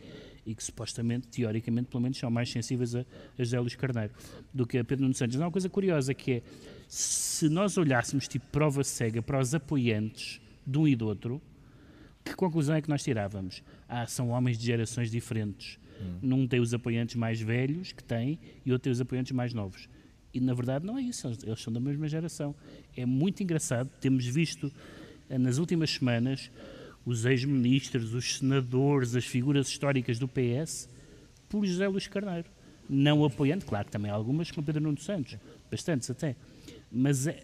e 0.46 0.54
que 0.54 0.62
supostamente, 0.62 1.26
teoricamente, 1.28 1.88
pelo 1.88 2.02
menos 2.02 2.16
são 2.18 2.30
mais 2.30 2.50
sensíveis 2.50 2.94
a, 2.94 3.00
a 3.00 3.04
José 3.42 3.58
Luís 3.60 3.74
Carneiro 3.74 4.12
do 4.54 4.66
que 4.66 4.78
a 4.78 4.84
Pedro 4.84 5.02
Nuno 5.02 5.14
Santos. 5.14 5.38
Há 5.40 5.44
uma 5.44 5.50
coisa 5.50 5.68
curiosa 5.68 6.14
que 6.14 6.32
é, 6.34 6.42
se 6.88 7.48
nós 7.48 7.76
olhássemos 7.76 8.28
tipo 8.28 8.46
prova 8.52 8.84
cega 8.84 9.20
para 9.20 9.40
os 9.40 9.54
apoiantes 9.54 10.40
de 10.66 10.78
um 10.78 10.86
e 10.86 10.94
do 10.94 11.06
outro, 11.06 11.42
que 12.24 12.34
conclusão 12.34 12.74
é 12.76 12.80
que 12.82 12.88
nós 12.88 13.02
tirávamos? 13.02 13.62
Ah, 13.88 14.06
são 14.06 14.30
homens 14.30 14.56
de 14.58 14.64
gerações 14.66 15.10
diferentes. 15.10 15.78
Num 16.20 16.46
tem 16.46 16.60
os 16.60 16.74
apoiantes 16.74 17.14
mais 17.16 17.40
velhos, 17.40 17.92
que 17.92 18.04
tem, 18.04 18.38
e 18.64 18.70
outro 18.72 18.84
tem 18.84 18.92
os 18.92 19.00
apoiantes 19.00 19.32
mais 19.32 19.54
novos. 19.54 19.88
E 20.34 20.40
na 20.40 20.52
verdade 20.52 20.84
não 20.84 20.98
é 20.98 21.00
isso, 21.02 21.26
eles- 21.26 21.42
eles 21.42 21.60
são 21.62 21.72
da 21.72 21.80
mesma 21.80 22.06
geração. 22.06 22.54
É 22.96 23.06
muito 23.06 23.42
engraçado, 23.42 23.88
temos 24.00 24.26
visto 24.26 24.70
eh, 25.30 25.38
nas 25.38 25.56
últimas 25.58 25.90
semanas 25.90 26.50
os 27.06 27.24
ex-ministros, 27.24 28.12
os 28.12 28.38
senadores, 28.38 29.14
as 29.16 29.24
figuras 29.24 29.68
históricas 29.68 30.18
do 30.18 30.28
PS 30.28 30.88
por 31.48 31.64
José 31.64 31.86
Luís 31.88 32.06
Carneiro. 32.08 32.48
Não 32.90 33.24
apoiando, 33.24 33.64
claro 33.64 33.86
que 33.86 33.92
também 33.92 34.10
há 34.10 34.14
algumas 34.14 34.50
com 34.50 34.62
Pedro 34.62 34.82
Nuno 34.82 35.00
Santos, 35.00 35.36
bastantes 35.70 36.10
até. 36.10 36.36
Mas 36.92 37.26
é, 37.26 37.42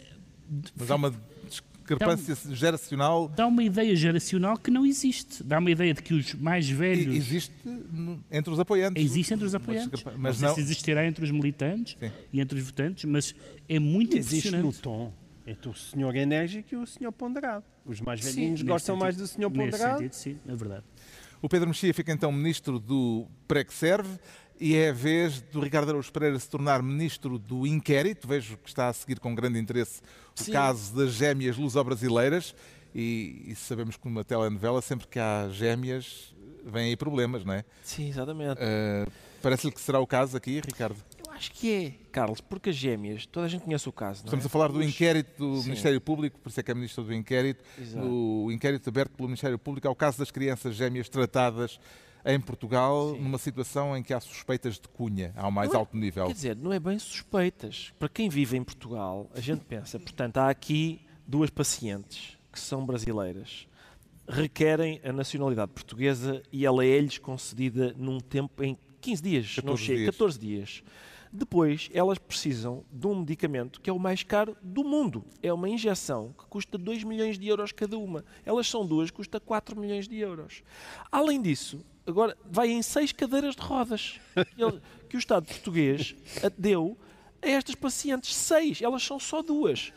Mas 0.77 0.91
há 0.91 0.95
uma 0.95 1.13
discrepância 1.49 2.35
geracional. 2.55 3.27
dá 3.27 3.45
uma 3.47 3.61
ideia 3.63 3.93
geracional 3.95 4.57
que 4.57 4.71
não 4.71 4.85
existe. 4.85 5.43
Dá 5.43 5.59
uma 5.59 5.69
ideia 5.71 5.93
de 5.93 6.01
que 6.01 6.13
os 6.13 6.33
mais 6.35 6.69
velhos. 6.69 7.13
Existe 7.13 7.51
no- 7.65 8.23
entre 8.31 8.53
os 8.53 8.59
apoiantes. 8.59 9.03
Existe 9.03 9.33
entre 9.33 9.45
os 9.45 9.53
apoiantes. 9.55 10.01
Mas 10.03 10.17
Mas 10.17 10.41
não 10.41 10.47
não. 10.49 10.55
sei 10.55 10.63
se 10.63 10.69
existirá 10.71 11.05
entre 11.05 11.23
os 11.25 11.31
militantes 11.31 11.97
Sim. 11.99 12.11
e 12.31 12.39
entre 12.39 12.57
os 12.59 12.65
votantes, 12.65 13.03
mas 13.05 13.35
é 13.67 13.79
muito 13.79 14.15
Existe 14.17 14.49
no 14.51 14.57
impressionante. 14.69 14.81
tom. 14.81 15.13
Entre 15.45 15.69
o 15.69 15.73
senhor 15.73 16.15
enérgico 16.15 16.73
e 16.73 16.77
o 16.77 16.85
senhor 16.87 17.11
ponderado. 17.11 17.65
Os 17.85 17.99
mais 17.99 18.23
Sim, 18.23 18.29
velhinhos 18.31 18.51
nesse 18.61 18.63
gostam 18.65 18.95
sentido- 18.95 19.03
mais 19.03 19.17
do 19.17 19.27
senhor 19.27 19.49
Nesse 19.51 19.71
ponderado. 19.71 19.97
sentido, 19.99 20.13
sim, 20.13 20.39
é 20.47 20.55
verdade. 20.55 20.83
O 21.41 21.49
Pedro 21.49 21.67
Mexia 21.67 21.93
fica 21.93 22.11
então 22.13 22.31
ministro 22.31 22.79
do 22.79 23.27
PREC-SERVE 23.47 24.17
e 24.59 24.75
é 24.75 24.89
a 24.89 24.93
vez 24.93 25.41
do 25.41 25.59
Ricardo 25.59 25.89
Araújo 25.89 26.09
Pereira 26.13 26.39
se 26.39 26.49
tornar 26.49 26.81
ministro 26.81 27.37
do 27.37 27.67
inquérito. 27.67 28.25
Vejo 28.25 28.55
que 28.57 28.69
está 28.69 28.87
a 28.87 28.93
seguir 28.93 29.19
com 29.19 29.35
grande 29.35 29.59
interesse 29.59 29.99
o 30.39 30.41
Sim. 30.43 30.53
caso 30.53 30.95
das 30.95 31.11
gêmeas 31.11 31.57
luso-brasileiras 31.57 32.55
e, 32.95 33.43
e 33.47 33.55
sabemos 33.55 33.97
que 33.97 34.05
numa 34.07 34.23
telenovela 34.23 34.81
sempre 34.81 35.07
que 35.07 35.19
há 35.19 35.49
gêmeas 35.51 36.33
vêm 36.65 36.85
aí 36.85 36.95
problemas, 36.95 37.43
não 37.43 37.53
é? 37.53 37.65
Sim, 37.83 38.07
exatamente. 38.07 38.53
Uh, 38.61 39.11
Parece-lhe 39.41 39.73
que 39.73 39.81
será 39.81 39.99
o 39.99 40.07
caso 40.07 40.37
aqui, 40.37 40.61
Ricardo? 40.65 40.95
Acho 41.35 41.51
que 41.51 41.73
é, 41.73 41.91
Carlos, 42.11 42.39
porque 42.41 42.69
as 42.69 42.75
gêmeas, 42.75 43.25
toda 43.25 43.45
a 43.45 43.49
gente 43.49 43.63
conhece 43.63 43.87
o 43.89 43.91
caso, 43.91 44.21
não 44.21 44.25
Estamos 44.25 44.45
é? 44.45 44.47
a 44.47 44.49
falar 44.49 44.67
do 44.69 44.79
Os- 44.79 44.85
inquérito 44.85 45.37
do 45.37 45.57
Sim. 45.57 45.69
Ministério 45.69 45.99
Público, 45.99 46.39
por 46.39 46.49
isso 46.49 46.59
é 46.59 46.63
que 46.63 46.71
é 46.71 46.73
ministro 46.73 47.03
do 47.03 47.13
inquérito, 47.13 47.63
Exato. 47.79 48.05
o 48.07 48.51
inquérito 48.51 48.87
aberto 48.89 49.11
pelo 49.11 49.27
Ministério 49.27 49.57
Público 49.57 49.87
ao 49.87 49.95
caso 49.95 50.19
das 50.19 50.31
crianças 50.31 50.75
gêmeas 50.75 51.09
tratadas 51.09 51.79
em 52.25 52.39
Portugal, 52.39 53.13
Sim. 53.15 53.21
numa 53.21 53.37
situação 53.37 53.97
em 53.97 54.01
que 54.03 54.13
há 54.13 54.19
suspeitas 54.19 54.75
de 54.79 54.87
cunha 54.87 55.33
ao 55.35 55.51
mais 55.51 55.69
Não 55.69 55.75
é- 55.75 55.79
alto 55.79 55.97
nível. 55.97 56.27
Quer 56.27 56.33
dizer, 56.33 56.55
não 56.55 56.71
é 56.71 56.79
bem 56.79 56.97
suspeitas. 56.99 57.91
Para 57.99 58.07
quem 58.09 58.29
vive 58.29 58.55
em 58.55 58.63
Portugal, 58.63 59.29
a 59.35 59.41
gente 59.41 59.65
pensa, 59.65 59.99
portanto, 59.99 60.37
há 60.37 60.49
aqui 60.49 61.01
duas 61.27 61.49
pacientes 61.49 62.37
que 62.51 62.59
são 62.59 62.85
brasileiras, 62.85 63.67
requerem 64.27 65.01
a 65.03 65.11
nacionalidade 65.11 65.71
portuguesa 65.73 66.41
e 66.51 66.65
ela 66.65 66.85
é-lhes 66.85 67.17
concedida 67.17 67.93
num 67.97 68.19
tempo 68.19 68.63
em 68.63 68.77
15 69.01 69.21
dias, 69.21 69.47
não 69.57 69.63
14 69.73 69.83
chega, 69.83 69.97
dias. 69.99 70.09
14 70.11 70.39
dias. 70.39 70.83
Depois, 71.35 71.89
elas 71.91 72.19
precisam 72.19 72.85
de 72.91 73.07
um 73.07 73.15
medicamento 73.15 73.81
que 73.81 73.89
é 73.89 73.93
o 73.93 73.97
mais 73.97 74.21
caro 74.21 74.55
do 74.61 74.83
mundo. 74.83 75.25
É 75.41 75.51
uma 75.51 75.67
injeção 75.67 76.31
que 76.37 76.45
custa 76.45 76.77
2 76.77 77.03
milhões 77.03 77.39
de 77.39 77.47
euros 77.47 77.71
cada 77.71 77.97
uma. 77.97 78.23
Elas 78.45 78.67
são 78.67 78.85
duas, 78.85 79.09
custa 79.09 79.39
4 79.39 79.75
milhões 79.75 80.07
de 80.07 80.15
euros. 80.19 80.61
Além 81.11 81.41
disso, 81.41 81.83
agora 82.05 82.37
vai 82.45 82.69
em 82.69 82.83
seis 82.83 83.11
cadeiras 83.11 83.55
de 83.55 83.63
rodas 83.63 84.19
que 85.09 85.17
o 85.17 85.19
Estado 85.19 85.47
português 85.47 86.15
deu 86.55 86.95
a 87.41 87.47
estas 87.47 87.73
pacientes. 87.73 88.35
Seis, 88.35 88.79
elas 88.79 89.01
são 89.01 89.19
só 89.19 89.41
duas. 89.41 89.91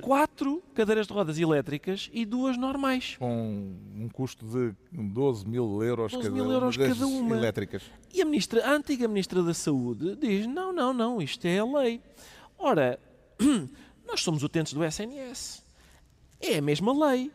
Quatro 0.00 0.62
cadeiras 0.74 1.06
de 1.06 1.12
rodas 1.12 1.38
elétricas 1.38 2.10
e 2.12 2.24
duas 2.24 2.56
normais. 2.56 3.16
Com 3.18 3.74
um 3.96 4.08
custo 4.12 4.44
de 4.46 4.74
12 4.92 5.48
mil 5.48 5.82
euros 5.82 6.12
12 6.12 6.28
cada 6.28 6.34
mil 6.34 6.50
euros 6.52 6.76
cada 6.76 7.06
uma. 7.06 7.36
elétricas. 7.36 7.82
E 8.12 8.20
a, 8.20 8.24
ministra, 8.24 8.66
a 8.66 8.72
antiga 8.72 9.08
Ministra 9.08 9.42
da 9.42 9.54
Saúde 9.54 10.16
diz: 10.16 10.46
não, 10.46 10.72
não, 10.72 10.92
não, 10.92 11.22
isto 11.22 11.46
é 11.46 11.58
a 11.58 11.64
lei. 11.64 12.00
Ora, 12.58 12.98
nós 14.06 14.20
somos 14.22 14.42
utentes 14.42 14.72
do 14.72 14.84
SNS. 14.84 15.62
É 16.40 16.58
a 16.58 16.62
mesma 16.62 17.08
lei. 17.08 17.30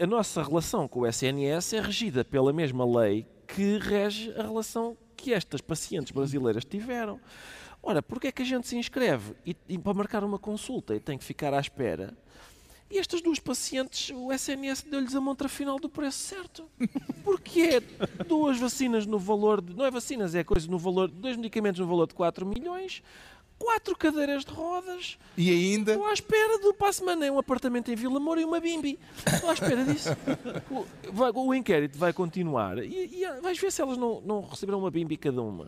A 0.00 0.06
nossa 0.06 0.42
relação 0.42 0.88
com 0.88 1.00
o 1.00 1.06
SNS 1.06 1.74
é 1.74 1.80
regida 1.80 2.24
pela 2.24 2.52
mesma 2.52 2.84
lei 2.84 3.26
que 3.46 3.78
rege 3.78 4.32
a 4.38 4.42
relação 4.42 4.96
que 5.16 5.32
estas 5.32 5.60
pacientes 5.60 6.10
brasileiras 6.12 6.64
tiveram. 6.64 7.20
Ora, 7.82 8.00
porque 8.02 8.28
é 8.28 8.32
que 8.32 8.42
a 8.42 8.44
gente 8.44 8.68
se 8.68 8.76
inscreve 8.76 9.34
e, 9.44 9.56
e 9.68 9.76
para 9.78 9.92
marcar 9.94 10.22
uma 10.22 10.38
consulta 10.38 10.94
e 10.94 11.00
tem 11.00 11.18
que 11.18 11.24
ficar 11.24 11.52
à 11.52 11.60
espera? 11.60 12.16
E 12.90 12.98
estas 12.98 13.22
duas 13.22 13.38
pacientes, 13.40 14.10
o 14.14 14.30
SNS 14.32 14.82
deu-lhes 14.82 15.14
a 15.16 15.20
montra 15.20 15.48
final 15.48 15.78
do 15.80 15.88
preço 15.88 16.18
certo. 16.18 16.68
Porque 17.24 17.60
é 17.62 17.80
duas 18.24 18.58
vacinas 18.58 19.06
no 19.06 19.18
valor 19.18 19.60
de. 19.62 19.74
Não 19.74 19.84
é 19.84 19.90
vacinas, 19.90 20.34
é 20.34 20.44
coisa 20.44 20.68
no 20.70 20.78
valor. 20.78 21.08
Dois 21.08 21.36
medicamentos 21.36 21.80
no 21.80 21.86
valor 21.86 22.06
de 22.06 22.12
4 22.14 22.44
milhões, 22.44 23.02
quatro 23.58 23.96
cadeiras 23.96 24.44
de 24.44 24.52
rodas. 24.52 25.18
E 25.38 25.48
ainda, 25.50 25.92
Estou 25.92 26.06
à 26.06 26.12
espera 26.12 26.58
do 26.58 26.74
para 26.74 26.88
a 26.90 26.92
semana 26.92 27.24
é 27.24 27.32
um 27.32 27.38
apartamento 27.38 27.90
em 27.90 27.94
Vila 27.96 28.20
Moura 28.20 28.42
e 28.42 28.44
uma 28.44 28.60
bimbi. 28.60 28.98
Estou 29.26 29.48
à 29.48 29.54
espera 29.54 29.84
disso. 29.86 30.10
O, 30.70 30.86
vai- 31.12 31.32
o 31.34 31.54
inquérito 31.54 31.98
vai 31.98 32.12
continuar 32.12 32.76
e, 32.78 33.22
e 33.22 33.40
vais 33.40 33.58
ver 33.58 33.72
se 33.72 33.80
elas 33.80 33.96
não, 33.96 34.20
não 34.20 34.42
receberam 34.42 34.78
uma 34.80 34.90
bimbi 34.90 35.16
cada 35.16 35.40
uma. 35.40 35.66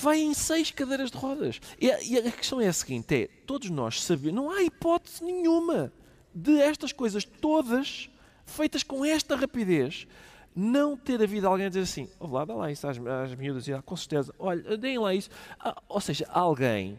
Vai 0.00 0.20
em 0.20 0.32
seis 0.32 0.70
cadeiras 0.70 1.10
de 1.10 1.16
rodas. 1.16 1.60
E 1.80 1.90
a, 1.90 2.00
e 2.02 2.16
a 2.18 2.30
questão 2.30 2.60
é 2.60 2.68
a 2.68 2.72
seguinte: 2.72 3.14
é, 3.14 3.28
todos 3.46 3.68
nós 3.68 4.02
sabemos, 4.02 4.34
não 4.34 4.50
há 4.50 4.62
hipótese 4.62 5.24
nenhuma 5.24 5.92
de 6.34 6.60
estas 6.60 6.92
coisas 6.92 7.24
todas 7.24 8.08
feitas 8.46 8.82
com 8.82 9.04
esta 9.04 9.34
rapidez 9.36 10.06
não 10.54 10.96
ter 10.96 11.22
havido 11.22 11.46
alguém 11.46 11.66
a 11.66 11.68
dizer 11.68 11.82
assim, 11.82 12.08
oh, 12.18 12.26
lá, 12.26 12.44
dá 12.44 12.54
lá 12.54 12.70
isso 12.70 12.86
às, 12.88 12.96
às 12.98 13.34
miúdas, 13.34 13.68
e, 13.68 13.72
ah, 13.72 13.80
com 13.82 13.96
certeza, 13.96 14.34
olha, 14.38 14.76
deem 14.76 14.98
lá 14.98 15.14
isso. 15.14 15.30
Ah, 15.60 15.80
ou 15.88 16.00
seja, 16.00 16.26
alguém, 16.32 16.98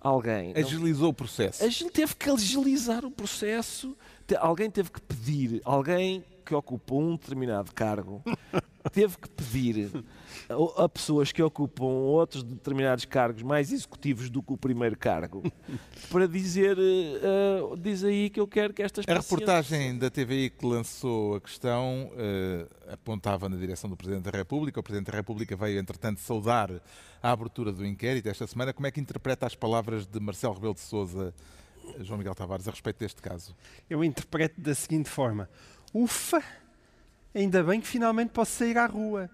alguém, 0.00 0.52
não- 0.54 0.60
agilizou 0.60 1.10
o 1.10 1.14
processo. 1.14 1.64
a 1.64 1.68
gente 1.68 1.90
teve 1.90 2.14
que 2.14 2.30
agilizar 2.30 3.04
o 3.04 3.10
processo, 3.10 3.96
te- 4.26 4.36
alguém 4.36 4.70
teve 4.70 4.90
que 4.90 5.00
pedir, 5.00 5.60
alguém 5.64 6.24
que 6.48 6.54
ocupou 6.54 7.02
um 7.02 7.16
determinado 7.16 7.72
cargo 7.74 8.22
teve 8.92 9.18
que 9.18 9.28
pedir 9.28 10.04
a, 10.48 10.84
a 10.84 10.88
pessoas 10.88 11.30
que 11.30 11.42
ocupam 11.42 11.84
outros 11.84 12.42
determinados 12.42 13.04
cargos 13.04 13.42
mais 13.42 13.70
executivos 13.70 14.30
do 14.30 14.42
que 14.42 14.52
o 14.52 14.56
primeiro 14.56 14.96
cargo 14.96 15.42
para 16.10 16.26
dizer 16.26 16.78
uh, 16.78 17.76
diz 17.76 18.02
aí 18.02 18.30
que 18.30 18.40
eu 18.40 18.48
quero 18.48 18.72
que 18.72 18.82
estas 18.82 19.04
A 19.06 19.14
reportagem 19.14 19.98
da 19.98 20.08
TVI 20.08 20.48
que 20.50 20.64
lançou 20.64 21.36
a 21.36 21.40
questão 21.40 22.10
uh, 22.12 22.92
apontava 22.92 23.48
na 23.48 23.56
direção 23.56 23.88
do 23.88 23.96
Presidente 23.96 24.24
da 24.24 24.30
República. 24.30 24.80
O 24.80 24.82
Presidente 24.82 25.10
da 25.10 25.16
República 25.16 25.54
veio, 25.56 25.78
entretanto, 25.78 26.20
saudar 26.20 26.70
a 27.22 27.30
abertura 27.30 27.72
do 27.72 27.84
inquérito 27.84 28.28
esta 28.28 28.46
semana. 28.46 28.72
Como 28.72 28.86
é 28.86 28.90
que 28.90 29.00
interpreta 29.00 29.46
as 29.46 29.54
palavras 29.54 30.06
de 30.06 30.18
Marcelo 30.20 30.54
Rebelo 30.54 30.74
de 30.74 30.80
Sousa, 30.80 31.34
João 32.00 32.18
Miguel 32.18 32.34
Tavares, 32.34 32.66
a 32.66 32.70
respeito 32.70 32.98
deste 32.98 33.20
caso? 33.20 33.54
Eu 33.88 34.02
interpreto 34.02 34.60
da 34.60 34.74
seguinte 34.74 35.08
forma: 35.08 35.48
ufa, 35.94 36.42
ainda 37.34 37.62
bem 37.62 37.80
que 37.80 37.86
finalmente 37.86 38.30
posso 38.30 38.52
sair 38.52 38.76
à 38.78 38.86
rua. 38.86 39.30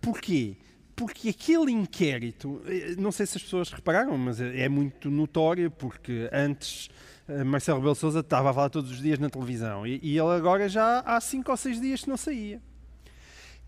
Porquê? 0.00 0.56
Porque 0.94 1.28
aquele 1.28 1.70
inquérito, 1.70 2.60
eh, 2.66 2.94
não 2.98 3.12
sei 3.12 3.26
se 3.26 3.36
as 3.36 3.42
pessoas 3.42 3.70
repararam, 3.70 4.16
mas 4.18 4.40
é, 4.40 4.62
é 4.62 4.68
muito 4.68 5.10
notório, 5.10 5.70
porque 5.70 6.28
antes 6.32 6.90
eh, 7.28 7.44
Marcelo 7.44 7.78
Rebelo 7.78 7.94
Sousa 7.94 8.20
estava 8.20 8.50
a 8.50 8.54
falar 8.54 8.70
todos 8.70 8.90
os 8.90 9.00
dias 9.00 9.18
na 9.18 9.28
televisão 9.28 9.86
e, 9.86 10.00
e 10.02 10.18
ele 10.18 10.34
agora 10.34 10.68
já 10.68 11.00
há 11.00 11.20
cinco 11.20 11.50
ou 11.50 11.56
seis 11.56 11.80
dias 11.80 12.02
que 12.02 12.08
não 12.08 12.16
saía. 12.16 12.60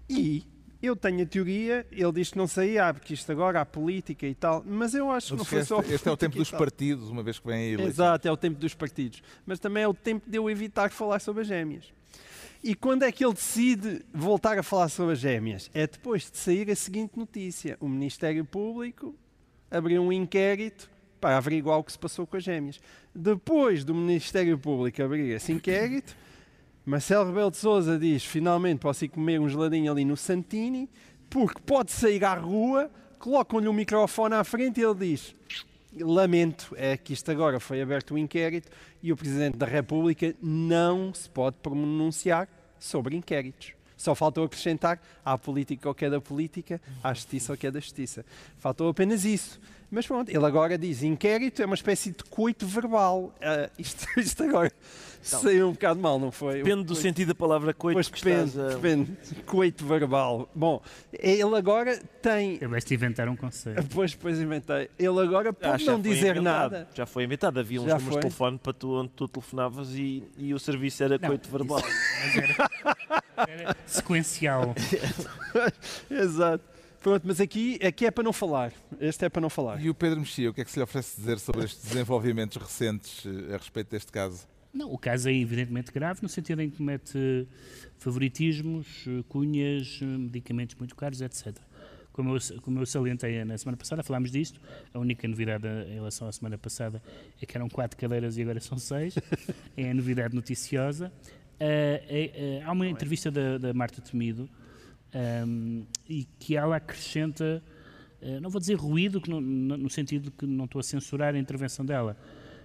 E 0.08 0.44
eu 0.82 0.96
tenho 0.96 1.22
a 1.22 1.26
teoria, 1.26 1.86
ele 1.92 2.12
diz 2.12 2.30
que 2.30 2.38
não 2.38 2.46
saía, 2.46 2.88
ah, 2.88 2.94
porque 2.94 3.12
isto 3.12 3.30
agora 3.30 3.60
há 3.60 3.66
política 3.66 4.26
e 4.26 4.34
tal, 4.34 4.64
mas 4.66 4.94
eu 4.94 5.10
acho 5.10 5.32
que 5.32 5.36
não 5.36 5.44
foi 5.44 5.58
este, 5.58 5.68
só. 5.68 5.80
Este 5.80 6.08
é 6.08 6.10
o 6.10 6.16
tempo 6.16 6.36
dos 6.36 6.50
partidos, 6.50 7.10
uma 7.10 7.22
vez 7.22 7.38
que 7.38 7.46
vem 7.46 7.56
a 7.56 7.64
eleição. 7.64 7.86
Exato, 7.86 8.26
é 8.26 8.32
o 8.32 8.36
tempo 8.36 8.58
dos 8.58 8.74
partidos. 8.74 9.22
Mas 9.44 9.60
também 9.60 9.82
é 9.82 9.88
o 9.88 9.94
tempo 9.94 10.28
de 10.28 10.36
eu 10.36 10.48
evitar 10.48 10.90
falar 10.90 11.20
sobre 11.20 11.42
as 11.42 11.46
gêmeas. 11.46 11.92
E 12.62 12.74
quando 12.74 13.04
é 13.04 13.12
que 13.12 13.24
ele 13.24 13.32
decide 13.32 14.04
voltar 14.12 14.58
a 14.58 14.62
falar 14.62 14.88
sobre 14.90 15.14
as 15.14 15.18
gêmeas? 15.18 15.70
É 15.72 15.86
depois 15.86 16.30
de 16.30 16.36
sair 16.36 16.70
a 16.70 16.76
seguinte 16.76 17.18
notícia: 17.18 17.76
o 17.80 17.88
Ministério 17.88 18.44
Público 18.44 19.14
abriu 19.70 20.02
um 20.02 20.12
inquérito 20.12 20.90
para 21.20 21.38
averiguar 21.38 21.78
o 21.78 21.84
que 21.84 21.92
se 21.92 21.98
passou 21.98 22.26
com 22.26 22.36
as 22.36 22.44
gêmeas. 22.44 22.78
Depois 23.14 23.82
do 23.82 23.94
Ministério 23.94 24.58
Público 24.58 25.02
abrir 25.02 25.30
esse 25.30 25.52
inquérito, 25.52 26.14
Marcelo 26.84 27.26
Rebelo 27.26 27.50
de 27.50 27.56
Sousa 27.56 27.98
diz: 27.98 28.24
finalmente 28.24 28.80
posso 28.80 29.06
ir 29.06 29.08
comer 29.08 29.40
um 29.40 29.48
geladinho 29.48 29.90
ali 29.90 30.04
no 30.04 30.16
Santini, 30.16 30.88
porque 31.30 31.60
pode 31.64 31.92
sair 31.92 32.22
à 32.24 32.34
rua, 32.34 32.90
colocam-lhe 33.18 33.68
o 33.68 33.70
um 33.70 33.74
microfone 33.74 34.34
à 34.34 34.44
frente 34.44 34.80
e 34.80 34.84
ele 34.84 34.94
diz: 34.94 35.34
Lamento, 35.98 36.74
é 36.76 36.96
que 36.96 37.12
isto 37.12 37.30
agora 37.30 37.58
foi 37.58 37.82
aberto 37.82 38.14
um 38.14 38.18
inquérito 38.18 38.70
e 39.02 39.12
o 39.12 39.16
Presidente 39.16 39.56
da 39.56 39.66
República 39.66 40.34
não 40.40 41.12
se 41.12 41.28
pode 41.28 41.56
pronunciar 41.56 42.48
sobre 42.78 43.16
inquéritos. 43.16 43.72
Só 43.96 44.14
faltou 44.14 44.44
acrescentar 44.44 44.98
à 45.24 45.36
política 45.36 45.90
o 45.90 45.94
que 45.94 46.06
é 46.06 46.10
da 46.10 46.20
política, 46.20 46.80
à 47.02 47.12
justiça 47.12 47.52
o 47.52 47.56
que 47.56 47.66
é 47.66 47.70
da 47.70 47.80
justiça. 47.80 48.24
Faltou 48.58 48.88
apenas 48.88 49.24
isso. 49.24 49.60
Mas 49.90 50.06
pronto, 50.06 50.28
ele 50.28 50.46
agora 50.46 50.78
diz 50.78 51.02
inquérito 51.02 51.62
é 51.62 51.66
uma 51.66 51.74
espécie 51.74 52.10
de 52.10 52.22
coito 52.24 52.66
verbal. 52.66 53.34
Uh, 53.40 53.70
isto, 53.78 54.06
isto 54.18 54.42
agora 54.44 54.72
então, 55.26 55.40
saiu 55.40 55.68
um 55.68 55.72
bocado 55.72 56.00
mal, 56.00 56.18
não 56.18 56.32
foi? 56.32 56.62
Depende 56.62 56.84
do 56.84 56.94
sentido 56.94 57.28
da 57.28 57.34
palavra 57.34 57.74
coito 57.74 57.94
pois 57.94 58.08
que 58.08 58.24
depende, 58.24 58.58
a... 58.58 58.68
depende. 58.68 59.12
Coito 59.44 59.84
verbal. 59.84 60.48
Bom, 60.54 60.82
ele 61.12 61.56
agora 61.56 61.98
tem... 62.22 62.58
De 62.58 62.94
inventar 62.94 63.28
um 63.28 63.36
conceito. 63.36 63.80
Pois, 63.92 64.14
pois 64.14 64.40
inventei. 64.40 64.88
Ele 64.98 65.20
agora 65.20 65.52
pode 65.52 65.88
ah, 65.88 65.92
não 65.92 66.00
dizer 66.00 66.36
inventado. 66.36 66.72
nada. 66.72 66.88
Já 66.94 67.04
foi 67.04 67.24
inventado. 67.24 67.58
Havia 67.58 67.80
uns 67.80 67.86
já 67.86 67.98
números 67.98 68.14
de 68.14 68.20
telefone 68.20 68.58
para 68.58 68.72
tu, 68.72 68.92
onde 68.92 69.10
tu 69.10 69.28
telefonavas 69.28 69.90
e, 69.94 70.24
e 70.38 70.54
o 70.54 70.58
serviço 70.58 71.02
era 71.02 71.18
não, 71.18 71.28
coito 71.28 71.50
verbal. 71.50 71.80
Isso, 72.26 72.38
era, 72.38 73.22
era 73.48 73.76
sequencial. 73.84 74.74
Exato. 76.10 76.69
Pronto, 77.00 77.22
mas 77.26 77.40
aqui, 77.40 77.78
aqui 77.82 78.04
é 78.04 78.10
para 78.10 78.22
não 78.22 78.32
falar. 78.32 78.72
Este 79.00 79.24
é 79.24 79.28
para 79.30 79.40
não 79.40 79.48
falar. 79.48 79.82
E 79.82 79.88
o 79.88 79.94
Pedro 79.94 80.20
Mexia, 80.20 80.50
o 80.50 80.54
que 80.54 80.60
é 80.60 80.64
que 80.64 80.70
se 80.70 80.78
lhe 80.78 80.82
oferece 80.82 81.16
dizer 81.16 81.38
sobre 81.38 81.64
estes 81.64 81.82
desenvolvimentos 81.82 82.58
recentes 82.58 83.24
eh, 83.24 83.54
a 83.54 83.56
respeito 83.56 83.90
deste 83.90 84.12
caso? 84.12 84.46
Não, 84.72 84.92
o 84.92 84.98
caso 84.98 85.28
é 85.28 85.32
evidentemente 85.32 85.90
grave, 85.90 86.20
no 86.22 86.28
sentido 86.28 86.60
em 86.60 86.68
que 86.68 86.76
comete 86.76 87.48
favoritismos, 87.98 89.04
cunhas, 89.28 89.98
medicamentos 90.02 90.76
muito 90.76 90.94
caros, 90.94 91.22
etc. 91.22 91.56
Como 92.12 92.36
eu, 92.36 92.60
como 92.60 92.78
eu 92.80 92.86
salientei 92.86 93.44
na 93.44 93.56
semana 93.56 93.78
passada, 93.78 94.02
falámos 94.02 94.30
disto, 94.30 94.60
a 94.92 94.98
única 94.98 95.26
novidade 95.26 95.66
em 95.88 95.94
relação 95.94 96.28
à 96.28 96.32
semana 96.32 96.58
passada 96.58 97.02
é 97.40 97.46
que 97.46 97.56
eram 97.56 97.68
quatro 97.68 97.96
cadeiras 97.96 98.36
e 98.36 98.42
agora 98.42 98.60
são 98.60 98.78
seis, 98.78 99.14
é 99.76 99.90
a 99.90 99.94
novidade 99.94 100.34
noticiosa. 100.34 101.10
É, 101.58 102.62
há 102.64 102.72
uma 102.72 102.86
entrevista 102.86 103.30
da, 103.30 103.58
da 103.58 103.74
Marta 103.74 104.00
Temido, 104.00 104.48
um, 105.14 105.84
e 106.08 106.24
que 106.38 106.56
ela 106.56 106.76
acrescenta, 106.76 107.62
uh, 108.22 108.40
não 108.40 108.50
vou 108.50 108.60
dizer 108.60 108.74
ruído, 108.74 109.20
no, 109.26 109.40
no, 109.40 109.90
sentido 109.90 110.30
que 110.30 110.46
não 110.46 110.64
estou 110.64 110.80
a 110.80 110.82
censurar 110.82 111.34
a 111.34 111.38
intervenção 111.38 111.84
dela, 111.84 112.16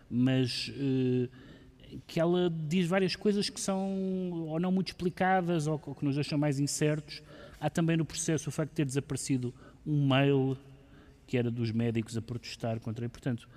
mas 0.10 0.70
uh, 0.70 1.30
que 2.06 2.20
ela 2.20 2.52
diz 2.68 2.88
várias 2.88 3.16
coisas 3.16 3.50
que 3.50 3.60
são 3.60 4.48
ou 4.48 4.60
não 4.60 4.72
muito 4.72 4.90
explicadas 4.90 5.68
ou, 5.68 5.82
ou, 5.86 5.96
que 5.96 6.06
nos 6.06 6.16
deixam 6.16 6.38
mais 6.38 6.60
incertos. 6.60 7.22
Há 7.60 7.70
também 7.70 7.98
no 7.98 8.06
processo 8.06 8.50
o 8.50 8.52
facto 8.52 8.72
de 8.72 8.76
ter 8.76 8.86
desaparecido 8.86 9.54
um 9.86 10.08
mail 10.08 10.58
que 11.26 11.38
era 11.38 11.50
dos 11.50 11.72
médicos 11.72 12.16
a 12.16 12.22
protestar 12.22 12.80
contra. 12.80 13.06
E, 13.06 13.10
portanto, 13.10 13.50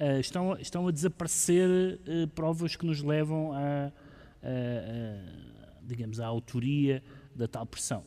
uh, 0.00 0.20
estão, 0.20 0.56
estão 0.58 0.88
a 0.88 0.90
desaparecer 0.90 1.98
provas 2.34 2.76
que 2.76 2.86
nos 2.86 3.02
levam 3.02 3.52
a 3.52 3.92
digamos, 5.84 6.18
à 6.18 6.26
autoria 6.26 7.00
da 7.32 7.46
tal 7.46 7.64
pressão 7.64 8.04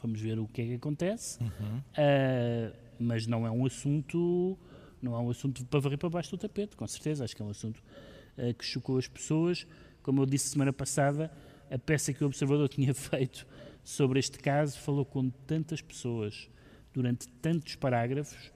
vamos 0.00 0.20
ver 0.20 0.38
o 0.38 0.46
que 0.46 0.62
é 0.62 0.66
que 0.66 0.74
acontece, 0.74 1.42
uhum. 1.42 1.78
uh, 1.78 2.76
mas 2.98 3.26
não 3.26 3.46
é 3.46 3.50
um 3.50 3.66
assunto 3.66 4.58
não 5.00 5.16
é 5.16 5.18
um 5.18 5.30
assunto 5.30 5.64
para 5.66 5.80
varrer 5.80 5.98
para 5.98 6.08
baixo 6.08 6.30
do 6.30 6.38
tapete, 6.38 6.76
com 6.76 6.86
certeza, 6.86 7.24
acho 7.24 7.34
que 7.34 7.42
é 7.42 7.44
um 7.44 7.50
assunto 7.50 7.82
uh, 8.38 8.54
que 8.54 8.64
chocou 8.64 8.98
as 8.98 9.08
pessoas, 9.08 9.66
como 10.02 10.22
eu 10.22 10.26
disse 10.26 10.50
semana 10.50 10.72
passada, 10.72 11.32
a 11.70 11.78
peça 11.78 12.12
que 12.12 12.22
o 12.22 12.26
Observador 12.26 12.68
tinha 12.70 12.94
feito 12.94 13.46
sobre 13.82 14.20
este 14.20 14.38
caso 14.38 14.78
falou 14.78 15.04
com 15.04 15.28
tantas 15.28 15.80
pessoas 15.80 16.48
durante 16.92 17.28
tantos 17.28 17.74
parágrafos 17.74 18.52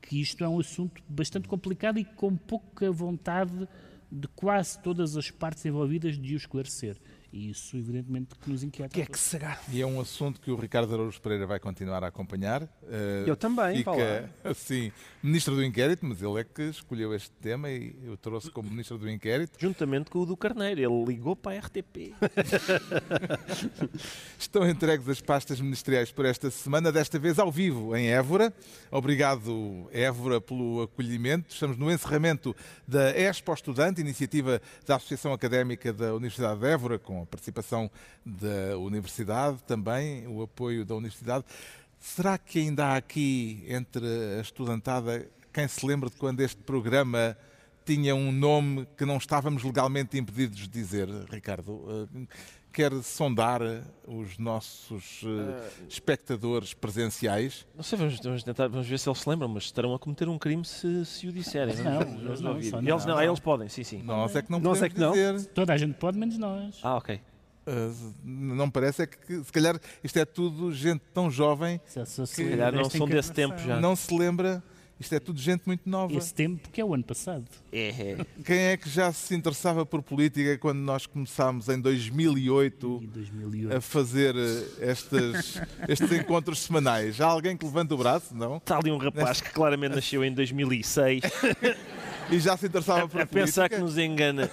que 0.00 0.20
isto 0.20 0.42
é 0.44 0.48
um 0.48 0.58
assunto 0.58 1.02
bastante 1.08 1.48
complicado 1.48 1.98
e 1.98 2.04
com 2.04 2.36
pouca 2.36 2.90
vontade 2.90 3.68
de 4.10 4.28
quase 4.28 4.78
todas 4.80 5.16
as 5.16 5.30
partes 5.30 5.64
envolvidas 5.64 6.18
de 6.18 6.34
o 6.34 6.36
esclarecer. 6.36 6.96
E 7.32 7.48
isso, 7.48 7.78
evidentemente, 7.78 8.34
que 8.34 8.50
nos 8.50 8.62
inquieta. 8.62 8.92
O 8.92 8.94
que 8.94 9.00
é 9.00 9.06
que 9.06 9.18
será? 9.18 9.58
E 9.70 9.80
é 9.80 9.86
um 9.86 9.98
assunto 9.98 10.38
que 10.38 10.50
o 10.50 10.56
Ricardo 10.56 10.92
Araújo 10.92 11.18
Pereira 11.18 11.46
vai 11.46 11.58
continuar 11.58 12.04
a 12.04 12.08
acompanhar. 12.08 12.62
Uh, 12.62 13.26
eu 13.26 13.34
também, 13.34 13.78
fica, 13.78 13.84
Paulo. 13.84 14.02
assim, 14.44 14.92
ministro 15.22 15.54
do 15.54 15.64
Inquérito, 15.64 16.04
mas 16.04 16.20
ele 16.20 16.40
é 16.40 16.44
que 16.44 16.64
escolheu 16.64 17.14
este 17.14 17.30
tema 17.40 17.70
e 17.70 17.96
eu 18.04 18.18
trouxe 18.18 18.50
como 18.50 18.68
ministro 18.68 18.98
do 18.98 19.08
Inquérito. 19.08 19.58
Juntamente 19.58 20.10
com 20.10 20.18
o 20.18 20.26
do 20.26 20.36
Carneiro, 20.36 20.78
ele 20.78 21.04
ligou 21.06 21.34
para 21.34 21.56
a 21.56 21.60
RTP. 21.60 22.12
Estão 24.38 24.68
entregues 24.68 25.08
as 25.08 25.22
pastas 25.22 25.58
ministeriais 25.58 26.12
por 26.12 26.26
esta 26.26 26.50
semana, 26.50 26.92
desta 26.92 27.18
vez 27.18 27.38
ao 27.38 27.50
vivo, 27.50 27.96
em 27.96 28.08
Évora. 28.08 28.52
Obrigado, 28.90 29.88
Évora, 29.90 30.38
pelo 30.38 30.82
acolhimento. 30.82 31.46
Estamos 31.48 31.78
no 31.78 31.90
encerramento 31.90 32.54
da 32.86 33.10
Expo 33.18 33.54
Estudante, 33.54 34.02
iniciativa 34.02 34.60
da 34.86 34.96
Associação 34.96 35.32
Académica 35.32 35.94
da 35.94 36.14
Universidade 36.14 36.60
de 36.60 36.66
Évora, 36.66 36.98
com 36.98 37.21
a 37.22 37.26
participação 37.26 37.90
da 38.24 38.76
Universidade 38.78 39.58
também, 39.66 40.26
o 40.26 40.42
apoio 40.42 40.84
da 40.84 40.94
Universidade. 40.94 41.44
Será 41.98 42.36
que 42.36 42.58
ainda 42.58 42.86
há 42.86 42.96
aqui 42.96 43.64
entre 43.68 44.06
a 44.38 44.40
estudantada 44.40 45.28
quem 45.52 45.68
se 45.68 45.84
lembra 45.86 46.08
de 46.08 46.16
quando 46.16 46.40
este 46.40 46.60
programa 46.62 47.36
tinha 47.84 48.14
um 48.14 48.32
nome 48.32 48.86
que 48.96 49.04
não 49.04 49.18
estávamos 49.18 49.62
legalmente 49.62 50.18
impedidos 50.18 50.60
de 50.60 50.68
dizer, 50.68 51.08
Ricardo? 51.30 52.08
Eh, 52.72 52.88
quer 52.88 52.92
sondar 53.02 53.60
os 54.06 54.38
nossos 54.38 55.22
uh, 55.22 55.86
espectadores 55.88 56.74
presenciais? 56.74 57.66
Não 57.76 57.82
sei, 57.82 57.98
vamos, 57.98 58.18
vamos, 58.18 58.42
tentar, 58.42 58.68
vamos 58.68 58.86
ver 58.86 58.98
se 58.98 59.08
eles 59.08 59.20
se 59.20 59.28
lembram, 59.28 59.48
mas 59.48 59.64
estarão 59.64 59.94
a 59.94 59.98
cometer 59.98 60.28
um 60.28 60.38
crime 60.38 60.64
se, 60.64 61.04
se 61.04 61.28
o 61.28 61.32
disserem. 61.32 61.76
Não, 61.76 62.00
eles 62.00 62.40
não, 62.40 62.52
eles 62.52 62.72
não, 62.72 62.80
eles, 62.80 63.04
não, 63.04 63.22
eles 63.22 63.40
podem, 63.40 63.68
sim, 63.68 63.84
sim. 63.84 64.02
Nós 64.02 64.34
é 64.34 64.42
que 64.42 64.50
não 64.50 64.58
nós 64.58 64.78
podemos 64.78 64.82
é 64.82 64.88
que 64.94 65.00
não. 65.00 65.12
dizer. 65.12 65.52
Toda 65.52 65.72
a 65.72 65.76
gente 65.76 65.94
pode, 65.94 66.18
menos 66.18 66.38
nós. 66.38 66.80
Ah, 66.82 66.96
ok. 66.96 67.20
Uh, 67.64 68.12
não 68.24 68.68
parece 68.68 69.02
é 69.02 69.06
que 69.06 69.44
se 69.44 69.52
calhar 69.52 69.78
isto 70.02 70.18
é 70.18 70.24
tudo 70.24 70.72
gente 70.72 71.00
tão 71.14 71.30
jovem 71.30 71.80
se, 71.84 72.04
se, 72.06 72.26
se 72.26 72.42
que 72.42 72.50
calhar 72.50 72.74
não 72.74 72.90
são 72.90 73.06
desse 73.06 73.32
tempo 73.32 73.56
já. 73.58 73.78
Não 73.78 73.94
se 73.94 74.12
lembra 74.16 74.60
isto 75.02 75.14
é 75.14 75.20
tudo 75.20 75.40
gente 75.40 75.62
muito 75.66 75.88
nova. 75.88 76.14
Esse 76.14 76.32
tempo 76.32 76.68
que 76.70 76.80
é 76.80 76.84
o 76.84 76.94
ano 76.94 77.02
passado. 77.02 77.44
É, 77.72 77.88
é. 77.88 78.26
Quem 78.44 78.58
é 78.58 78.76
que 78.76 78.88
já 78.88 79.12
se 79.12 79.34
interessava 79.34 79.84
por 79.84 80.02
política 80.02 80.56
quando 80.58 80.78
nós 80.78 81.06
começámos 81.06 81.68
em 81.68 81.80
2008, 81.80 83.00
2008. 83.12 83.76
a 83.76 83.80
fazer 83.80 84.34
eh, 84.36 84.90
estes, 84.90 85.60
estes 85.88 86.12
encontros 86.12 86.60
semanais? 86.60 87.20
Há 87.20 87.26
alguém 87.26 87.56
que 87.56 87.64
levanta 87.64 87.94
o 87.94 87.98
braço? 87.98 88.34
Não? 88.34 88.58
Está 88.58 88.78
ali 88.78 88.90
um 88.90 88.96
rapaz 88.96 89.28
Neste... 89.28 89.42
que 89.44 89.50
claramente 89.50 89.96
nasceu 89.96 90.24
em 90.24 90.32
2006 90.32 91.22
e 92.30 92.38
já 92.38 92.56
se 92.56 92.66
interessava 92.66 93.08
por 93.08 93.20
a, 93.20 93.24
a 93.24 93.26
política. 93.26 93.46
pensar 93.46 93.68
que 93.68 93.78
nos 93.78 93.98
engana. 93.98 94.48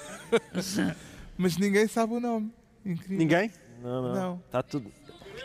Mas 1.37 1.57
ninguém 1.57 1.87
sabe 1.87 2.13
o 2.13 2.19
nome. 2.19 2.51
Incrível. 2.83 3.17
Ninguém? 3.17 3.51
Não, 3.81 4.01
não. 4.01 4.13
Não. 4.13 4.41
Está 4.47 4.63
tudo. 4.63 4.91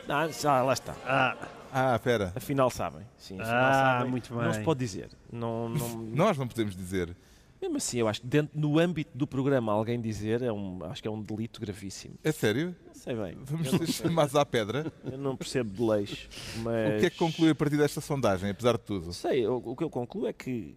Ah, 0.08 0.62
lá 0.62 0.72
está. 0.72 0.96
Ah, 1.06 1.36
Ah, 1.76 1.96
espera. 1.96 2.32
Afinal 2.36 2.70
sabem. 2.70 3.04
Sim, 3.18 3.40
afinal 3.40 3.56
Ah, 3.64 3.72
sabem. 3.98 4.10
muito 4.12 4.32
Não 4.32 4.52
se 4.52 4.58
bem. 4.58 4.64
pode 4.64 4.78
dizer. 4.78 5.08
Não, 5.32 5.68
não... 5.68 5.98
Nós 6.14 6.38
não 6.38 6.46
podemos 6.46 6.76
dizer. 6.76 7.16
Mesmo 7.60 7.76
assim, 7.78 7.98
eu 7.98 8.06
acho 8.06 8.20
que 8.20 8.26
dentro, 8.26 8.58
no 8.58 8.78
âmbito 8.78 9.10
do 9.16 9.26
programa 9.26 9.72
alguém 9.72 10.00
dizer 10.00 10.42
é 10.42 10.52
um, 10.52 10.84
acho 10.84 11.00
que 11.02 11.08
é 11.08 11.10
um 11.10 11.20
delito 11.20 11.60
gravíssimo. 11.60 12.14
É 12.22 12.30
sério? 12.30 12.76
Não 12.86 12.94
sei 12.94 13.14
bem. 13.16 13.36
Vamos 13.42 13.70
ser 13.70 13.86
chamados 13.88 14.36
à 14.36 14.44
pedra. 14.46 14.92
Eu 15.04 15.18
não 15.18 15.34
percebo 15.34 15.70
de 15.70 15.82
leis. 15.82 16.28
Mas... 16.62 16.96
O 16.96 17.00
que 17.00 17.06
é 17.06 17.10
que 17.10 17.16
conclui 17.18 17.50
a 17.50 17.54
partir 17.54 17.76
desta 17.76 18.00
sondagem, 18.00 18.50
apesar 18.50 18.72
de 18.74 18.80
tudo? 18.84 19.12
Sei, 19.12 19.46
o, 19.46 19.56
o 19.56 19.74
que 19.74 19.82
eu 19.82 19.90
concluo 19.90 20.26
é 20.26 20.32
que, 20.32 20.76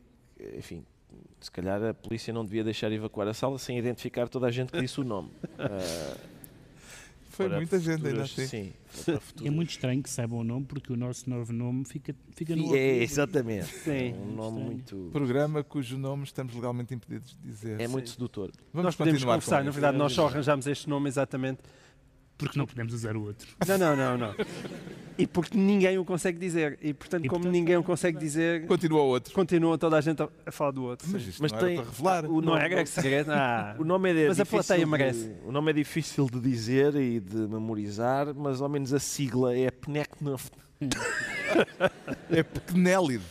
enfim, 0.58 0.84
se 1.42 1.52
calhar 1.52 1.84
a 1.84 1.94
polícia 1.94 2.34
não 2.34 2.44
devia 2.46 2.64
deixar 2.64 2.92
evacuar 2.92 3.28
a 3.28 3.34
sala 3.34 3.60
sem 3.60 3.78
identificar 3.78 4.28
toda 4.30 4.48
a 4.48 4.52
gente 4.52 4.72
que 4.72 4.80
disse 4.80 5.00
o 5.00 5.04
nome. 5.04 5.30
Ah, 5.60 6.18
Foi 7.38 7.48
para 7.48 7.58
muita 7.58 7.80
gente 7.80 8.08
ainda 8.08 8.24
assim. 8.24 8.48
Sim, 8.48 8.74
É 9.46 9.50
muito 9.52 9.70
estranho 9.70 10.02
que 10.02 10.10
saibam 10.10 10.40
o 10.40 10.44
nome, 10.44 10.66
porque 10.66 10.92
o 10.92 10.96
nosso 10.96 11.30
novo 11.30 11.54
nome 11.54 11.86
fica, 11.86 12.16
fica 12.32 12.56
no 12.56 12.76
É, 12.76 13.04
exatamente. 13.04 13.68
Sim. 13.68 14.16
É 14.18 14.20
um 14.20 14.36
nome 14.36 14.60
muito. 14.64 15.10
Programa 15.12 15.64
cujo 15.64 15.98
nome 15.98 16.24
estamos 16.24 16.54
legalmente 16.56 16.94
impedidos 16.96 17.38
de 17.40 17.48
dizer. 17.48 17.80
É 17.80 17.88
muito 17.88 18.10
sedutor. 18.10 18.52
Vamos 18.74 18.86
nós 18.86 18.96
podemos 18.96 19.20
continuar 19.20 19.36
conversar, 19.36 19.60
com 19.60 19.66
na 19.66 19.72
verdade, 19.72 19.98
nós 19.98 20.14
só 20.14 20.28
arranjámos 20.28 20.66
este 20.66 20.90
nome 20.90 21.08
exatamente. 21.10 21.60
Porque 22.38 22.58
não 22.60 22.68
podemos 22.68 22.94
usar 22.94 23.16
o 23.18 23.24
outro. 23.24 23.48
Não, 23.68 23.78
não, 23.78 23.96
não, 23.96 24.18
não. 24.18 24.36
E 25.18 25.26
porque 25.26 25.58
ninguém 25.58 25.98
o 25.98 26.06
consegue 26.06 26.38
dizer. 26.38 26.78
E 26.84 26.94
portanto, 26.94 27.26
E, 27.26 27.28
como 27.28 27.42
portanto, 27.42 27.52
ninguém 27.52 27.76
o 27.78 27.84
consegue 27.84 28.20
dizer, 28.20 28.68
Continua 28.68 29.02
o 29.02 29.08
outro. 29.08 29.34
continua 29.34 29.76
toda 29.78 29.98
a 29.98 30.02
gente 30.02 30.22
a, 30.22 30.30
a 30.46 30.52
falar 30.52 30.70
do 30.72 30.84
outro. 30.84 31.08
Mas 31.12 31.26
isto 31.28 31.42
Mas 31.42 31.52
não 31.52 31.58
era 31.58 31.68
tem- 31.68 31.78
para 31.78 31.86
revelar. 31.90 32.26
o 32.26 32.34
Não 32.42 32.54
nome- 32.54 32.62
era 32.64 32.86
segredo? 32.86 33.32
Ah. 33.32 33.76
O 33.80 33.84
nome 33.84 34.12
é 34.12 34.28
Mas 34.28 34.40
a 34.40 34.44
difícil 34.44 34.46
plateia 34.60 34.86
de- 34.86 34.92
merece. 34.92 35.32
O 35.46 35.52
nome 35.52 35.72
é 35.72 35.74
difícil 35.74 36.28
de 36.30 36.40
dizer 36.40 36.96
e 36.96 37.20
de 37.20 37.36
memorizar, 37.48 38.32
mas 38.36 38.62
ao 38.62 38.70
menos 38.70 38.94
a 38.94 39.00
sigla 39.00 39.58
é 39.58 39.72
PNECNUF. 39.72 40.52
É 42.30 42.44
pequenélide. 42.44 43.24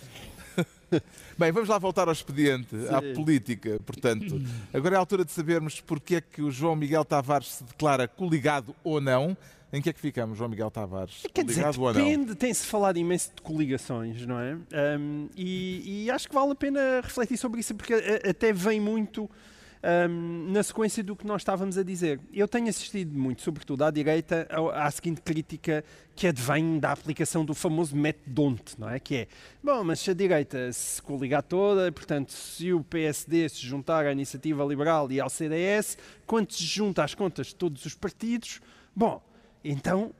Bem, 1.38 1.52
vamos 1.52 1.68
lá 1.68 1.78
voltar 1.78 2.08
ao 2.08 2.12
expediente, 2.12 2.74
à 2.90 3.00
Sim. 3.00 3.14
política, 3.14 3.78
portanto. 3.84 4.40
Agora 4.72 4.94
é 4.94 4.96
a 4.96 5.00
altura 5.00 5.24
de 5.24 5.32
sabermos 5.32 5.80
porque 5.80 6.16
é 6.16 6.20
que 6.20 6.42
o 6.42 6.50
João 6.50 6.76
Miguel 6.76 7.04
Tavares 7.04 7.54
se 7.54 7.64
declara 7.64 8.06
coligado 8.08 8.74
ou 8.82 9.00
não. 9.00 9.36
Em 9.72 9.82
que 9.82 9.90
é 9.90 9.92
que 9.92 10.00
ficamos, 10.00 10.38
João 10.38 10.48
Miguel 10.48 10.70
Tavares? 10.70 11.26
Quer 11.34 11.44
dizer, 11.44 11.64
depende, 11.92 12.36
tem-se 12.36 12.64
falado 12.64 12.98
imenso 12.98 13.32
de 13.34 13.42
coligações, 13.42 14.24
não 14.24 14.38
é? 14.38 14.56
Um, 14.96 15.28
e, 15.36 16.04
e 16.04 16.10
acho 16.10 16.28
que 16.28 16.34
vale 16.34 16.52
a 16.52 16.54
pena 16.54 17.00
refletir 17.02 17.36
sobre 17.36 17.60
isso, 17.60 17.74
porque 17.74 17.92
até 17.94 18.52
vem 18.52 18.80
muito 18.80 19.28
um, 19.82 20.50
na 20.50 20.62
sequência 20.62 21.02
do 21.02 21.14
que 21.14 21.26
nós 21.26 21.42
estávamos 21.42 21.78
a 21.78 21.82
dizer. 21.82 22.20
Eu 22.32 22.48
tenho 22.48 22.68
assistido 22.68 23.16
muito, 23.16 23.42
sobretudo 23.42 23.84
à 23.84 23.90
direita, 23.90 24.48
à 24.74 24.90
seguinte 24.90 25.20
crítica 25.20 25.84
que 26.14 26.26
advém 26.26 26.78
da 26.78 26.92
aplicação 26.92 27.44
do 27.44 27.54
famoso 27.54 27.94
método 27.94 28.26
Donte, 28.26 28.80
não 28.80 28.88
é? 28.88 28.98
Que 28.98 29.16
é, 29.16 29.28
bom, 29.62 29.84
mas 29.84 30.00
se 30.00 30.10
a 30.10 30.14
direita 30.14 30.72
se 30.72 31.00
coligar 31.02 31.42
toda, 31.42 31.90
portanto, 31.92 32.32
se 32.32 32.72
o 32.72 32.82
PSD 32.82 33.48
se 33.48 33.66
juntar 33.66 34.06
à 34.06 34.12
Iniciativa 34.12 34.64
Liberal 34.64 35.10
e 35.12 35.20
ao 35.20 35.28
CDS, 35.28 35.98
quando 36.26 36.52
se 36.52 36.64
junta 36.64 37.04
às 37.04 37.14
contas 37.14 37.48
de 37.48 37.54
todos 37.54 37.84
os 37.84 37.94
partidos, 37.94 38.60
bom, 38.94 39.22
então 39.62 40.12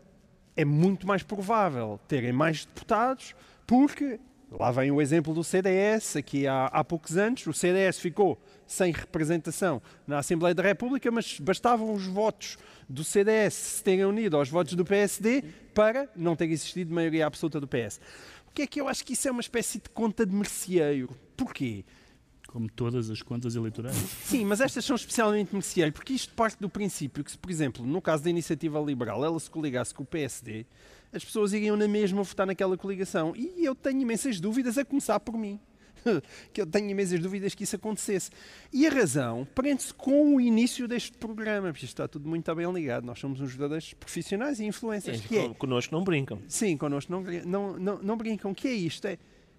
é 0.57 0.65
muito 0.65 1.07
mais 1.07 1.23
provável 1.23 2.01
terem 2.09 2.33
mais 2.33 2.65
deputados, 2.65 3.35
porque 3.67 4.19
lá 4.51 4.71
vem 4.71 4.91
o 4.91 5.01
exemplo 5.01 5.35
do 5.35 5.45
CDS, 5.45 6.17
aqui 6.17 6.47
há, 6.47 6.67
há 6.67 6.85
poucos 6.85 7.17
anos, 7.17 7.47
o 7.47 7.53
CDS 7.53 7.99
ficou 7.99 8.41
sem 8.67 8.93
representação 8.93 9.81
na 10.07 10.19
Assembleia 10.19 10.55
da 10.55 10.63
República, 10.63 11.11
mas 11.11 11.39
bastavam 11.39 11.93
os 11.93 12.07
votos 12.07 12.59
do 12.89 13.05
CDS 13.05 13.55
se 13.55 13.85
terem 13.85 14.05
unido 14.05 14.37
aos 14.37 14.49
votos 14.49 14.75
do 14.75 14.85
PSD 14.85 15.43
para 15.75 16.09
não 16.17 16.35
ter 16.35 16.51
existido 16.51 16.93
maioria 16.93 17.27
absoluta 17.27 17.61
do 17.61 17.69
PS. 17.69 18.01
O 18.49 18.53
que 18.53 18.63
é 18.63 18.67
que 18.67 18.81
eu 18.81 18.89
acho 18.89 19.05
que 19.05 19.13
isso 19.13 19.29
é 19.29 19.31
uma 19.31 19.41
espécie 19.41 19.79
de 19.79 19.89
conta 19.91 20.25
de 20.25 20.35
merceeiro? 20.35 21.15
Porquê? 21.37 21.85
Como 22.47 22.71
todas 22.71 23.11
as 23.11 23.21
contas 23.21 23.55
eleitorais. 23.55 23.97
Sim, 24.25 24.47
mas 24.47 24.61
estas 24.61 24.85
são 24.85 24.97
especialmente 24.97 25.53
merceeiro, 25.53 25.93
porque 25.93 26.15
isto 26.15 26.33
parte 26.33 26.59
do 26.59 26.69
princípio 26.71 27.23
que, 27.23 27.31
se, 27.31 27.37
por 27.37 27.51
exemplo, 27.51 27.85
no 27.85 28.01
caso 28.01 28.25
da 28.25 28.31
iniciativa 28.31 28.81
liberal, 28.81 29.23
ela 29.25 29.39
se 29.39 29.51
coligasse 29.51 29.93
com 29.93 30.05
o 30.05 30.07
PSD, 30.07 30.65
as 31.13 31.25
pessoas 31.25 31.53
iriam 31.53 31.77
na 31.77 31.87
mesma 31.87 32.23
votar 32.23 32.47
naquela 32.47 32.77
coligação. 32.77 33.35
E 33.37 33.65
eu 33.65 33.75
tenho 33.75 34.01
imensas 34.01 34.41
dúvidas, 34.41 34.79
a 34.79 34.85
começar 34.85 35.21
por 35.21 35.37
mim. 35.37 35.61
que 36.53 36.61
eu 36.61 36.67
tenho 36.67 36.89
imensas 36.91 37.19
dúvidas 37.21 37.55
que 37.55 37.65
isso 37.65 37.77
acontecesse. 37.77 38.31
E 38.73 38.87
a 38.87 38.91
razão 38.91 39.47
prende-se 39.55 39.93
com 39.95 40.35
o 40.37 40.41
início 40.41 40.87
deste 40.89 41.17
programa, 41.19 41.69
porque 41.73 41.85
isto 41.85 41.95
está 41.95 42.09
tudo 42.09 42.29
muito 42.29 42.55
bem 42.55 42.71
ligado. 42.73 43.05
Nós 43.05 43.19
somos 43.19 43.41
uns 43.41 43.51
verdadeiros 43.53 43.93
profissionais 43.95 44.61
e 44.61 44.65
influencers. 44.65 45.21
que 45.21 45.39
é, 45.39 45.49
Con- 45.49 45.55
Connosco 45.55 45.95
não 45.95 46.05
brincam. 46.05 46.41
Sim, 46.49 46.77
connosco 46.77 47.11
não, 47.13 47.23
não, 47.45 47.79
não, 47.79 47.99
não 48.03 48.17
brincam. 48.17 48.51
O 48.51 48.55
que 48.55 48.69
é 48.69 48.73
isto? 48.73 49.07
É, 49.07 49.19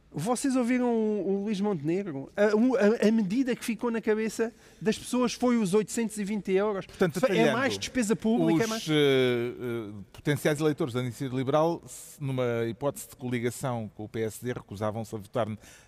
vocês 0.09 0.55
ouviram 0.55 0.87
o, 0.95 1.27
o 1.41 1.43
Luís 1.43 1.59
Montenegro? 1.59 2.31
A, 2.35 2.43
a- 2.45 3.07
a 3.07 3.11
medida 3.11 3.53
que 3.55 3.63
ficou 3.63 3.91
na 3.91 3.99
cabeça 4.01 4.53
das 4.81 4.97
pessoas 4.97 5.33
foi 5.33 5.57
os 5.57 5.73
820 5.73 6.51
euros. 6.53 6.85
Portanto, 6.85 7.19
é 7.29 7.51
mais 7.51 7.77
despesa 7.77 8.15
pública. 8.15 8.61
é 8.61 8.63
Os 8.63 8.69
mais... 8.69 8.87
eh, 8.89 8.93
eh, 8.93 9.93
potenciais 10.13 10.59
eleitores 10.61 10.93
da 10.93 11.01
Iniciativa 11.01 11.35
Liberal, 11.37 11.83
numa 12.19 12.65
hipótese 12.67 13.09
de 13.09 13.15
coligação 13.17 13.91
com 13.95 14.05
o 14.05 14.09
PSD, 14.09 14.53
recusavam-se 14.53 15.13
a 15.13 15.17
votar 15.17 15.47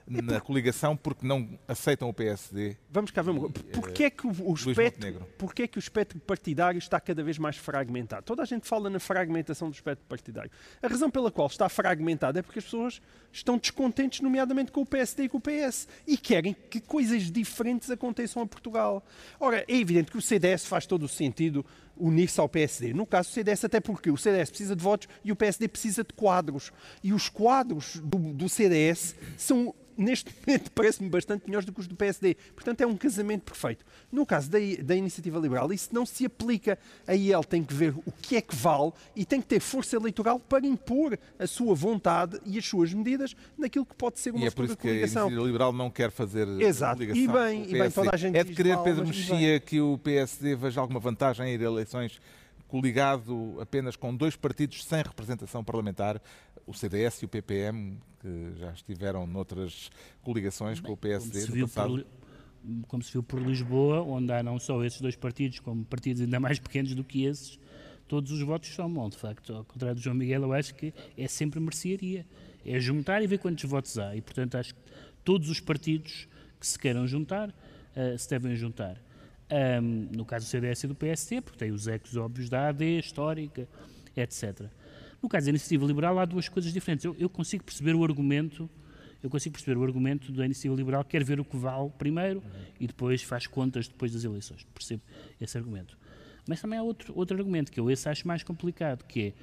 na 0.09 0.41
coligação 0.41 0.97
porque 0.97 1.25
não 1.25 1.47
aceitam 1.67 2.09
o 2.09 2.13
PSD. 2.13 2.75
Vamos 2.89 3.11
cá 3.11 3.23
coisa. 3.23 3.49
Porquê 3.71 4.03
é 4.05 4.09
que 4.09 4.25
o, 4.25 4.31
o 4.49 4.53
espectro, 4.55 5.27
porquê 5.37 5.63
é 5.63 5.67
que 5.67 5.77
o 5.77 5.79
espectro 5.79 6.19
partidário 6.19 6.79
está 6.79 6.99
cada 6.99 7.23
vez 7.23 7.37
mais 7.37 7.55
fragmentado? 7.55 8.23
Toda 8.23 8.41
a 8.41 8.45
gente 8.45 8.67
fala 8.67 8.89
na 8.89 8.99
fragmentação 8.99 9.69
do 9.69 9.73
espectro 9.73 10.05
partidário. 10.07 10.49
A 10.81 10.87
razão 10.87 11.11
pela 11.11 11.31
qual 11.31 11.47
está 11.47 11.69
fragmentado 11.69 12.39
é 12.39 12.41
porque 12.41 12.59
as 12.59 12.65
pessoas 12.65 13.01
estão 13.31 13.57
descontentes, 13.57 14.21
nomeadamente 14.21 14.71
com 14.71 14.81
o 14.81 14.85
PSD 14.85 15.23
e 15.23 15.29
com 15.29 15.37
o 15.37 15.41
PS, 15.41 15.87
e 16.07 16.17
querem 16.17 16.55
que 16.69 16.81
coisas 16.81 17.31
diferentes 17.31 17.91
aconteçam 17.91 18.41
a 18.41 18.47
Portugal. 18.47 19.05
Ora, 19.39 19.63
é 19.67 19.75
evidente 19.75 20.11
que 20.11 20.17
o 20.17 20.21
CDS 20.21 20.65
faz 20.65 20.85
todo 20.85 21.03
o 21.03 21.07
sentido 21.07 21.63
unir-se 21.99 22.39
ao 22.39 22.47
PSD. 22.47 22.93
No 22.93 23.05
caso 23.05 23.29
do 23.29 23.33
CDS, 23.33 23.65
até 23.65 23.79
porque 23.79 24.09
o 24.09 24.17
CDS 24.17 24.49
precisa 24.49 24.75
de 24.75 24.81
votos 24.81 25.07
e 25.23 25.31
o 25.31 25.35
PSD 25.35 25.67
precisa 25.67 26.03
de 26.03 26.13
quadros. 26.13 26.71
E 27.03 27.13
os 27.13 27.27
quadros 27.27 27.97
do, 27.97 28.33
do 28.33 28.47
CDS 28.47 29.15
são 29.37 29.75
neste 29.99 30.33
momento 30.45 30.71
parece-me 30.75 31.09
bastante 31.09 31.45
melhores 31.45 31.65
do 31.65 31.73
que 31.73 31.79
os 31.79 31.87
do 31.87 31.95
PSD. 31.95 32.35
Portanto, 32.55 32.81
é 32.81 32.87
um 32.87 32.95
casamento 32.95 33.43
perfeito. 33.43 33.85
No 34.11 34.25
caso 34.25 34.49
da, 34.49 34.57
da 34.81 34.95
Iniciativa 34.95 35.39
Liberal, 35.39 35.71
isso 35.73 35.89
não 35.91 36.05
se 36.05 36.25
aplica. 36.25 36.77
Aí 37.05 37.31
ele 37.31 37.43
tem 37.43 37.63
que 37.63 37.73
ver 37.73 37.93
o 38.05 38.11
que 38.11 38.35
é 38.35 38.41
que 38.41 38.55
vale 38.55 38.91
e 39.15 39.25
tem 39.25 39.41
que 39.41 39.47
ter 39.47 39.59
força 39.59 39.95
eleitoral 39.95 40.39
para 40.39 40.65
impor 40.65 41.17
a 41.37 41.47
sua 41.47 41.75
vontade 41.75 42.39
e 42.45 42.57
as 42.57 42.65
suas 42.65 42.93
medidas 42.93 43.35
naquilo 43.57 43.85
que 43.85 43.95
pode 43.95 44.19
ser 44.19 44.31
uma 44.31 44.43
E 44.43 44.47
é 44.47 44.51
por 44.51 44.65
isso 44.65 44.77
que 44.77 44.87
a 44.87 44.91
coligação. 44.91 45.23
Iniciativa 45.23 45.45
Liberal 45.47 45.73
não 45.73 45.89
quer 45.89 46.11
fazer 46.11 46.47
a 46.47 46.61
Exato. 46.61 47.03
E 47.03 47.27
bem, 47.27 47.69
e 47.69 47.73
bem, 47.73 47.91
toda 47.91 48.11
a 48.13 48.17
gente 48.17 48.37
É 48.37 48.43
de 48.43 48.53
querer, 48.53 48.75
mal, 48.75 48.83
Pedro 48.83 49.05
Mexia, 49.05 49.59
que 49.59 49.81
o 49.81 49.97
PSD 49.97 50.55
veja 50.55 50.79
alguma 50.79 50.99
vantagem 50.99 51.47
em 51.47 51.53
ir 51.53 51.61
a 51.61 51.65
eleições 51.65 52.19
coligado 52.69 53.57
apenas 53.59 53.95
com 53.95 54.15
dois 54.15 54.35
partidos 54.35 54.85
sem 54.85 55.01
representação 55.01 55.63
parlamentar, 55.63 56.21
o 56.69 56.73
CDS 56.73 57.23
e 57.23 57.25
o 57.25 57.27
PPM, 57.27 57.97
que 58.19 58.53
já 58.59 58.71
estiveram 58.71 59.25
noutras 59.25 59.89
coligações 60.21 60.79
com 60.79 60.91
o 60.91 60.97
PSD 60.97 61.47
no 61.55 61.67
por, 61.67 62.05
como 62.87 63.01
se 63.01 63.11
viu 63.11 63.23
por 63.23 63.41
Lisboa, 63.41 64.01
onde 64.01 64.31
há 64.31 64.43
não 64.43 64.59
só 64.59 64.83
esses 64.83 65.01
dois 65.01 65.15
partidos, 65.15 65.59
como 65.59 65.83
partidos 65.83 66.21
ainda 66.21 66.39
mais 66.39 66.59
pequenos 66.59 66.93
do 66.93 67.03
que 67.03 67.23
esses, 67.25 67.59
todos 68.07 68.31
os 68.31 68.41
votos 68.43 68.69
somam. 68.69 69.09
De 69.09 69.17
facto, 69.17 69.55
ao 69.55 69.65
contrário 69.65 69.95
do 69.95 70.01
João 70.01 70.15
Miguel, 70.15 70.43
eu 70.43 70.53
acho 70.53 70.75
que 70.75 70.93
é 71.17 71.27
sempre 71.27 71.59
mercearia. 71.59 72.23
É 72.63 72.79
juntar 72.79 73.23
e 73.23 73.27
ver 73.27 73.39
quantos 73.39 73.63
votos 73.63 73.97
há. 73.97 74.15
E, 74.15 74.21
portanto, 74.21 74.55
acho 74.55 74.75
que 74.75 74.81
todos 75.23 75.49
os 75.49 75.59
partidos 75.59 76.27
que 76.59 76.67
se 76.67 76.77
queiram 76.77 77.07
juntar 77.07 77.51
eh, 77.95 78.15
se 78.17 78.29
devem 78.29 78.55
juntar. 78.55 79.01
Ahm, 79.49 80.09
no 80.15 80.23
caso 80.23 80.45
do 80.45 80.49
CDS 80.49 80.83
e 80.83 80.87
do 80.87 80.93
PSD, 80.93 81.41
porque 81.41 81.57
tem 81.57 81.71
os 81.71 81.87
ecos 81.87 82.15
óbvios 82.15 82.49
da 82.49 82.67
AD, 82.67 82.99
histórica, 82.99 83.67
etc. 84.15 84.69
No 85.21 85.27
caso 85.29 85.45
da 85.45 85.49
iniciativa 85.49 85.85
liberal, 85.85 86.17
há 86.19 86.25
duas 86.25 86.47
coisas 86.47 86.71
diferentes. 86.71 87.03
Eu, 87.05 87.15
eu 87.19 87.29
consigo 87.29 87.63
perceber 87.63 87.93
o 87.95 88.03
argumento, 88.03 88.69
eu 89.21 89.29
consigo 89.29 89.53
perceber 89.53 89.77
o 89.77 89.83
argumento 89.83 90.31
da 90.31 90.45
iniciativa 90.45 90.75
liberal, 90.75 91.03
quer 91.03 91.23
ver 91.23 91.39
o 91.39 91.45
que 91.45 91.57
vale 91.57 91.89
primeiro 91.97 92.41
e 92.79 92.87
depois 92.87 93.21
faz 93.21 93.45
contas 93.47 93.87
depois 93.87 94.13
das 94.13 94.23
eleições. 94.23 94.65
Percebo 94.73 95.01
esse 95.39 95.57
argumento. 95.57 95.97
Mas 96.47 96.61
também 96.61 96.79
há 96.79 96.83
outro, 96.83 97.13
outro 97.15 97.37
argumento 97.37 97.71
que 97.71 97.79
eu 97.79 97.91
esse 97.91 98.07
acho 98.07 98.27
mais 98.27 98.43
complicado, 98.43 99.03
que 99.05 99.21
é, 99.21 99.33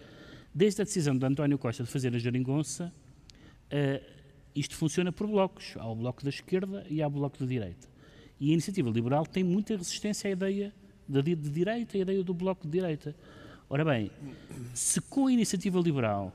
desde 0.54 0.80
a 0.80 0.84
decisão 0.84 1.16
de 1.16 1.24
António 1.26 1.58
Costa 1.58 1.84
de 1.84 1.90
fazer 1.90 2.14
a 2.14 2.18
geringonça, 2.18 2.92
eh, 3.70 4.02
isto 4.54 4.74
funciona 4.74 5.12
por 5.12 5.26
blocos. 5.26 5.74
Há 5.76 5.86
o 5.86 5.94
bloco 5.94 6.22
da 6.24 6.30
esquerda 6.30 6.86
e 6.88 7.02
há 7.02 7.06
o 7.06 7.10
bloco 7.10 7.38
da 7.38 7.44
direita. 7.46 7.86
E 8.40 8.50
a 8.50 8.52
iniciativa 8.54 8.88
liberal 8.90 9.26
tem 9.26 9.44
muita 9.44 9.76
resistência 9.76 10.28
à 10.28 10.32
ideia 10.32 10.72
di- 11.06 11.34
de 11.34 11.50
direita 11.50 11.96
à 11.96 12.00
ideia 12.00 12.24
do 12.24 12.32
bloco 12.34 12.66
de 12.66 12.72
direita. 12.72 13.14
Ora 13.68 13.84
bem, 13.84 14.10
se 14.74 15.00
com 15.00 15.26
a 15.26 15.32
iniciativa 15.32 15.80
liberal 15.80 16.32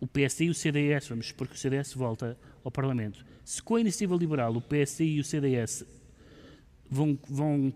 o 0.00 0.06
PSD 0.06 0.46
e 0.46 0.50
o 0.50 0.54
CDS, 0.54 1.08
vamos 1.08 1.26
supor 1.28 1.46
que 1.46 1.54
o 1.54 1.58
CDS 1.58 1.94
volta 1.94 2.36
ao 2.64 2.70
Parlamento, 2.70 3.24
se 3.44 3.62
com 3.62 3.76
a 3.76 3.80
iniciativa 3.80 4.16
liberal 4.16 4.54
o 4.56 4.60
PSD 4.60 5.04
e 5.04 5.20
o 5.20 5.24
CDS 5.24 5.84
vão, 6.90 7.18
vão 7.28 7.72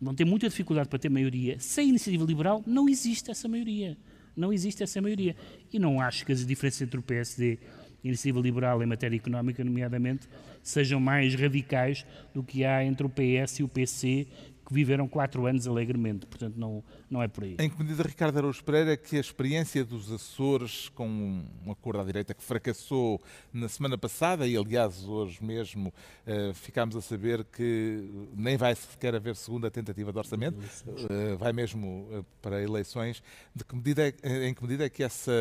vão 0.00 0.14
ter 0.14 0.24
muita 0.24 0.48
dificuldade 0.48 0.88
para 0.88 0.98
ter 0.98 1.08
maioria. 1.08 1.58
Sem 1.58 1.88
iniciativa 1.88 2.24
liberal, 2.24 2.62
não 2.66 2.88
existe 2.88 3.30
essa 3.30 3.48
maioria. 3.48 3.96
Não 4.36 4.52
existe 4.52 4.82
essa 4.82 5.00
maioria. 5.00 5.34
E 5.72 5.78
não 5.78 6.00
acho 6.00 6.24
que 6.26 6.32
as 6.32 6.44
diferenças 6.44 6.82
entre 6.82 7.00
o 7.00 7.02
PSD 7.02 7.58
e 8.04 8.06
a 8.06 8.08
iniciativa 8.08 8.40
liberal 8.40 8.82
em 8.82 8.86
matéria 8.86 9.16
económica, 9.16 9.64
nomeadamente, 9.64 10.28
sejam 10.62 11.00
mais 11.00 11.34
radicais 11.34 12.04
do 12.34 12.42
que 12.42 12.64
há 12.64 12.84
entre 12.84 13.06
o 13.06 13.10
PS 13.10 13.60
e 13.60 13.62
o 13.62 13.68
PC, 13.68 14.26
que 14.66 14.74
viveram 14.74 15.06
quatro 15.06 15.46
anos 15.46 15.66
alegremente. 15.66 16.26
Portanto, 16.26 16.56
não, 16.56 16.82
não 17.08 17.22
é 17.22 17.28
por 17.28 17.44
aí. 17.44 17.56
Em 17.58 17.70
que 17.70 17.78
medida, 17.78 18.02
Ricardo 18.02 18.36
Araújo 18.38 18.62
Pereira, 18.64 18.96
que 18.96 19.16
a 19.16 19.20
experiência 19.20 19.84
dos 19.84 20.10
Açores 20.10 20.88
com 20.88 21.06
um 21.08 21.70
acordo 21.70 22.00
à 22.00 22.04
direita 22.04 22.34
que 22.34 22.42
fracassou 22.42 23.22
na 23.52 23.68
semana 23.68 23.96
passada, 23.96 24.46
e 24.46 24.56
aliás 24.56 25.04
hoje 25.04 25.42
mesmo 25.42 25.88
uh, 25.90 26.52
ficámos 26.54 26.96
a 26.96 27.00
saber 27.00 27.44
que 27.44 28.28
nem 28.34 28.56
vai 28.56 28.74
sequer 28.74 29.14
haver 29.14 29.36
segunda 29.36 29.70
tentativa 29.70 30.12
de 30.12 30.18
orçamento, 30.18 30.58
uh, 30.58 31.36
vai 31.38 31.52
mesmo 31.52 32.08
uh, 32.10 32.26
para 32.42 32.60
eleições, 32.60 33.22
de 33.54 33.64
que 33.64 33.76
medida 33.76 34.08
é, 34.08 34.48
em 34.48 34.52
que 34.52 34.62
medida 34.62 34.84
é 34.84 34.88
que 34.88 35.04
essa 35.04 35.32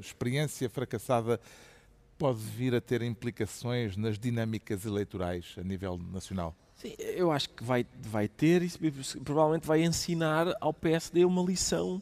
experiência 0.00 0.70
fracassada 0.70 1.40
pode 2.16 2.38
vir 2.38 2.74
a 2.74 2.80
ter 2.80 3.02
implicações 3.02 3.96
nas 3.96 4.16
dinâmicas 4.16 4.84
eleitorais 4.84 5.56
a 5.58 5.64
nível 5.64 5.98
nacional? 5.98 6.54
Sim, 6.80 6.94
eu 6.98 7.30
acho 7.30 7.50
que 7.50 7.62
vai, 7.62 7.86
vai 8.00 8.26
ter 8.26 8.62
e 8.62 8.70
provavelmente 9.22 9.66
vai 9.66 9.82
ensinar 9.82 10.56
ao 10.62 10.72
PSD 10.72 11.26
uma 11.26 11.42
lição 11.42 12.00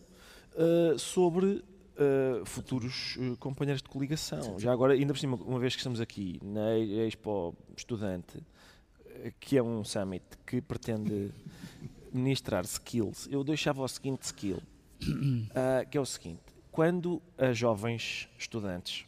uh, 0.55 0.97
sobre 0.97 1.47
uh, 1.47 2.45
futuros 2.45 3.16
uh, 3.16 3.37
companheiros 3.39 3.83
de 3.83 3.89
coligação. 3.89 4.57
Já 4.57 4.72
agora, 4.72 4.93
ainda 4.93 5.12
por 5.12 5.18
cima, 5.18 5.35
uma 5.35 5.59
vez 5.59 5.74
que 5.74 5.81
estamos 5.81 6.01
aqui 6.01 6.39
na 6.45 6.79
Expo 6.79 7.57
Estudante, 7.76 8.41
que 9.41 9.59
é 9.59 9.62
um 9.62 9.83
summit 9.83 10.24
que 10.47 10.61
pretende 10.61 11.33
ministrar 12.14 12.64
skills, 12.64 13.26
eu 13.33 13.43
deixava 13.43 13.83
o 13.83 13.89
seguinte 13.89 14.26
skill, 14.26 14.62
que 15.91 15.99
é 15.99 16.01
o 16.01 16.07
seguinte, 16.07 16.55
quando 16.70 17.20
as 17.37 17.59
jovens 17.59 18.29
estudantes 18.39 19.05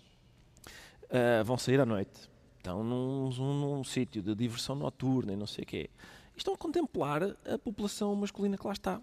vão 1.45 1.57
sair 1.57 1.79
à 1.79 1.87
noite 1.87 2.30
estão 2.61 2.85
num, 2.85 3.31
num, 3.31 3.61
num 3.61 3.85
sítio 3.85 4.23
de 4.23 4.35
diversão 4.35 4.77
noturna 4.77 5.33
e 5.33 5.37
não 5.37 5.47
sei 5.47 5.65
o 5.65 5.67
quê, 5.67 5.91
e 6.35 6.39
estão 6.39 6.55
a 6.55 6.57
contemplar 6.57 7.23
a 7.23 7.59
população 7.59 8.15
masculina 8.15 8.57
que 8.57 8.67
lá 8.67 8.73
está. 8.73 9.01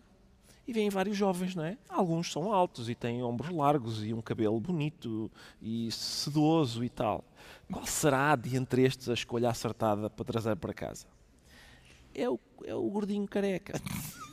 E 0.67 0.73
vêm 0.73 0.89
vários 0.89 1.15
jovens, 1.15 1.55
não 1.55 1.63
é? 1.63 1.77
Alguns 1.87 2.29
são 2.29 2.51
altos 2.51 2.89
e 2.89 2.95
têm 2.95 3.23
ombros 3.23 3.49
largos 3.49 4.03
e 4.03 4.13
um 4.13 4.21
cabelo 4.21 4.59
bonito 4.59 5.31
e 5.61 5.89
sedoso 5.91 6.83
e 6.83 6.89
tal. 6.89 7.23
Qual 7.71 7.85
será 7.85 8.35
de 8.35 8.57
entre 8.57 8.83
estes 8.83 9.07
a 9.07 9.13
escolha 9.13 9.49
acertada 9.49 10.09
para 10.09 10.25
trazer 10.25 10.57
para 10.57 10.73
casa? 10.73 11.07
É 12.13 12.29
o, 12.29 12.37
é 12.65 12.75
o 12.75 12.83
gordinho 12.89 13.25
careca. 13.27 13.79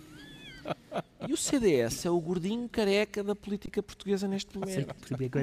E 1.27 1.33
o 1.33 1.37
CDS 1.37 2.05
é 2.05 2.11
o 2.11 2.21
gordinho 2.21 2.69
careca 2.69 3.25
da 3.25 3.35
política 3.35 3.83
portuguesa 3.83 4.29
neste 4.29 4.57
momento. 4.59 4.95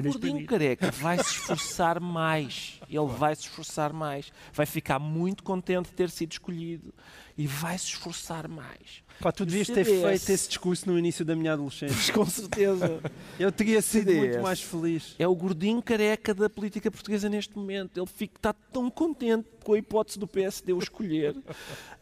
O 0.08 0.12
gordinho 0.12 0.46
careca 0.46 0.90
vai 0.90 1.18
se 1.18 1.30
esforçar 1.30 2.00
mais. 2.00 2.80
Ele 2.88 3.06
vai 3.06 3.34
se 3.34 3.42
esforçar 3.42 3.92
mais. 3.92 4.32
Vai 4.52 4.66
ficar 4.66 4.98
muito 4.98 5.42
contente 5.42 5.86
de 5.90 5.92
ter 5.92 6.10
sido 6.10 6.32
escolhido. 6.32 6.94
E 7.36 7.46
vai 7.46 7.76
se 7.78 7.86
esforçar 7.86 8.46
mais. 8.48 9.01
Pá, 9.20 9.30
tu 9.30 9.46
devias 9.46 9.68
ter 9.68 9.84
feito 9.84 10.30
esse 10.30 10.48
discurso 10.48 10.90
no 10.90 10.98
início 10.98 11.24
da 11.24 11.36
minha 11.36 11.52
adolescência. 11.52 12.12
Com 12.12 12.26
certeza. 12.26 13.00
Eu 13.38 13.52
teria 13.52 13.80
sido 13.80 14.06
CDS 14.06 14.18
muito 14.18 14.42
mais 14.42 14.60
feliz. 14.60 15.14
É 15.18 15.26
o 15.26 15.34
gordinho 15.34 15.80
careca 15.82 16.34
da 16.34 16.50
política 16.50 16.90
portuguesa 16.90 17.28
neste 17.28 17.56
momento. 17.56 17.98
Ele 17.98 18.06
fica, 18.06 18.36
está 18.36 18.52
tão 18.52 18.90
contente 18.90 19.48
com 19.62 19.74
a 19.74 19.78
hipótese 19.78 20.18
do 20.18 20.26
PSD 20.26 20.72
o 20.72 20.78
escolher. 20.78 21.36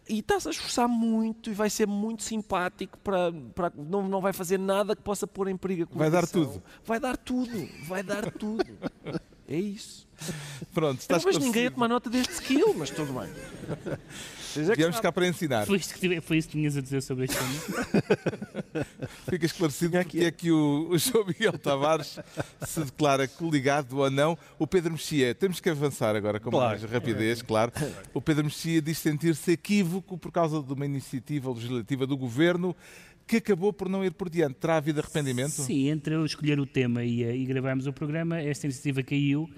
e 0.09 0.21
está-se 0.21 0.49
a 0.49 0.51
esforçar 0.51 0.89
muito 0.89 1.51
e 1.51 1.55
vai 1.55 1.69
ser 1.71 1.87
muito 1.87 2.23
simpático 2.23 2.99
para, 2.99 3.33
para 3.55 3.73
não, 3.77 4.09
não 4.09 4.21
vai 4.21 4.33
fazer 4.33 4.59
nada 4.59 4.97
que 4.97 5.03
possa 5.03 5.27
pôr 5.27 5.49
em 5.49 5.57
perigo 5.57 5.89
a 5.95 5.99
Vai 5.99 6.11
dar 6.11 6.27
tudo. 6.27 6.63
Vai 6.85 7.01
dar 7.01 7.17
tudo. 7.17 7.69
Vai 7.87 8.03
dar 8.03 8.31
tudo. 8.31 8.67
É 9.47 9.57
isso. 9.57 10.07
Pronto, 10.73 11.01
estás 11.01 11.25
Mas 11.25 11.37
ninguém 11.39 11.67
a 11.67 11.71
tomar 11.73 11.89
nota 11.89 12.09
deste 12.09 12.35
skill, 12.35 12.73
mas 12.73 12.91
tudo 12.91 13.13
bem. 13.13 13.29
É 14.57 14.75
Viemos 14.75 14.99
cá 15.01 15.13
para 15.13 15.27
ensinar. 15.27 15.67
Foi 15.67 15.77
isto, 15.77 15.95
que, 15.95 16.21
foi 16.21 16.39
isto 16.39 16.51
que 16.51 16.59
tinhas 16.59 16.77
a 16.77 16.81
dizer 16.81 17.03
sobre 17.03 17.25
este 17.25 17.37
tema? 17.37 18.87
Fica 19.31 19.47
esclarecido 19.47 19.99
porque 19.99 20.21
é 20.21 20.31
que 20.31 20.51
o, 20.51 20.89
o 20.91 20.99
João 20.99 21.27
Miguel 21.27 21.59
Tavares 21.59 22.19
se 22.67 22.81
declara 22.81 23.29
coligado 23.29 23.99
ou 23.99 24.11
não. 24.11 24.37
O 24.59 24.67
Pedro 24.67 24.93
Mexia, 24.93 25.35
temos 25.35 25.61
que 25.61 25.69
avançar 25.69 26.17
agora 26.17 26.41
com 26.41 26.51
claro. 26.51 26.81
mais 26.81 26.91
rapidez, 26.91 27.43
claro. 27.43 27.73
O 28.13 28.21
Pedro 28.21 28.45
Mexia 28.45 28.83
diz 28.83 28.99
sentir-se 28.99 29.53
equívoco 29.53 30.19
por 30.19 30.33
causa 30.33 30.63
de 30.63 30.73
uma 30.73 30.85
iniciativa 30.85 31.51
legislativa 31.53 32.07
do 32.07 32.17
governo 32.17 32.75
que 33.27 33.37
acabou 33.37 33.73
por 33.73 33.89
não 33.89 34.05
ir 34.05 34.13
por 34.13 34.29
diante. 34.29 34.55
Terá 34.55 34.77
havido 34.79 34.99
arrependimento? 34.99 35.53
Sim, 35.53 35.89
entre 35.89 36.17
eu 36.17 36.27
escolher 36.27 36.59
o 36.59 36.67
tema 36.67 37.05
e, 37.05 37.23
e 37.23 37.45
gravarmos 37.45 37.87
o 37.87 37.93
programa, 37.93 38.41
esta 38.41 38.67
iniciativa 38.67 39.05
caiu 39.05 39.49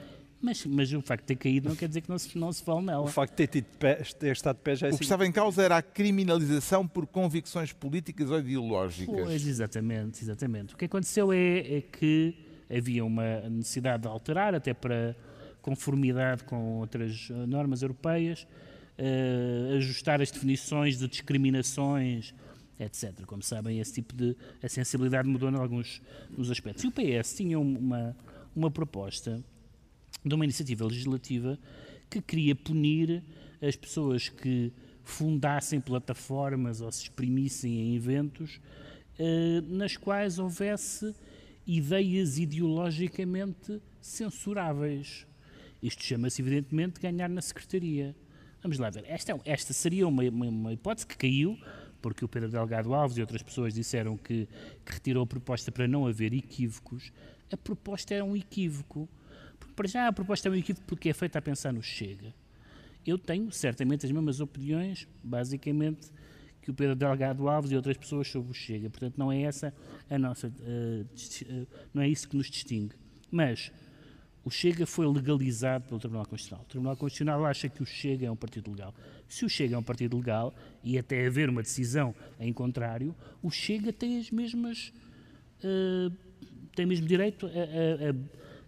mas, 0.43 0.66
mas 0.66 0.93
o 0.93 1.01
facto 1.01 1.22
de 1.22 1.28
ter 1.28 1.36
caído 1.36 1.68
não 1.68 1.76
quer 1.76 1.86
dizer 1.86 2.01
que 2.01 2.11
não 2.11 2.18
se, 2.18 2.36
não 2.36 2.53
se 2.53 2.62
fale 2.62 2.84
nela. 2.84 3.05
O 3.05 3.07
facto 3.07 3.30
de 3.32 3.36
ter, 3.36 3.47
tido 3.47 3.66
pé, 3.78 3.95
ter 3.95 4.32
estado 4.32 4.57
de 4.57 4.62
pé 4.62 4.74
já 4.74 4.88
é 4.88 4.90
O 4.90 4.97
que 4.97 5.05
estava 5.05 5.24
em 5.24 5.30
causa 5.30 5.62
era 5.62 5.76
a 5.76 5.82
criminalização 5.82 6.86
por 6.86 7.07
convicções 7.07 7.72
políticas 7.72 8.28
ou 8.30 8.40
ideológicas. 8.40 9.14
Pois, 9.14 9.47
exatamente, 9.47 10.22
exatamente. 10.22 10.74
O 10.74 10.76
que 10.76 10.86
aconteceu 10.86 11.32
é, 11.32 11.76
é 11.76 11.80
que 11.80 12.34
havia 12.68 13.05
uma 13.05 13.40
necessidade 13.49 14.03
de 14.03 14.09
alterar, 14.09 14.55
até 14.55 14.74
para 14.74 15.16
conformidade 15.61 16.43
com 16.45 16.78
outras 16.78 17.28
eh, 17.30 17.47
normas 17.47 17.82
europeias, 17.82 18.47
uh, 18.99 19.76
ajustar 19.76 20.20
as 20.20 20.30
definições 20.30 20.99
de 20.99 21.07
discriminações, 21.07 22.34
etc. 22.80 23.24
Como 23.26 23.43
sabem, 23.43 23.78
esse 23.78 23.93
tipo 23.93 24.14
de 24.14 24.36
a 24.61 24.68
sensibilidade 24.68 25.28
mudou 25.28 25.49
em 25.49 25.55
alguns 25.55 26.03
dos 26.30 26.51
aspectos. 26.51 26.82
E 26.82 26.88
o 26.88 26.90
PS 26.90 27.34
tinha 27.34 27.61
uma, 27.61 28.16
uma 28.57 28.70
proposta 28.70 29.43
de 30.25 30.35
uma 30.35 30.45
iniciativa 30.45 30.85
legislativa 30.85 31.59
que 32.09 32.20
queria 32.20 32.55
punir 32.55 33.23
as 33.61 33.77
pessoas 33.77 34.29
que 34.29 34.73
fundassem 35.05 35.81
plataformas 35.81 36.81
ou 36.81 36.91
se 36.93 37.05
exprimissem 37.05 37.73
em 37.73 37.97
eventos 37.97 38.61
eh, 39.18 39.61
nas 39.66 39.97
quais 39.97 40.39
houvesse 40.39 41.14
ideias 41.66 42.39
ideologicamente 42.39 43.81
censuráveis. 44.01 45.27
Isto 45.83 46.03
chama-se, 46.05 46.41
evidentemente, 46.41 47.01
ganhar 47.01 47.29
na 47.29 47.41
Secretaria. 47.41 48.14
Vamos 48.62 48.79
lá 48.79 48.91
ver. 48.91 49.05
Esta, 49.07 49.33
é 49.33 49.41
esta 49.45 49.73
seria 49.73 50.07
uma, 50.07 50.23
uma, 50.23 50.47
uma, 50.47 50.73
hipótese 50.73 51.07
que 51.07 51.16
caiu, 51.16 51.59
porque 52.01 52.25
o 52.25 52.29
Pedro 52.29 52.49
Delgado 52.49 52.95
Alves 52.95 53.16
e 53.16 53.20
outras 53.20 53.43
pessoas 53.43 53.75
disseram 53.75 54.16
que, 54.16 54.49
que 54.85 54.93
retirou 54.93 55.25
a 55.25 55.27
proposta 55.27 55.73
para 55.73 55.89
não 55.89 56.07
haver 56.07 56.33
equívocos. 56.33 57.12
A 57.53 57.57
proposta 57.57 58.14
era 58.14 58.25
um 58.25 58.37
equívoco. 58.37 59.09
Para 59.74 59.88
já 59.88 60.08
a 60.08 60.12
proposta 60.12 60.48
é 60.48 60.50
um 60.50 60.54
equívoco 60.54 60.86
porque 60.86 61.08
é 61.08 61.12
feita 61.12 61.38
a 61.38 61.42
pensar 61.42 61.72
no 61.72 61.82
Chega. 61.82 62.34
Eu 63.06 63.18
tenho 63.18 63.50
certamente 63.50 64.06
as 64.06 64.12
mesmas 64.12 64.40
opiniões, 64.40 65.08
basicamente, 65.22 66.10
que 66.60 66.70
o 66.70 66.74
Pedro 66.74 66.94
Delgado 66.94 67.48
Alves 67.48 67.72
e 67.72 67.76
outras 67.76 67.96
pessoas 67.96 68.28
sobre 68.28 68.50
o 68.50 68.54
Chega. 68.54 68.88
Portanto, 68.88 69.14
não 69.16 69.32
é 69.32 69.42
essa 69.42 69.74
a 70.08 70.18
nossa, 70.18 70.48
uh, 70.48 71.66
não 71.92 72.02
é 72.02 72.08
isso 72.08 72.28
que 72.28 72.36
nos 72.36 72.48
distingue. 72.48 72.94
Mas 73.30 73.72
o 74.44 74.50
Chega 74.50 74.86
foi 74.86 75.06
legalizado 75.06 75.86
pelo 75.86 75.98
Tribunal 75.98 76.26
Constitucional. 76.26 76.64
O 76.64 76.68
Tribunal 76.68 76.96
Constitucional 76.96 77.44
acha 77.44 77.68
que 77.68 77.82
o 77.82 77.86
Chega 77.86 78.26
é 78.26 78.30
um 78.30 78.36
partido 78.36 78.70
legal. 78.70 78.94
Se 79.28 79.44
o 79.44 79.48
Chega 79.48 79.74
é 79.74 79.78
um 79.78 79.82
partido 79.82 80.16
legal 80.16 80.54
e 80.84 80.98
até 80.98 81.26
haver 81.26 81.48
uma 81.48 81.62
decisão 81.62 82.14
em 82.38 82.52
contrário, 82.52 83.14
o 83.42 83.50
Chega 83.50 83.92
tem 83.92 84.18
as 84.18 84.30
mesmas 84.30 84.92
uh, 85.64 86.12
tem 86.74 86.84
o 86.84 86.88
mesmo 86.88 87.06
direito 87.06 87.46
a, 87.46 87.50
a, 87.50 88.10
a 88.10 88.14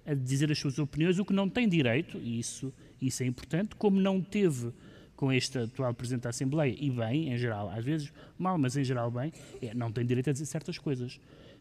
a 0.06 0.14
dizer 0.14 0.50
as 0.50 0.58
suas 0.58 0.78
opiniões, 0.78 1.18
o 1.18 1.24
que 1.24 1.32
não 1.32 1.48
tem 1.48 1.68
direito, 1.68 2.18
e 2.18 2.38
isso, 2.38 2.72
isso 3.00 3.22
é 3.22 3.26
importante, 3.26 3.74
como 3.76 4.00
não 4.00 4.20
teve 4.20 4.72
com 5.16 5.32
este 5.32 5.58
atual 5.58 5.94
Presidente 5.94 6.22
da 6.22 6.30
Assembleia, 6.30 6.74
e 6.78 6.90
bem, 6.90 7.32
em 7.32 7.38
geral, 7.38 7.70
às 7.70 7.84
vezes 7.84 8.12
mal, 8.38 8.58
mas 8.58 8.76
em 8.76 8.84
geral 8.84 9.10
bem, 9.10 9.32
é, 9.62 9.72
não 9.74 9.90
tem 9.90 10.04
direito 10.04 10.30
a 10.30 10.32
dizer 10.32 10.46
certas 10.46 10.76
coisas 10.78 11.20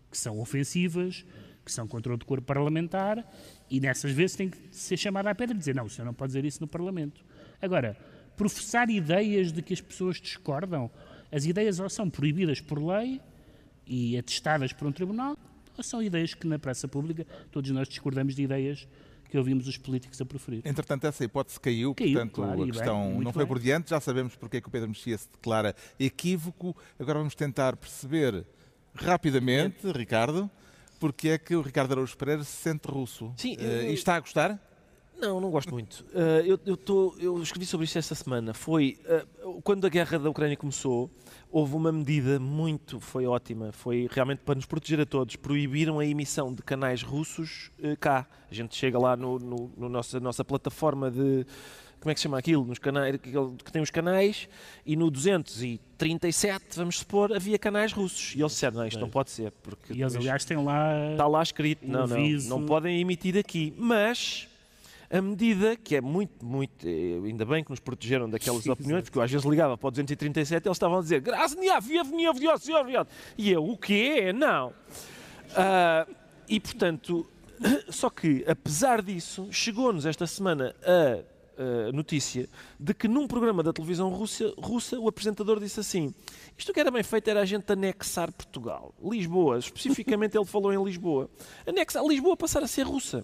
que 0.09 0.17
são 0.17 0.39
ofensivas, 0.39 1.25
que 1.63 1.71
são 1.71 1.87
contra 1.87 2.13
o 2.13 2.17
decoro 2.17 2.41
parlamentar, 2.41 3.25
e 3.69 3.79
nessas 3.79 4.11
vezes 4.11 4.35
tem 4.35 4.49
que 4.49 4.57
ser 4.71 4.97
chamado 4.97 5.27
à 5.27 5.35
pedra 5.35 5.55
e 5.55 5.59
dizer, 5.59 5.73
não, 5.73 5.85
o 5.85 5.89
senhor 5.89 6.05
não 6.05 6.13
pode 6.13 6.29
dizer 6.29 6.45
isso 6.45 6.59
no 6.61 6.67
Parlamento. 6.67 7.23
Agora, 7.61 7.97
professar 8.35 8.89
ideias 8.89 9.51
de 9.51 9.61
que 9.61 9.73
as 9.73 9.81
pessoas 9.81 10.19
discordam, 10.19 10.91
as 11.31 11.45
ideias 11.45 11.79
ou 11.79 11.89
são 11.89 12.09
proibidas 12.09 12.59
por 12.59 12.83
lei 12.83 13.21
e 13.87 14.17
atestadas 14.17 14.73
por 14.73 14.87
um 14.87 14.91
tribunal, 14.91 15.37
são 15.81 16.03
ideias 16.03 16.33
que 16.33 16.45
na 16.45 16.59
praça 16.59 16.87
pública 16.87 17.25
todos 17.51 17.71
nós 17.71 17.87
discordamos 17.87 18.35
de 18.35 18.43
ideias 18.43 18.87
que 19.29 19.37
ouvimos 19.37 19.67
os 19.67 19.77
políticos 19.77 20.21
a 20.21 20.25
preferir. 20.25 20.61
Entretanto, 20.63 21.07
essa 21.07 21.23
hipótese 21.23 21.59
caiu, 21.59 21.95
caiu 21.95 22.13
portanto 22.13 22.33
claro, 22.33 22.63
a 22.63 22.65
questão 22.67 23.13
bem, 23.13 23.21
não 23.21 23.33
foi 23.33 23.45
bem. 23.45 23.47
por 23.47 23.59
diante, 23.59 23.89
já 23.89 23.99
sabemos 23.99 24.35
porque 24.35 24.57
é 24.57 24.61
que 24.61 24.67
o 24.67 24.71
Pedro 24.71 24.89
Mexia 24.89 25.17
se 25.17 25.27
declara 25.27 25.75
equívoco. 25.99 26.77
Agora 26.99 27.17
vamos 27.17 27.33
tentar 27.33 27.75
perceber 27.75 28.45
rapidamente, 28.93 29.91
Ricardo, 29.91 30.51
porque 30.99 31.29
é 31.29 31.37
que 31.39 31.55
o 31.55 31.61
Ricardo 31.61 31.93
Araújo 31.93 32.15
Pereira 32.15 32.43
se 32.43 32.51
sente 32.51 32.87
russo. 32.87 33.33
Sim, 33.35 33.55
uh, 33.55 33.89
e 33.89 33.93
está 33.93 34.17
a 34.17 34.19
gostar? 34.19 34.59
Não, 35.19 35.39
não 35.39 35.49
gosto 35.49 35.71
muito. 35.71 36.05
Uh, 36.13 36.45
eu, 36.45 36.59
eu, 36.65 36.75
tô, 36.75 37.15
eu 37.19 37.41
escrevi 37.41 37.65
sobre 37.65 37.85
isso 37.85 37.97
esta 37.97 38.13
semana. 38.15 38.53
Foi 38.53 38.99
uh, 39.43 39.61
quando 39.61 39.85
a 39.85 39.89
guerra 39.89 40.19
da 40.19 40.29
Ucrânia 40.29 40.57
começou, 40.57 41.09
houve 41.51 41.75
uma 41.75 41.91
medida 41.91 42.39
muito, 42.39 42.99
foi 42.99 43.25
ótima, 43.25 43.71
foi 43.71 44.07
realmente 44.11 44.39
para 44.39 44.55
nos 44.55 44.65
proteger 44.65 44.99
a 44.99 45.05
todos. 45.05 45.35
Proibiram 45.35 45.99
a 45.99 46.05
emissão 46.05 46.53
de 46.53 46.61
canais 46.61 47.01
russos 47.03 47.71
uh, 47.79 47.95
cá. 47.97 48.27
A 48.51 48.53
gente 48.53 48.75
chega 48.75 48.99
lá 48.99 49.15
no, 49.15 49.39
no, 49.39 49.71
no 49.77 49.89
nossa, 49.89 50.19
nossa 50.19 50.43
plataforma 50.43 51.09
de 51.09 51.45
como 52.03 52.11
é 52.11 52.13
que 52.13 52.19
se 52.19 52.23
chama 52.23 52.37
aquilo, 52.37 52.65
nos 52.65 52.79
canais, 52.79 53.15
que 53.17 53.71
tem 53.71 53.81
os 53.81 53.89
canais, 53.89 54.49
e 54.85 54.93
no 54.93 55.09
237, 55.09 56.75
vamos 56.75 56.99
supor, 56.99 57.33
havia 57.33 57.57
canais 57.57 57.93
russos. 57.93 58.35
E 58.35 58.41
eles 58.41 58.51
disseram, 58.51 58.79
não, 58.79 58.85
isto 58.85 58.99
não 58.99 59.09
pode 59.09 59.31
ser. 59.31 59.51
Porque 59.63 59.93
e 59.93 60.01
eles, 60.01 60.13
aliás, 60.13 60.43
têm 60.43 60.61
lá... 60.61 61.11
Está 61.11 61.27
lá 61.27 61.41
escrito, 61.41 61.87
não, 61.87 62.05
não, 62.05 62.17
não 62.49 62.65
podem 62.65 62.99
emitir 62.99 63.37
aqui. 63.37 63.73
Mas 63.77 64.49
a 65.13 65.21
medida 65.21 65.75
que 65.75 65.95
é 65.95 66.01
muito, 66.01 66.43
muito, 66.43 66.87
eh, 66.87 67.21
ainda 67.23 67.45
bem 67.45 67.63
que 67.63 67.69
nos 67.69 67.79
protegeram 67.79 68.27
daquelas 68.27 68.65
opiniões, 68.67 69.03
porque 69.03 69.19
eu 69.19 69.21
às 69.21 69.29
vezes 69.29 69.45
ligava 69.45 69.77
para 69.77 69.87
o 69.87 69.91
237 69.91 70.67
eles 70.67 70.75
estavam 70.75 70.97
a 70.97 71.01
dizer 71.03 71.21
graças 71.21 71.55
a 71.55 71.61
E 73.37 73.51
eu, 73.51 73.63
o 73.63 73.77
quê? 73.77 74.33
Não. 74.33 74.69
Uh, 74.69 76.15
e 76.49 76.59
portanto, 76.59 77.29
só 77.89 78.09
que 78.09 78.43
apesar 78.47 79.03
disso, 79.03 79.47
chegou-nos 79.51 80.07
esta 80.07 80.25
semana 80.25 80.75
a 80.83 81.33
Uh, 81.55 81.93
notícia 81.93 82.49
de 82.79 82.95
que 82.95 83.07
num 83.07 83.27
programa 83.27 83.61
da 83.61 83.71
televisão 83.71 84.09
russa, 84.09 84.51
russa 84.57 84.99
o 84.99 85.07
apresentador 85.07 85.59
disse 85.59 85.79
assim: 85.79 86.11
Isto 86.57 86.73
que 86.73 86.79
era 86.79 86.89
bem 86.89 87.03
feito 87.03 87.27
era 87.27 87.41
a 87.41 87.45
gente 87.45 87.71
anexar 87.71 88.31
Portugal, 88.31 88.91
Lisboa, 88.99 89.59
especificamente 89.59 90.35
ele 90.35 90.47
falou 90.47 90.73
em 90.73 90.83
Lisboa, 90.83 91.29
anexar 91.67 92.03
Lisboa 92.03 92.35
passar 92.35 92.63
a 92.63 92.67
ser 92.67 92.87
russa. 92.87 93.23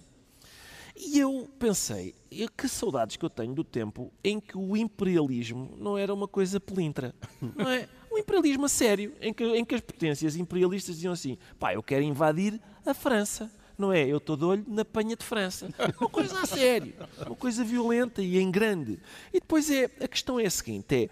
E 1.02 1.18
eu 1.18 1.48
pensei, 1.58 2.14
que 2.54 2.68
saudades 2.68 3.16
que 3.16 3.24
eu 3.24 3.30
tenho 3.30 3.54
do 3.54 3.64
tempo 3.64 4.12
em 4.22 4.38
que 4.38 4.56
o 4.58 4.76
imperialismo 4.76 5.74
não 5.78 5.96
era 5.96 6.12
uma 6.12 6.28
coisa 6.28 6.60
pelintra. 6.60 7.14
Não 7.56 7.70
é? 7.70 7.88
Um 8.12 8.18
imperialismo 8.18 8.66
a 8.66 8.68
sério, 8.68 9.14
em 9.20 9.32
que, 9.32 9.42
em 9.44 9.64
que 9.64 9.74
as 9.74 9.80
potências 9.80 10.36
imperialistas 10.36 10.96
diziam 10.96 11.14
assim: 11.14 11.38
pá, 11.58 11.72
eu 11.72 11.82
quero 11.82 12.02
invadir 12.02 12.60
a 12.84 12.92
França. 12.92 13.50
Não 13.78 13.90
é? 13.90 14.06
Eu 14.06 14.18
estou 14.18 14.36
de 14.36 14.44
olho 14.44 14.64
na 14.68 14.84
panha 14.84 15.16
de 15.16 15.24
França. 15.24 15.70
Uma 15.98 16.10
coisa 16.10 16.38
a 16.38 16.44
sério, 16.44 16.92
uma 17.24 17.36
coisa 17.36 17.64
violenta 17.64 18.20
e 18.20 18.38
em 18.38 18.50
grande. 18.50 19.00
E 19.32 19.40
depois 19.40 19.70
é, 19.70 19.84
a 20.02 20.06
questão 20.06 20.38
é 20.38 20.44
a 20.44 20.50
seguinte: 20.50 20.94
é, 20.94 21.08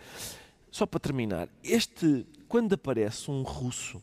só 0.71 0.85
para 0.85 1.01
terminar, 1.01 1.49
este, 1.65 2.27
quando 2.47 2.75
aparece 2.75 3.31
um 3.31 3.43
russo 3.43 4.03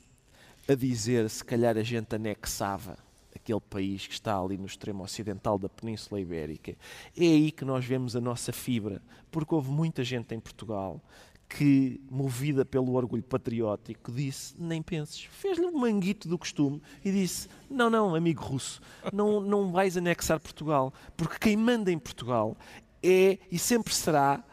a 0.67 0.73
dizer 0.73 1.29
se 1.29 1.45
calhar 1.45 1.77
a 1.77 1.83
gente 1.83 2.15
anexava 2.15 3.05
aquele 3.36 3.59
país 3.59 4.07
que 4.07 4.13
está 4.13 4.39
ali 4.39 4.57
no 4.57 4.65
extremo 4.65 5.03
ocidental 5.03 5.59
da 5.59 5.69
Península 5.69 6.19
Ibérica. 6.19 6.75
É 7.15 7.23
aí 7.23 7.51
que 7.51 7.65
nós 7.65 7.86
vemos 7.86 8.15
a 8.15 8.21
nossa 8.21 8.53
fibra, 8.53 9.01
porque 9.29 9.53
houve 9.53 9.69
muita 9.69 10.03
gente 10.03 10.33
em 10.33 10.39
Portugal 10.39 11.01
que, 11.47 12.01
movida 12.09 12.65
pelo 12.65 12.93
orgulho 12.93 13.23
patriótico, 13.23 14.11
disse: 14.11 14.55
Nem 14.57 14.81
penses. 14.81 15.23
Fez-lhe 15.25 15.65
um 15.65 15.77
manguito 15.77 16.27
do 16.27 16.38
costume 16.38 16.81
e 17.03 17.11
disse: 17.11 17.47
Não, 17.69 17.89
não, 17.89 18.15
amigo 18.15 18.41
russo, 18.41 18.81
não, 19.13 19.39
não 19.39 19.71
vais 19.71 19.95
anexar 19.97 20.39
Portugal, 20.39 20.93
porque 21.15 21.38
quem 21.39 21.55
manda 21.55 21.91
em 21.91 21.99
Portugal 21.99 22.57
é 23.03 23.38
e 23.51 23.59
sempre 23.59 23.93
será 23.93 24.43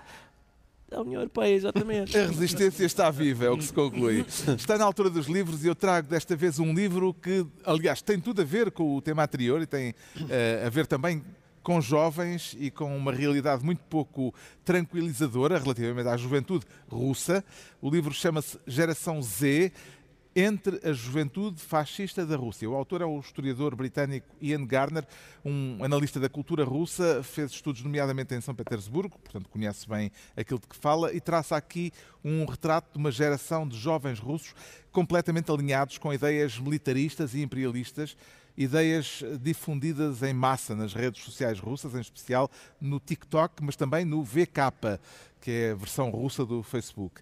a 0.95 1.01
União 1.01 1.21
Europeia, 1.21 1.55
exatamente. 1.55 2.17
A 2.19 2.27
resistência 2.27 2.85
está 2.85 3.11
viva, 3.11 3.45
é 3.45 3.51
o 3.51 3.57
que 3.57 3.65
se 3.65 3.73
conclui. 3.73 4.25
Está 4.57 4.79
na 4.79 4.85
altura 4.85 5.11
dos 5.11 5.27
livros 5.27 5.65
e 5.65 5.69
eu 5.69 5.75
trago 5.75 6.09
desta 6.09 6.37
vez 6.37 6.59
um 6.59 6.73
livro 6.73 7.15
que, 7.15 7.47
aliás, 7.65 8.03
tem 8.03 8.21
tudo 8.21 8.43
a 8.43 8.45
ver 8.45 8.71
com 8.71 8.97
o 8.97 9.01
tema 9.01 9.23
anterior 9.25 9.61
e 9.63 9.67
tem 9.67 9.91
uh, 9.91 10.67
a 10.67 10.71
ver 10.71 10.87
também 10.87 11.23
com 11.63 11.81
jovens 11.81 12.57
e 12.59 12.71
com 12.71 12.97
uma 12.97 13.13
realidade 13.13 13.65
muito 13.65 13.83
pouco 13.89 14.35
tranquilizadora 14.65 15.59
relativamente 15.59 16.09
à 16.09 16.17
juventude 16.17 16.67
russa. 16.89 17.45
O 17.81 17.89
livro 17.89 18.13
chama-se 18.13 18.59
Geração 18.67 19.23
Z 19.23 19.73
entre 20.35 20.81
a 20.89 20.93
juventude 20.93 21.61
fascista 21.61 22.25
da 22.25 22.37
Rússia. 22.37 22.69
O 22.69 22.75
autor 22.75 23.03
é 23.03 23.05
o 23.05 23.19
historiador 23.21 23.77
britânico 23.77 24.27
Ian 24.41 24.65
Garner, 24.65 25.07
um 25.45 25.83
analista 25.85 26.19
da 26.19 26.29
cultura 26.29 26.65
russa, 26.65 27.23
fez 27.23 27.51
estudos 27.53 27.83
nomeadamente 27.83 28.35
em 28.35 28.41
São 28.41 28.55
Petersburgo, 28.55 29.19
portanto 29.19 29.49
conhece 29.49 29.89
bem 29.89 30.11
aquilo 30.37 30.59
de 30.59 30.67
que 30.67 30.77
fala, 30.77 31.13
e 31.13 31.21
traça 31.21 31.57
aqui 31.57 31.93
um 32.25 32.45
retrato 32.47 32.93
de 32.93 32.99
uma 32.99 33.11
geração 33.11 33.69
de 33.69 33.77
jovens 33.79 34.19
russos 34.19 34.55
completamente 34.91 35.51
alinhados 35.51 35.99
com 35.99 36.13
ideias 36.13 36.59
militaristas 36.59 37.35
e 37.35 37.43
imperialistas, 37.43 38.17
ideias 38.57 39.23
difundidas 39.41 40.23
em 40.23 40.33
massa 40.33 40.75
nas 40.75 40.95
redes 40.95 41.23
sociais 41.23 41.59
russas, 41.59 41.95
em 41.95 42.01
especial 42.01 42.51
no 42.81 42.99
TikTok, 43.01 43.63
mas 43.63 43.77
também 43.77 44.05
no 44.05 44.23
VK, 44.23 44.99
que 45.41 45.51
é 45.51 45.71
a 45.73 45.75
versão 45.75 46.11
russa 46.11 46.45
do 46.45 46.63
Facebook 46.63 47.21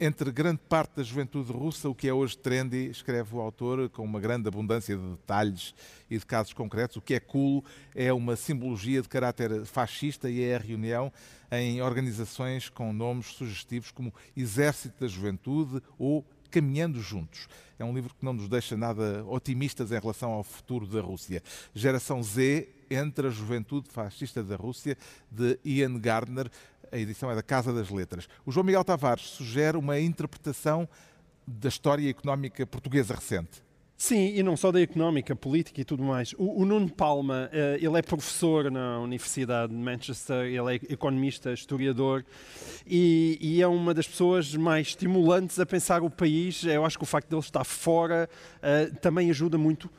entre 0.00 0.30
grande 0.30 0.60
parte 0.68 0.96
da 0.96 1.02
juventude 1.02 1.52
russa, 1.52 1.88
o 1.88 1.94
que 1.94 2.08
é 2.08 2.12
hoje 2.12 2.38
trendy, 2.38 2.88
escreve 2.88 3.34
o 3.34 3.40
autor, 3.40 3.88
com 3.88 4.04
uma 4.04 4.20
grande 4.20 4.46
abundância 4.46 4.96
de 4.96 5.02
detalhes 5.02 5.74
e 6.08 6.16
de 6.16 6.24
casos 6.24 6.52
concretos. 6.52 6.96
O 6.96 7.00
que 7.00 7.14
é 7.14 7.20
cool 7.20 7.64
é 7.94 8.12
uma 8.12 8.36
simbologia 8.36 9.02
de 9.02 9.08
caráter 9.08 9.64
fascista 9.66 10.30
e 10.30 10.42
é 10.42 10.56
a 10.56 10.58
reunião 10.58 11.12
em 11.50 11.82
organizações 11.82 12.68
com 12.68 12.92
nomes 12.92 13.26
sugestivos 13.26 13.90
como 13.90 14.14
Exército 14.36 15.00
da 15.00 15.08
Juventude 15.08 15.82
ou 15.98 16.24
Caminhando 16.50 17.00
Juntos. 17.00 17.48
É 17.78 17.84
um 17.84 17.94
livro 17.94 18.14
que 18.14 18.24
não 18.24 18.32
nos 18.32 18.48
deixa 18.48 18.76
nada 18.76 19.24
otimistas 19.26 19.90
em 19.92 19.98
relação 19.98 20.30
ao 20.30 20.42
futuro 20.42 20.86
da 20.86 21.00
Rússia. 21.00 21.42
Geração 21.74 22.22
Z 22.22 22.68
entre 22.90 23.26
a 23.26 23.30
juventude 23.30 23.88
fascista 23.90 24.42
da 24.42 24.56
Rússia, 24.56 24.96
de 25.30 25.58
Ian 25.64 25.98
Gardner, 25.98 26.50
a 26.92 26.98
edição 26.98 27.30
é 27.30 27.34
da 27.34 27.42
Casa 27.42 27.72
das 27.72 27.90
Letras. 27.90 28.28
O 28.44 28.52
João 28.52 28.64
Miguel 28.64 28.84
Tavares 28.84 29.24
sugere 29.24 29.76
uma 29.76 29.98
interpretação 29.98 30.88
da 31.46 31.68
história 31.68 32.08
económica 32.08 32.66
portuguesa 32.66 33.14
recente. 33.14 33.62
Sim, 34.00 34.32
e 34.36 34.44
não 34.44 34.56
só 34.56 34.70
da 34.70 34.80
económica, 34.80 35.34
política 35.34 35.80
e 35.80 35.84
tudo 35.84 36.04
mais. 36.04 36.32
O, 36.38 36.62
o 36.62 36.64
Nuno 36.64 36.88
Palma, 36.88 37.50
uh, 37.52 37.84
ele 37.84 37.98
é 37.98 38.00
professor 38.00 38.70
na 38.70 39.00
Universidade 39.00 39.72
de 39.72 39.78
Manchester, 39.78 40.46
ele 40.46 40.76
é 40.76 40.92
economista, 40.92 41.52
historiador 41.52 42.24
e, 42.86 43.36
e, 43.40 43.60
é 43.60 43.66
uma 43.66 43.92
das 43.92 44.06
pessoas 44.06 44.54
mais 44.54 44.88
estimulantes 44.88 45.58
a 45.58 45.66
pensar 45.66 46.04
o 46.04 46.08
país. 46.08 46.62
Eu 46.62 46.86
acho 46.86 46.96
que 46.96 47.02
o 47.02 47.06
facto 47.08 47.28
de 47.28 47.34
ele 47.34 47.42
estar 47.42 47.64
fora 47.64 48.30
uh, 48.58 48.96
também 48.98 49.30
ajuda 49.30 49.58
muito 49.58 49.90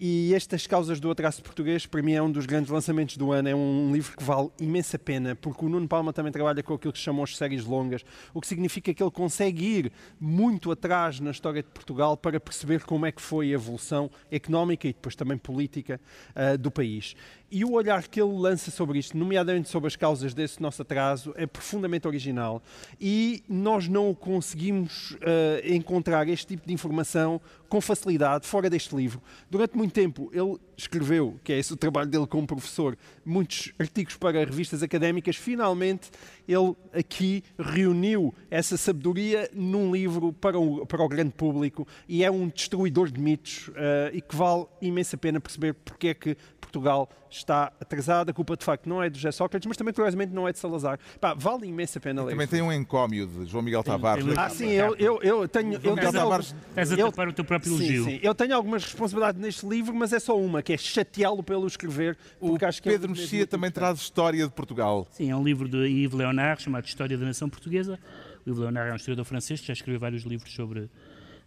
e 0.00 0.32
estas 0.32 0.66
causas 0.66 1.00
do 1.00 1.10
atraso 1.10 1.42
português, 1.42 1.84
para 1.84 2.00
mim, 2.00 2.12
é 2.12 2.22
um 2.22 2.30
dos 2.30 2.46
grandes 2.46 2.70
lançamentos 2.70 3.16
do 3.16 3.32
ano. 3.32 3.48
É 3.48 3.54
um 3.54 3.92
livro 3.92 4.16
que 4.16 4.22
vale 4.22 4.48
imensa 4.60 4.98
pena, 4.98 5.34
porque 5.34 5.64
o 5.64 5.68
Nuno 5.68 5.88
Palma 5.88 6.12
também 6.12 6.30
trabalha 6.30 6.62
com 6.62 6.74
aquilo 6.74 6.92
que 6.92 6.98
chamam 6.98 7.24
as 7.24 7.36
séries 7.36 7.64
longas, 7.64 8.04
o 8.32 8.40
que 8.40 8.46
significa 8.46 8.94
que 8.94 9.02
ele 9.02 9.10
consegue 9.10 9.64
ir 9.64 9.92
muito 10.20 10.70
atrás 10.70 11.18
na 11.18 11.32
história 11.32 11.62
de 11.62 11.68
Portugal 11.68 12.16
para 12.16 12.38
perceber 12.38 12.84
como 12.84 13.06
é 13.06 13.12
que 13.12 13.20
foi 13.20 13.50
a 13.50 13.54
evolução 13.54 14.10
económica 14.30 14.86
e 14.86 14.92
depois 14.92 15.16
também 15.16 15.36
política 15.36 16.00
uh, 16.30 16.56
do 16.56 16.70
país. 16.70 17.16
E 17.50 17.64
o 17.64 17.72
olhar 17.72 18.06
que 18.06 18.20
ele 18.20 18.32
lança 18.32 18.70
sobre 18.70 18.98
isto, 18.98 19.16
nomeadamente 19.16 19.70
sobre 19.70 19.86
as 19.86 19.96
causas 19.96 20.34
desse 20.34 20.60
nosso 20.60 20.82
atraso, 20.82 21.32
é 21.34 21.46
profundamente 21.46 22.06
original. 22.06 22.62
E 23.00 23.42
nós 23.48 23.88
não 23.88 24.14
conseguimos 24.14 25.12
uh, 25.12 25.18
encontrar 25.64 26.28
este 26.28 26.46
tipo 26.48 26.66
de 26.66 26.74
informação 26.74 27.40
com 27.68 27.80
facilidade 27.80 28.46
fora 28.46 28.68
deste 28.68 28.94
livro. 28.94 29.22
Durante 29.50 29.76
muito 29.76 29.92
tempo 29.92 30.30
ele 30.32 30.58
escreveu, 30.76 31.38
que 31.42 31.52
é 31.52 31.58
esse 31.58 31.72
o 31.72 31.76
trabalho 31.76 32.08
dele 32.08 32.26
como 32.26 32.46
professor, 32.46 32.96
muitos 33.24 33.72
artigos 33.78 34.16
para 34.16 34.44
revistas 34.44 34.82
académicas. 34.82 35.36
Finalmente 35.36 36.10
ele 36.46 36.74
aqui 36.92 37.42
reuniu 37.58 38.34
essa 38.50 38.76
sabedoria 38.76 39.50
num 39.54 39.92
livro 39.92 40.32
para 40.34 40.58
o, 40.58 40.86
para 40.86 41.02
o 41.02 41.08
grande 41.08 41.32
público 41.32 41.86
e 42.08 42.24
é 42.24 42.30
um 42.30 42.48
destruidor 42.48 43.10
de 43.10 43.20
mitos 43.20 43.68
uh, 43.68 44.12
e 44.12 44.20
que 44.20 44.36
vale 44.36 44.66
imensa 44.80 45.16
pena 45.16 45.40
perceber 45.40 45.74
porque 45.74 46.08
é 46.08 46.14
que 46.14 46.36
Portugal 46.60 47.08
está 47.38 47.72
atrasado. 47.80 48.30
A 48.30 48.32
culpa, 48.32 48.56
de 48.56 48.64
facto, 48.64 48.88
não 48.88 49.02
é 49.02 49.08
de 49.08 49.18
José 49.18 49.32
Sócrates, 49.32 49.66
mas 49.66 49.76
também, 49.76 49.92
curiosamente, 49.94 50.32
não 50.32 50.46
é 50.46 50.52
de 50.52 50.58
Salazar. 50.58 50.98
Pá, 51.20 51.34
vale 51.34 51.66
imensa 51.66 52.00
pena 52.00 52.22
ler. 52.24 52.32
Também 52.32 52.46
tem 52.46 52.62
um 52.62 52.72
encómio 52.72 53.26
de 53.26 53.46
João 53.46 53.62
Miguel 53.62 53.82
Tavares. 53.82 54.24
Tem, 54.24 54.34
ah, 54.36 54.48
sim, 54.48 54.70
eu, 54.70 54.94
eu, 54.96 55.22
eu 55.22 55.48
tenho... 55.48 55.80
João 55.80 55.96
Miguel 55.96 56.12
Tavares... 56.12 56.54
Estás 56.70 56.92
a 56.92 56.96
tapar 56.96 57.28
o 57.28 57.32
teu 57.32 57.44
próprio 57.44 57.72
elogio. 57.72 58.04
Sim, 58.04 58.10
sim. 58.10 58.20
Eu 58.22 58.34
tenho 58.34 58.54
algumas 58.54 58.84
responsabilidades 58.84 59.40
neste 59.40 59.66
livro, 59.66 59.94
mas 59.94 60.12
é 60.12 60.20
só 60.20 60.38
uma, 60.38 60.62
que 60.62 60.72
é 60.72 60.76
chateá-lo 60.76 61.42
pelo 61.42 61.66
escrever. 61.66 62.16
O 62.40 62.56
acho 62.64 62.82
que 62.82 62.88
Pedro 62.88 63.12
é 63.12 63.14
Mexia 63.14 63.46
também 63.46 63.70
traz 63.70 63.98
História 63.98 64.44
de 64.44 64.52
Portugal. 64.52 65.06
Sim, 65.10 65.30
é 65.30 65.36
um 65.36 65.42
livro 65.42 65.68
de 65.68 65.78
Yves 65.86 66.16
Leonard, 66.16 66.62
chamado 66.62 66.84
História 66.84 67.16
da 67.16 67.24
Nação 67.24 67.48
Portuguesa. 67.48 67.98
O 68.44 68.50
Yves 68.50 68.60
Leonard 68.60 68.90
é 68.90 68.92
um 68.92 68.96
historiador 68.96 69.24
francês 69.24 69.60
que 69.60 69.66
já 69.66 69.72
escreveu 69.72 70.00
vários 70.00 70.22
livros 70.24 70.52
sobre 70.52 70.90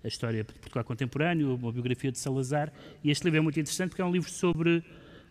a 0.04 0.08
história 0.08 0.44
de 0.44 0.54
Portugal 0.54 0.84
contemporâneo, 0.84 1.56
uma 1.56 1.72
biografia 1.72 2.12
de 2.12 2.18
Salazar. 2.18 2.72
E 3.04 3.12
este 3.12 3.24
livro 3.24 3.40
é 3.40 3.42
muito 3.42 3.60
interessante 3.60 3.90
porque 3.90 4.02
é 4.02 4.06
um 4.06 4.12
livro 4.12 4.30
sobre 4.30 4.84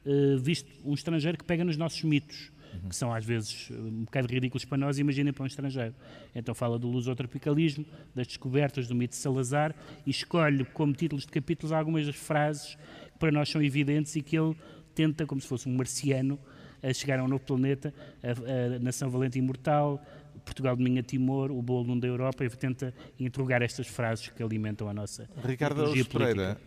uh, 0.05 0.38
visto 0.38 0.68
um 0.84 0.94
estrangeiro 0.94 1.38
que 1.38 1.44
pega 1.44 1.64
nos 1.64 1.76
nossos 1.76 2.03
mitos, 2.03 2.51
uhum. 2.72 2.88
que 2.88 2.96
são 2.96 3.12
às 3.12 3.24
vezes 3.24 3.68
eh, 3.70 3.74
um 3.74 4.05
bocado 4.05 4.28
ridículos 4.28 4.64
para 4.64 4.78
nós, 4.78 4.98
imaginem 4.98 5.32
para 5.32 5.42
um 5.42 5.46
estrangeiro. 5.46 5.94
Então 6.34 6.55
fala 6.55 6.78
do 6.78 6.88
lusotropicalismo, 6.88 7.84
das 8.14 8.26
descobertas 8.26 8.86
do 8.86 8.94
mito 8.94 9.11
de 9.11 9.16
Salazar 9.16 9.74
e 10.07 10.11
escolhe 10.11 10.64
como 10.64 10.92
títulos 10.92 11.24
de 11.24 11.32
capítulos 11.32 11.72
algumas 11.72 12.07
das 12.07 12.16
frases 12.16 12.76
que 13.12 13.18
para 13.18 13.30
nós 13.32 13.48
são 13.48 13.62
evidentes 13.62 14.16
e 14.16 14.22
que 14.22 14.38
ele 14.38 14.57
tenta, 14.94 15.26
como 15.26 15.40
se 15.40 15.46
fosse 15.46 15.68
um 15.68 15.76
marciano, 15.76 16.38
a 16.82 16.92
chegar 16.92 17.18
a 17.18 17.24
um 17.24 17.28
novo 17.28 17.44
planeta, 17.44 17.92
a, 18.22 18.76
a 18.76 18.78
nação 18.78 19.11
valente 19.11 19.38
e 19.38 19.40
imortal, 19.40 20.03
Portugal 20.44 20.74
dominha 20.74 21.03
Timor, 21.03 21.51
o 21.51 21.61
bolo 21.62 21.98
da 22.01 22.09
Europa, 22.09 22.44
e 22.44 22.51
tenta 22.51 22.94
interrogar 23.18 23.62
estas 23.62 23.86
frases 23.86 24.28
que 24.28 24.42
alimentam 24.42 24.88
a 24.88 24.94
nossa 24.94 25.28
Ricardo 25.44 25.92
Pereira, 26.07 26.59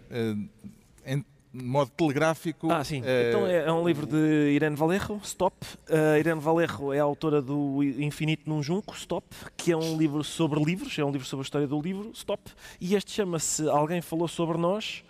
modo 1.53 1.91
telegráfico. 1.91 2.71
Ah, 2.71 2.83
sim. 2.83 3.01
Uh... 3.01 3.05
Então 3.29 3.45
é, 3.45 3.65
é, 3.65 3.71
um 3.71 3.85
livro 3.85 4.07
de 4.07 4.51
Irene 4.51 4.75
Valerro, 4.75 5.21
Stop. 5.23 5.55
Uh, 5.87 6.17
Irene 6.17 6.41
Valerro 6.41 6.91
é 6.91 6.99
a 6.99 7.03
autora 7.03 7.41
do 7.41 7.83
Infinito 7.83 8.49
num 8.49 8.63
Junco, 8.63 8.95
Stop, 8.95 9.27
que 9.55 9.71
é 9.71 9.77
um 9.77 9.95
livro 9.97 10.23
sobre 10.23 10.63
livros, 10.63 10.97
é 10.97 11.05
um 11.05 11.11
livro 11.11 11.27
sobre 11.27 11.43
a 11.43 11.45
história 11.45 11.67
do 11.67 11.79
livro, 11.79 12.11
Stop. 12.13 12.41
E 12.81 12.95
este 12.95 13.11
chama-se 13.11 13.69
Alguém 13.69 14.01
Falou 14.01 14.27
Sobre 14.27 14.57
Nós. 14.57 15.03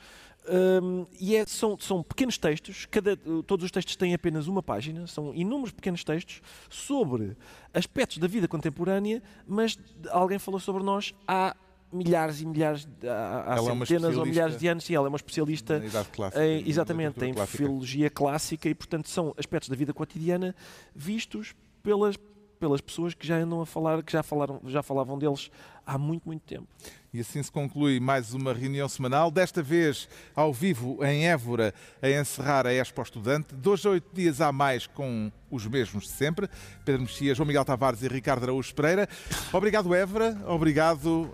Um, 0.46 1.06
e 1.22 1.38
é, 1.38 1.46
são, 1.46 1.80
são, 1.80 2.04
pequenos 2.04 2.38
textos, 2.38 2.86
cada, 2.92 3.16
todos 3.48 3.64
os 3.64 3.72
textos 3.72 3.96
têm 3.96 4.14
apenas 4.14 4.46
uma 4.46 4.62
página, 4.62 5.08
são 5.08 5.34
inúmeros 5.34 5.72
pequenos 5.72 6.04
textos 6.04 6.42
sobre 6.70 7.38
aspectos 7.74 8.18
da 8.18 8.28
vida 8.28 8.46
contemporânea, 8.46 9.24
mas 9.48 9.80
alguém 10.10 10.38
falou 10.38 10.60
sobre 10.60 10.84
nós 10.84 11.14
há 11.26 11.56
milhares 11.94 12.42
e 12.42 12.46
milhares, 12.46 12.88
há, 13.04 13.54
há 13.54 13.56
é 13.56 13.86
centenas 13.86 14.16
é 14.16 14.20
ou 14.20 14.26
milhares 14.26 14.58
de 14.58 14.68
anos, 14.68 14.84
sim, 14.84 14.96
ela 14.96 15.08
é 15.08 15.10
uma 15.10 15.16
especialista 15.16 15.82
clássica, 16.12 16.46
em, 16.46 16.68
exatamente, 16.68 17.24
em 17.24 17.34
filologia 17.46 18.10
clássica 18.10 18.68
e, 18.68 18.76
portanto, 18.76 19.08
são 19.08 19.34
aspectos 19.38 19.70
da 19.70 19.76
vida 19.76 19.94
cotidiana 19.94 20.56
vistos 20.96 21.56
pelas 21.82 22.18
pelas 22.64 22.80
pessoas 22.80 23.14
que 23.14 23.28
já 23.28 23.36
andam 23.36 23.60
a 23.60 23.66
falar, 23.66 24.02
que 24.02 24.14
já, 24.14 24.24
falaram, 24.24 24.62
já 24.64 24.82
falavam 24.82 25.20
deles 25.20 25.52
há 25.86 25.98
muito, 25.98 26.24
muito 26.26 26.44
tempo. 26.44 26.66
E 27.14 27.20
assim 27.20 27.44
se 27.44 27.52
conclui 27.52 28.00
mais 28.00 28.34
uma 28.34 28.54
reunião 28.54 28.88
semanal, 28.88 29.30
desta 29.30 29.62
vez 29.62 30.08
ao 30.34 30.54
vivo 30.54 31.04
em 31.04 31.28
Évora, 31.28 31.74
a 32.02 32.10
encerrar 32.10 32.66
a 32.66 32.74
Expo 32.74 33.02
Estudante. 33.02 33.54
Dois 33.54 33.86
a 33.86 33.90
oito 33.90 34.08
dias 34.14 34.40
a 34.40 34.50
mais 34.54 34.88
com 34.88 35.30
os 35.52 35.68
mesmos 35.68 36.06
de 36.06 36.12
sempre. 36.12 36.50
Pedro 36.86 37.02
Mexia, 37.02 37.36
João 37.36 37.46
Miguel 37.46 37.66
Tavares 37.66 38.02
e 38.02 38.08
Ricardo 38.08 38.44
Araújo 38.44 38.74
Pereira. 38.74 39.10
Obrigado, 39.52 39.94
Évora. 39.94 40.42
Obrigado 40.48 41.06
uh, 41.06 41.34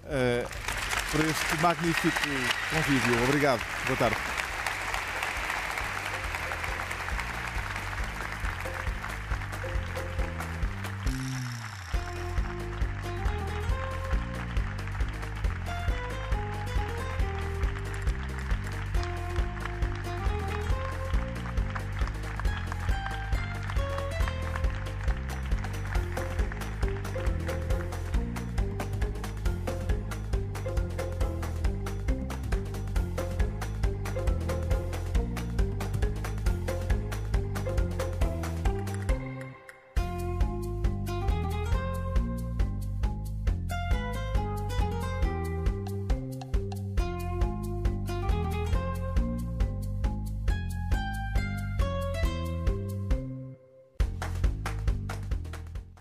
por 1.11 1.23
este 1.25 1.61
magnífico 1.61 2.17
convívio. 2.71 3.23
Obrigado. 3.25 3.61
Boa 3.85 3.97
tarde. 3.97 4.38